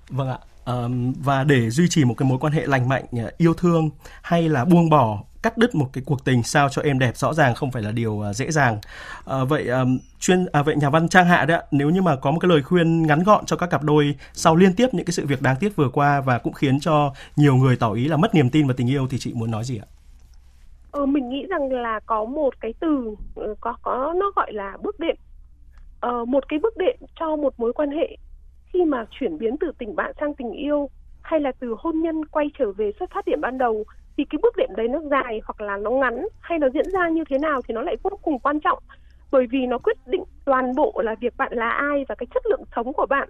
Vâng 0.09 0.29
ạ 0.29 0.39
và 1.23 1.43
để 1.43 1.69
duy 1.69 1.87
trì 1.89 2.05
một 2.05 2.13
cái 2.17 2.29
mối 2.29 2.37
quan 2.39 2.53
hệ 2.53 2.65
lành 2.65 2.89
mạnh 2.89 3.05
ờ, 3.11 3.31
yêu 3.37 3.53
thương 3.53 3.89
hay 4.21 4.49
là 4.49 4.65
buông 4.65 4.89
bỏ 4.89 5.23
cắt 5.43 5.57
đứt 5.57 5.75
một 5.75 5.89
cái 5.93 6.03
cuộc 6.07 6.25
tình 6.25 6.43
sao 6.43 6.69
cho 6.69 6.81
em 6.81 6.99
đẹp 6.99 7.17
rõ 7.17 7.33
ràng 7.33 7.55
không 7.55 7.71
phải 7.71 7.83
là 7.83 7.91
điều 7.91 8.19
ờ, 8.19 8.33
dễ 8.33 8.51
dàng. 8.51 8.79
À, 9.25 9.43
vậy 9.43 9.67
um, 9.67 9.99
chuyên 10.19 10.45
à, 10.45 10.63
vậy 10.63 10.75
nhà 10.75 10.89
văn 10.89 11.09
trang 11.09 11.25
hạ 11.25 11.45
đấy 11.45 11.57
ạ 11.57 11.63
nếu 11.71 11.89
như 11.89 12.01
mà 12.01 12.15
có 12.15 12.31
một 12.31 12.39
cái 12.39 12.49
lời 12.49 12.61
khuyên 12.63 13.07
ngắn 13.07 13.23
gọn 13.23 13.45
cho 13.45 13.55
các 13.55 13.69
cặp 13.69 13.83
đôi 13.83 14.15
sau 14.33 14.55
liên 14.55 14.73
tiếp 14.73 14.87
những 14.91 15.05
cái 15.05 15.11
sự 15.11 15.25
việc 15.25 15.41
đáng 15.41 15.55
tiếc 15.59 15.75
vừa 15.75 15.89
qua 15.89 16.21
và 16.21 16.37
cũng 16.37 16.53
khiến 16.53 16.79
cho 16.79 17.13
nhiều 17.35 17.55
người 17.55 17.75
tỏ 17.75 17.93
ý 17.93 18.07
là 18.07 18.17
mất 18.17 18.35
niềm 18.35 18.49
tin 18.49 18.67
vào 18.67 18.75
tình 18.77 18.89
yêu 18.89 19.07
thì 19.09 19.17
chị 19.17 19.33
muốn 19.33 19.51
nói 19.51 19.63
gì 19.63 19.77
ạ? 19.77 19.87
Ờ, 20.91 21.05
mình 21.05 21.29
nghĩ 21.29 21.45
rằng 21.49 21.71
là 21.71 21.99
có 22.05 22.25
một 22.25 22.53
cái 22.61 22.73
từ 22.79 23.15
có 23.59 23.75
có 23.81 24.13
nó 24.17 24.31
gọi 24.35 24.53
là 24.53 24.77
bước 24.81 24.99
đệm. 24.99 25.15
Ờ, 25.99 26.25
một 26.25 26.43
cái 26.49 26.59
bước 26.59 26.77
đệm 26.77 26.95
cho 27.19 27.35
một 27.35 27.53
mối 27.59 27.73
quan 27.73 27.91
hệ 27.91 28.17
khi 28.75 28.85
mà 28.85 29.05
chuyển 29.11 29.37
biến 29.37 29.57
từ 29.59 29.71
tình 29.77 29.95
bạn 29.95 30.11
sang 30.19 30.35
tình 30.35 30.51
yêu 30.51 30.89
hay 31.21 31.39
là 31.39 31.51
từ 31.59 31.75
hôn 31.79 32.01
nhân 32.01 32.25
quay 32.25 32.51
trở 32.59 32.71
về 32.71 32.91
xuất 32.99 33.09
phát 33.13 33.25
điểm 33.25 33.41
ban 33.41 33.57
đầu, 33.57 33.83
thì 34.17 34.25
cái 34.29 34.39
bước 34.41 34.55
đệm 34.57 34.69
đấy 34.77 34.87
nó 34.87 34.99
dài 35.11 35.41
hoặc 35.45 35.61
là 35.61 35.77
nó 35.77 35.91
ngắn 35.91 36.27
hay 36.41 36.59
nó 36.59 36.67
diễn 36.73 36.89
ra 36.91 37.09
như 37.09 37.23
thế 37.29 37.37
nào 37.37 37.61
thì 37.67 37.73
nó 37.73 37.81
lại 37.81 37.95
vô 38.03 38.09
cùng 38.21 38.39
quan 38.39 38.59
trọng. 38.59 38.79
Bởi 39.31 39.47
vì 39.51 39.65
nó 39.65 39.77
quyết 39.77 39.97
định 40.05 40.23
toàn 40.45 40.75
bộ 40.75 41.01
là 41.03 41.15
việc 41.21 41.37
bạn 41.37 41.53
là 41.53 41.69
ai 41.69 42.05
và 42.09 42.15
cái 42.15 42.27
chất 42.33 42.45
lượng 42.45 42.63
sống 42.75 42.93
của 42.93 43.05
bạn 43.09 43.29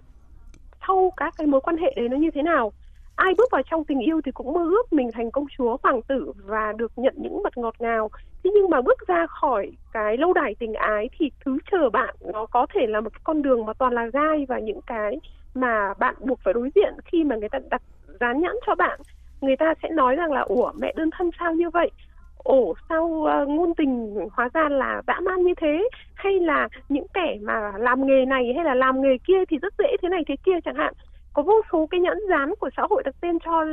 sau 0.86 1.12
các 1.16 1.34
cái 1.38 1.46
mối 1.46 1.60
quan 1.60 1.76
hệ 1.76 1.92
đấy 1.96 2.08
nó 2.08 2.16
như 2.16 2.30
thế 2.34 2.42
nào 2.42 2.72
ai 3.16 3.34
bước 3.38 3.50
vào 3.52 3.62
trong 3.70 3.84
tình 3.84 4.00
yêu 4.00 4.20
thì 4.24 4.32
cũng 4.32 4.52
mơ 4.52 4.60
ước 4.64 4.92
mình 4.92 5.10
thành 5.12 5.30
công 5.30 5.46
chúa 5.58 5.76
hoàng 5.82 6.02
tử 6.02 6.32
và 6.44 6.72
được 6.76 6.92
nhận 6.96 7.14
những 7.16 7.42
mật 7.42 7.58
ngọt 7.58 7.74
ngào. 7.78 8.10
Thế 8.44 8.50
nhưng 8.54 8.70
mà 8.70 8.80
bước 8.80 9.06
ra 9.06 9.26
khỏi 9.26 9.72
cái 9.92 10.16
lâu 10.16 10.32
đài 10.32 10.54
tình 10.54 10.74
ái 10.74 11.08
thì 11.18 11.30
thứ 11.44 11.58
chờ 11.70 11.90
bạn 11.90 12.14
nó 12.32 12.46
có 12.46 12.66
thể 12.74 12.86
là 12.86 13.00
một 13.00 13.10
cái 13.12 13.20
con 13.24 13.42
đường 13.42 13.66
mà 13.66 13.72
toàn 13.72 13.92
là 13.92 14.06
gai 14.06 14.46
và 14.48 14.58
những 14.58 14.80
cái 14.86 15.20
mà 15.54 15.94
bạn 15.98 16.14
buộc 16.20 16.40
phải 16.44 16.54
đối 16.54 16.70
diện 16.74 16.94
khi 17.04 17.24
mà 17.24 17.36
người 17.36 17.48
ta 17.48 17.58
đặt 17.70 17.82
dán 18.20 18.40
nhãn 18.40 18.56
cho 18.66 18.74
bạn. 18.74 19.00
Người 19.40 19.56
ta 19.56 19.74
sẽ 19.82 19.88
nói 19.88 20.16
rằng 20.16 20.32
là 20.32 20.40
ủa 20.40 20.72
mẹ 20.80 20.92
đơn 20.96 21.10
thân 21.18 21.30
sao 21.38 21.54
như 21.54 21.70
vậy? 21.70 21.90
Ồ 22.36 22.74
sao 22.88 23.04
uh, 23.04 23.48
ngôn 23.48 23.74
tình 23.74 24.16
hóa 24.32 24.48
ra 24.54 24.68
là 24.68 25.02
dã 25.06 25.20
man 25.20 25.42
như 25.42 25.54
thế? 25.60 25.88
Hay 26.14 26.40
là 26.40 26.68
những 26.88 27.06
kẻ 27.14 27.38
mà 27.42 27.72
làm 27.78 28.06
nghề 28.06 28.24
này 28.24 28.52
hay 28.56 28.64
là 28.64 28.74
làm 28.74 29.02
nghề 29.02 29.18
kia 29.18 29.44
thì 29.48 29.58
rất 29.58 29.74
dễ 29.78 29.96
thế 30.02 30.08
này 30.08 30.22
thế 30.28 30.36
kia 30.44 30.60
chẳng 30.64 30.74
hạn? 30.74 30.94
Có 31.36 31.42
vô 31.42 31.60
số 31.72 31.86
cái 31.90 32.00
nhãn 32.00 32.18
dán 32.28 32.54
của 32.60 32.70
xã 32.76 32.82
hội 32.90 33.02
đặt 33.02 33.14
tên 33.20 33.38
cho 33.44 33.64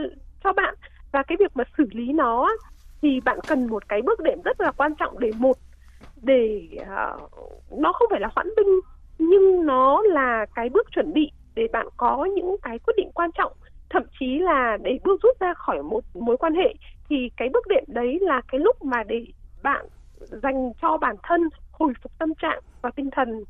cho 0.44 0.54
bạn. 0.54 0.76
Và 1.12 1.24
cái 1.24 1.38
việc 1.40 1.52
mà 1.58 1.64
xử 1.78 1.84
lý 1.92 2.14
nó 2.14 2.50
thì 3.02 3.20
bạn 3.26 3.40
cần 3.48 3.68
một 3.68 3.90
cái 3.90 4.02
bước 4.02 4.20
đệm 4.20 4.42
rất 4.42 4.62
là 4.62 4.72
quan 4.72 4.96
trọng 4.96 5.20
để 5.20 5.32
một 5.38 5.58
để 6.22 6.68
uh, 6.82 7.32
nó 7.72 7.94
không 7.94 8.08
phải 8.12 8.20
là 8.20 8.30
hoãn 8.36 8.48
binh 8.58 8.80
nhưng 9.18 9.66
nó 9.66 10.02
là 10.02 10.46
cái 10.56 10.70
bước 10.70 10.88
chuẩn 10.92 11.14
bị 11.14 11.32
để 11.56 11.68
bạn 11.72 11.88
có 11.98 12.26
những 12.26 12.56
cái 12.62 12.80
quyết 12.80 12.94
định 12.98 13.12
quan 13.14 13.32
trọng. 13.32 13.52
Thậm 13.90 14.04
chí 14.20 14.40
là 14.40 14.78
để 14.84 15.00
bước 15.04 15.22
rút 15.24 15.40
ra 15.40 15.54
khỏi 15.54 15.84
một 15.84 16.04
mối 16.14 16.38
quan 16.38 16.56
hệ 16.56 16.74
thì 17.10 17.30
cái 17.38 17.50
bước 17.54 17.68
đệm 17.68 17.84
đấy 17.88 18.18
là 18.22 18.42
cái 18.52 18.60
lúc 18.60 18.84
mà 18.84 19.04
để 19.04 19.26
bạn 19.64 19.86
dành 20.20 20.72
cho 20.82 20.98
bản 20.98 21.16
thân 21.24 21.50
hồi 21.72 21.94
phục 22.04 22.12
tâm 22.20 22.36
trạng 22.36 22.60
và 22.82 22.92
tinh 22.96 23.10
thần 23.12 23.44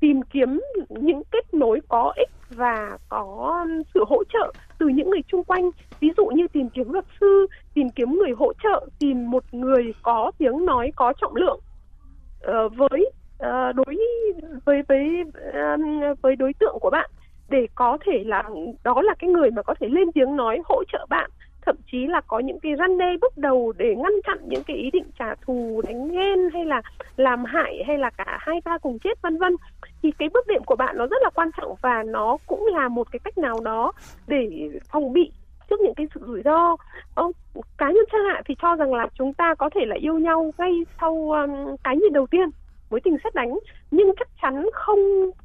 tìm 0.00 0.22
kiếm 0.22 0.60
những 0.88 1.22
kết 1.30 1.54
nối 1.54 1.80
có 1.88 2.12
ích 2.16 2.30
và 2.50 2.98
có 3.08 3.66
sự 3.94 4.04
hỗ 4.08 4.24
trợ 4.24 4.52
từ 4.78 4.88
những 4.88 5.10
người 5.10 5.22
chung 5.26 5.44
quanh. 5.44 5.70
Ví 6.00 6.10
dụ 6.16 6.26
như 6.26 6.48
tìm 6.52 6.68
kiếm 6.68 6.92
luật 6.92 7.04
sư 7.20 7.46
tìm 7.74 7.80
tìm 7.80 7.90
kiếm 7.90 8.18
người 8.18 8.30
hỗ 8.36 8.52
trợ 8.62 8.86
tìm 8.98 9.30
một 9.30 9.44
người 9.52 9.94
có 10.02 10.32
tiếng 10.38 10.66
nói 10.66 10.92
có 10.96 11.12
trọng 11.20 11.36
lượng. 11.36 11.60
Uh, 12.44 12.72
với 12.76 13.10
uh, 13.34 13.76
đối 13.76 13.96
với 14.64 14.82
với 14.88 15.22
uh, 15.48 16.22
với 16.22 16.36
đối 16.36 16.52
tượng 16.52 16.78
của 16.80 16.90
bạn 16.90 17.10
để 17.48 17.66
có 17.74 17.98
thể 18.06 18.24
là 18.26 18.42
đó 18.84 19.02
là 19.02 19.14
cái 19.18 19.30
người 19.30 19.50
mà 19.50 19.62
có 19.62 19.74
thể 19.80 19.88
lên 19.88 20.12
tiếng 20.12 20.36
nói 20.36 20.58
hỗ 20.64 20.84
trợ 20.92 21.06
bạn 21.10 21.30
thậm 21.66 21.76
chí 21.92 22.06
là 22.06 22.20
có 22.20 22.38
những 22.38 22.60
cái 22.60 22.72
răn 22.78 22.98
đe 22.98 23.16
bước 23.20 23.38
đầu 23.38 23.72
để 23.76 23.94
ngăn 23.94 24.12
chặn 24.26 24.38
những 24.48 24.62
cái 24.64 24.76
ý 24.76 24.90
định 24.90 25.04
trả 25.18 25.34
thù 25.34 25.82
đánh 25.86 26.08
ghen 26.08 26.38
hay 26.52 26.64
là 26.64 26.82
làm 27.16 27.44
hại 27.44 27.82
hay 27.86 27.98
là 27.98 28.10
cả 28.10 28.38
hai 28.40 28.60
ta 28.64 28.78
cùng 28.78 28.98
chết 28.98 29.22
vân 29.22 29.38
vân. 29.38 29.56
Thì 30.02 30.10
cái 30.18 30.28
bước 30.28 30.46
đệm 30.46 30.64
của 30.64 30.76
bạn 30.76 30.96
nó 30.98 31.06
rất 31.06 31.22
là 31.22 31.30
quan 31.34 31.50
trọng 31.56 31.74
và 31.82 32.02
nó 32.02 32.36
cũng 32.46 32.66
là 32.66 32.88
một 32.88 33.12
cái 33.12 33.18
cách 33.24 33.38
nào 33.38 33.60
đó 33.60 33.92
để 34.26 34.70
phòng 34.92 35.12
bị 35.12 35.32
trước 35.70 35.80
những 35.80 35.94
cái 35.94 36.06
sự 36.14 36.20
rủi 36.26 36.42
ro. 36.44 36.76
Ờ, 37.14 37.32
cá 37.78 37.86
nhân 37.90 38.04
cha 38.12 38.18
hạ 38.28 38.42
thì 38.46 38.54
cho 38.62 38.76
rằng 38.76 38.94
là 38.94 39.06
chúng 39.18 39.34
ta 39.34 39.54
có 39.54 39.70
thể 39.74 39.80
là 39.86 39.96
yêu 39.96 40.18
nhau 40.18 40.52
ngay 40.58 40.72
sau 41.00 41.30
um, 41.30 41.76
cái 41.84 41.96
nhìn 41.96 42.12
đầu 42.12 42.26
tiên 42.26 42.50
mối 42.90 43.00
tình 43.00 43.16
xét 43.24 43.34
đánh. 43.34 43.58
Nhưng 43.90 44.12
chắc 44.18 44.28
chắn 44.42 44.66
không 44.72 44.98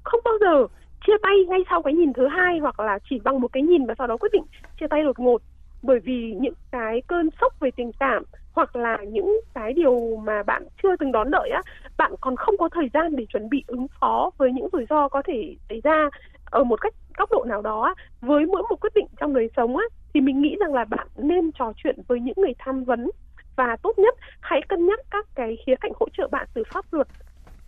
không 0.04 0.20
bao 0.26 0.34
giờ 0.42 0.68
chia 1.08 1.18
tay 1.22 1.34
ngay 1.48 1.60
sau 1.70 1.82
cái 1.82 1.94
nhìn 1.94 2.14
thứ 2.14 2.28
hai 2.28 2.60
hoặc 2.60 2.80
là 2.80 3.00
chỉ 3.10 3.20
bằng 3.24 3.42
một 3.42 3.54
cái 3.54 3.64
nhìn 3.64 3.86
và 3.86 3.96
sau 3.98 4.08
đó 4.08 4.18
quyết 4.18 4.32
định 4.34 4.44
chia 4.80 4.88
tay 4.88 5.04
đột 5.04 5.20
ngột 5.20 5.42
bởi 5.86 6.00
vì 6.04 6.34
những 6.42 6.54
cái 6.72 7.02
cơn 7.08 7.30
sốc 7.42 7.54
về 7.60 7.72
tình 7.76 7.92
cảm 8.00 8.24
hoặc 8.54 8.76
là 8.76 8.98
những 9.08 9.40
cái 9.54 9.74
điều 9.74 10.16
mà 10.24 10.44
bạn 10.44 10.68
chưa 10.84 10.96
từng 11.00 11.12
đón 11.12 11.32
đợi 11.32 11.50
á, 11.50 11.62
bạn 11.98 12.12
còn 12.22 12.36
không 12.36 12.58
có 12.58 12.70
thời 12.72 12.90
gian 12.94 13.16
để 13.16 13.26
chuẩn 13.30 13.50
bị 13.50 13.64
ứng 13.68 13.88
phó 14.02 14.32
với 14.38 14.52
những 14.52 14.68
rủi 14.74 14.86
ro 14.90 15.08
có 15.10 15.22
thể 15.28 15.56
xảy 15.70 15.82
ra 15.84 16.10
ở 16.46 16.64
một 16.64 16.82
cách 16.82 16.94
góc 17.18 17.30
độ 17.32 17.46
nào 17.50 17.62
đó 17.62 17.96
với 18.22 18.46
mỗi 18.46 18.64
một 18.70 18.76
quyết 18.82 18.94
định 18.96 19.08
trong 19.20 19.34
đời 19.34 19.50
sống 19.56 19.78
á, 19.78 19.86
thì 20.14 20.22
mình 20.22 20.42
nghĩ 20.42 20.56
rằng 20.60 20.74
là 20.74 20.86
bạn 20.86 21.08
nên 21.16 21.52
trò 21.52 21.72
chuyện 21.76 21.96
với 22.08 22.20
những 22.20 22.36
người 22.38 22.54
tham 22.60 22.84
vấn 22.84 23.10
và 23.56 23.76
tốt 23.84 23.94
nhất 24.00 24.16
hãy 24.42 24.62
cân 24.70 24.86
nhắc 24.86 25.00
các 25.12 25.26
cái 25.36 25.58
khía 25.66 25.76
cạnh 25.82 25.92
hỗ 26.00 26.08
trợ 26.18 26.28
bạn 26.28 26.48
từ 26.54 26.64
pháp 26.74 26.86
luật 26.92 27.08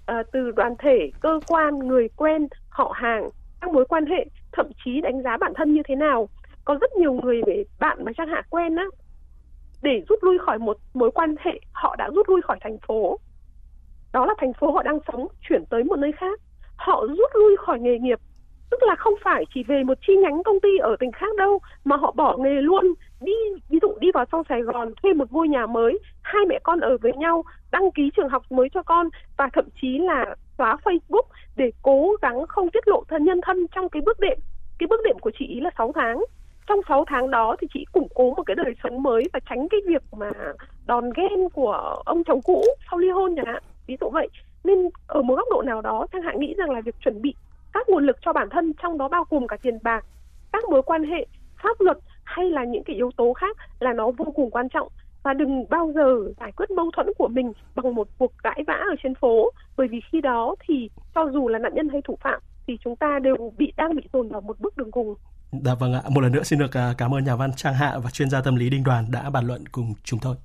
ờ, 0.06 0.24
từ 0.32 0.52
đoàn 0.52 0.76
thể, 0.80 1.12
cơ 1.20 1.40
quan, 1.46 1.80
người 1.80 2.10
quen, 2.16 2.48
họ 2.70 2.92
hàng, 2.96 3.30
các 3.62 3.72
mối 3.74 3.86
quan 3.90 4.06
hệ, 4.06 4.26
thậm 4.52 4.66
chí 4.86 5.02
đánh 5.02 5.22
giá 5.24 5.38
bản 5.38 5.54
thân 5.56 5.74
như 5.74 5.82
thế 5.88 5.96
nào 5.96 6.30
có 6.68 6.78
rất 6.82 6.96
nhiều 6.96 7.14
người 7.14 7.42
về 7.48 7.64
bạn 7.80 7.98
mà 8.06 8.12
trang 8.18 8.28
hạ 8.28 8.42
quen 8.50 8.76
á, 8.76 8.86
để 9.82 10.04
rút 10.10 10.24
lui 10.24 10.38
khỏi 10.46 10.60
một 10.60 10.78
mối 10.94 11.12
quan 11.12 11.36
hệ 11.40 11.60
họ 11.72 11.96
đã 11.96 12.10
rút 12.16 12.30
lui 12.30 12.42
khỏi 12.42 12.58
thành 12.62 12.78
phố. 12.88 13.20
Đó 14.14 14.26
là 14.26 14.34
thành 14.38 14.54
phố 14.54 14.72
họ 14.72 14.84
đang 14.84 15.00
sống, 15.08 15.28
chuyển 15.50 15.66
tới 15.70 15.84
một 15.84 15.96
nơi 16.00 16.12
khác. 16.12 16.40
Họ 16.76 17.06
rút 17.08 17.30
lui 17.34 17.58
khỏi 17.58 17.80
nghề 17.80 18.00
nghiệp, 18.00 18.20
tức 18.72 18.84
là 18.84 18.96
không 18.96 19.14
phải 19.24 19.44
chỉ 19.54 19.64
về 19.64 19.84
một 19.84 19.98
chi 20.08 20.14
nhánh 20.16 20.44
công 20.44 20.60
ty 20.60 20.78
ở 20.78 20.96
tỉnh 21.00 21.12
khác 21.12 21.36
đâu, 21.38 21.60
mà 21.84 21.96
họ 21.96 22.12
bỏ 22.12 22.38
nghề 22.38 22.62
luôn. 22.62 22.94
Đi, 23.22 23.34
ví 23.70 23.80
dụ 23.82 23.88
đi 24.00 24.12
vào 24.14 24.26
trong 24.32 24.44
Sài 24.50 24.62
Gòn 24.62 24.92
thuê 25.02 25.14
một 25.14 25.32
ngôi 25.32 25.48
nhà 25.48 25.66
mới, 25.66 26.00
hai 26.22 26.46
mẹ 26.46 26.60
con 26.64 26.80
ở 26.80 26.98
với 27.02 27.14
nhau, 27.14 27.44
đăng 27.72 27.92
ký 27.92 28.10
trường 28.16 28.30
học 28.30 28.44
mới 28.50 28.70
cho 28.74 28.84
con, 28.84 29.10
và 29.38 29.50
thậm 29.54 29.66
chí 29.82 29.98
là 29.98 30.36
xóa 30.58 30.78
Facebook 30.84 31.28
để 31.56 31.72
cố 31.82 32.16
gắng 32.22 32.48
không 32.48 32.70
tiết 32.70 32.88
lộ 32.88 33.04
thân 33.08 33.24
nhân 33.24 33.40
thân 33.44 33.68
trong 33.76 33.90
cái 33.90 34.02
bước 34.06 34.20
đệm. 34.20 34.38
Cái 34.80 34.88
bước 34.88 35.02
đệm 35.06 35.20
của 35.20 35.32
chị 35.40 35.46
ý 35.46 35.60
là 35.60 35.70
6 35.78 35.92
tháng 35.96 36.24
trong 36.68 36.80
6 36.88 37.06
tháng 37.08 37.32
đó 37.32 37.56
thì 37.62 37.68
chị 37.74 37.86
củng 37.92 38.08
cố 38.16 38.34
một 38.38 38.44
cái 38.44 38.56
đời 38.56 38.74
sống 38.84 39.04
mới 39.04 39.24
và 39.34 39.40
tránh 39.50 39.68
cái 39.70 39.80
việc 39.88 40.04
mà 40.12 40.32
đòn 40.86 41.10
ghen 41.16 41.50
của 41.54 42.02
ông 42.06 42.24
chồng 42.24 42.42
cũ 42.42 42.64
sau 42.90 43.00
ly 43.00 43.10
hôn 43.10 43.36
chẳng 43.36 43.46
hạn. 43.46 43.64
Ví 43.88 43.98
dụ 44.02 44.10
vậy. 44.10 44.28
Nên 44.64 44.90
ở 45.08 45.22
một 45.22 45.36
góc 45.36 45.48
độ 45.52 45.62
nào 45.62 45.82
đó 45.82 46.08
Trang 46.12 46.22
Hạ 46.22 46.34
nghĩ 46.38 46.54
rằng 46.58 46.70
là 46.70 46.82
việc 46.82 46.96
chuẩn 47.04 47.22
bị 47.22 47.34
các 47.74 47.90
nguồn 47.90 48.06
lực 48.06 48.18
cho 48.22 48.34
bản 48.34 48.50
thân, 48.50 48.74
trong 48.84 48.98
đó 48.98 49.08
bao 49.08 49.26
gồm 49.30 49.48
cả 49.48 49.58
tiền 49.62 49.80
bạc, 49.84 50.06
các 50.52 50.64
mối 50.70 50.82
quan 50.82 51.04
hệ, 51.04 51.26
pháp 51.64 51.82
luật 51.82 51.98
hay 52.24 52.50
là 52.50 52.64
những 52.64 52.84
cái 52.84 52.96
yếu 52.96 53.12
tố 53.18 53.34
khác 53.34 53.58
là 53.80 53.94
nó 53.94 54.12
vô 54.12 54.26
cùng 54.36 54.52
quan 54.52 54.70
trọng. 54.70 54.88
Và 55.24 55.34
đừng 55.34 55.66
bao 55.70 55.92
giờ 55.96 56.32
giải 56.40 56.52
quyết 56.52 56.72
mâu 56.72 56.92
thuẫn 56.92 57.08
của 57.18 57.28
mình 57.28 57.54
bằng 57.76 57.96
một 57.96 58.08
cuộc 58.18 58.32
cãi 58.44 58.64
vã 58.68 58.74
ở 58.74 58.96
trên 59.04 59.16
phố. 59.16 59.52
Bởi 59.78 59.88
vì 59.88 60.02
khi 60.12 60.22
đó 60.22 60.56
thì 60.68 60.90
cho 61.16 61.30
dù 61.34 61.48
là 61.48 61.60
nạn 61.60 61.74
nhân 61.76 61.90
hay 61.90 62.02
thủ 62.02 62.18
phạm, 62.22 62.42
thì 62.68 62.78
chúng 62.84 62.96
ta 62.96 63.20
đều 63.20 63.52
bị, 63.58 63.74
đang 63.78 63.96
bị 63.96 64.04
dồn 64.14 64.30
vào 64.30 64.42
một 64.42 64.60
bước 64.60 64.78
đường 64.78 64.92
cùng. 64.92 65.16
Dạ 65.52 65.76
vâng 65.76 65.94
ạ, 65.94 66.02
một 66.10 66.22
lần 66.22 66.32
nữa 66.32 66.44
xin 66.44 66.60
được 66.60 66.78
à, 66.78 66.94
cảm 66.98 67.14
ơn 67.14 67.24
nhà 67.24 67.36
văn 67.36 67.54
Trang 67.54 67.74
Hạ 67.74 67.98
và 68.00 68.10
chuyên 68.12 68.30
gia 68.30 68.42
tâm 68.42 68.56
lý 68.56 68.70
Đinh 68.70 68.84
Đoàn 68.84 69.12
đã 69.12 69.30
bàn 69.30 69.48
luận 69.48 69.68
cùng 69.68 69.94
chúng 70.04 70.20
tôi. 70.20 70.36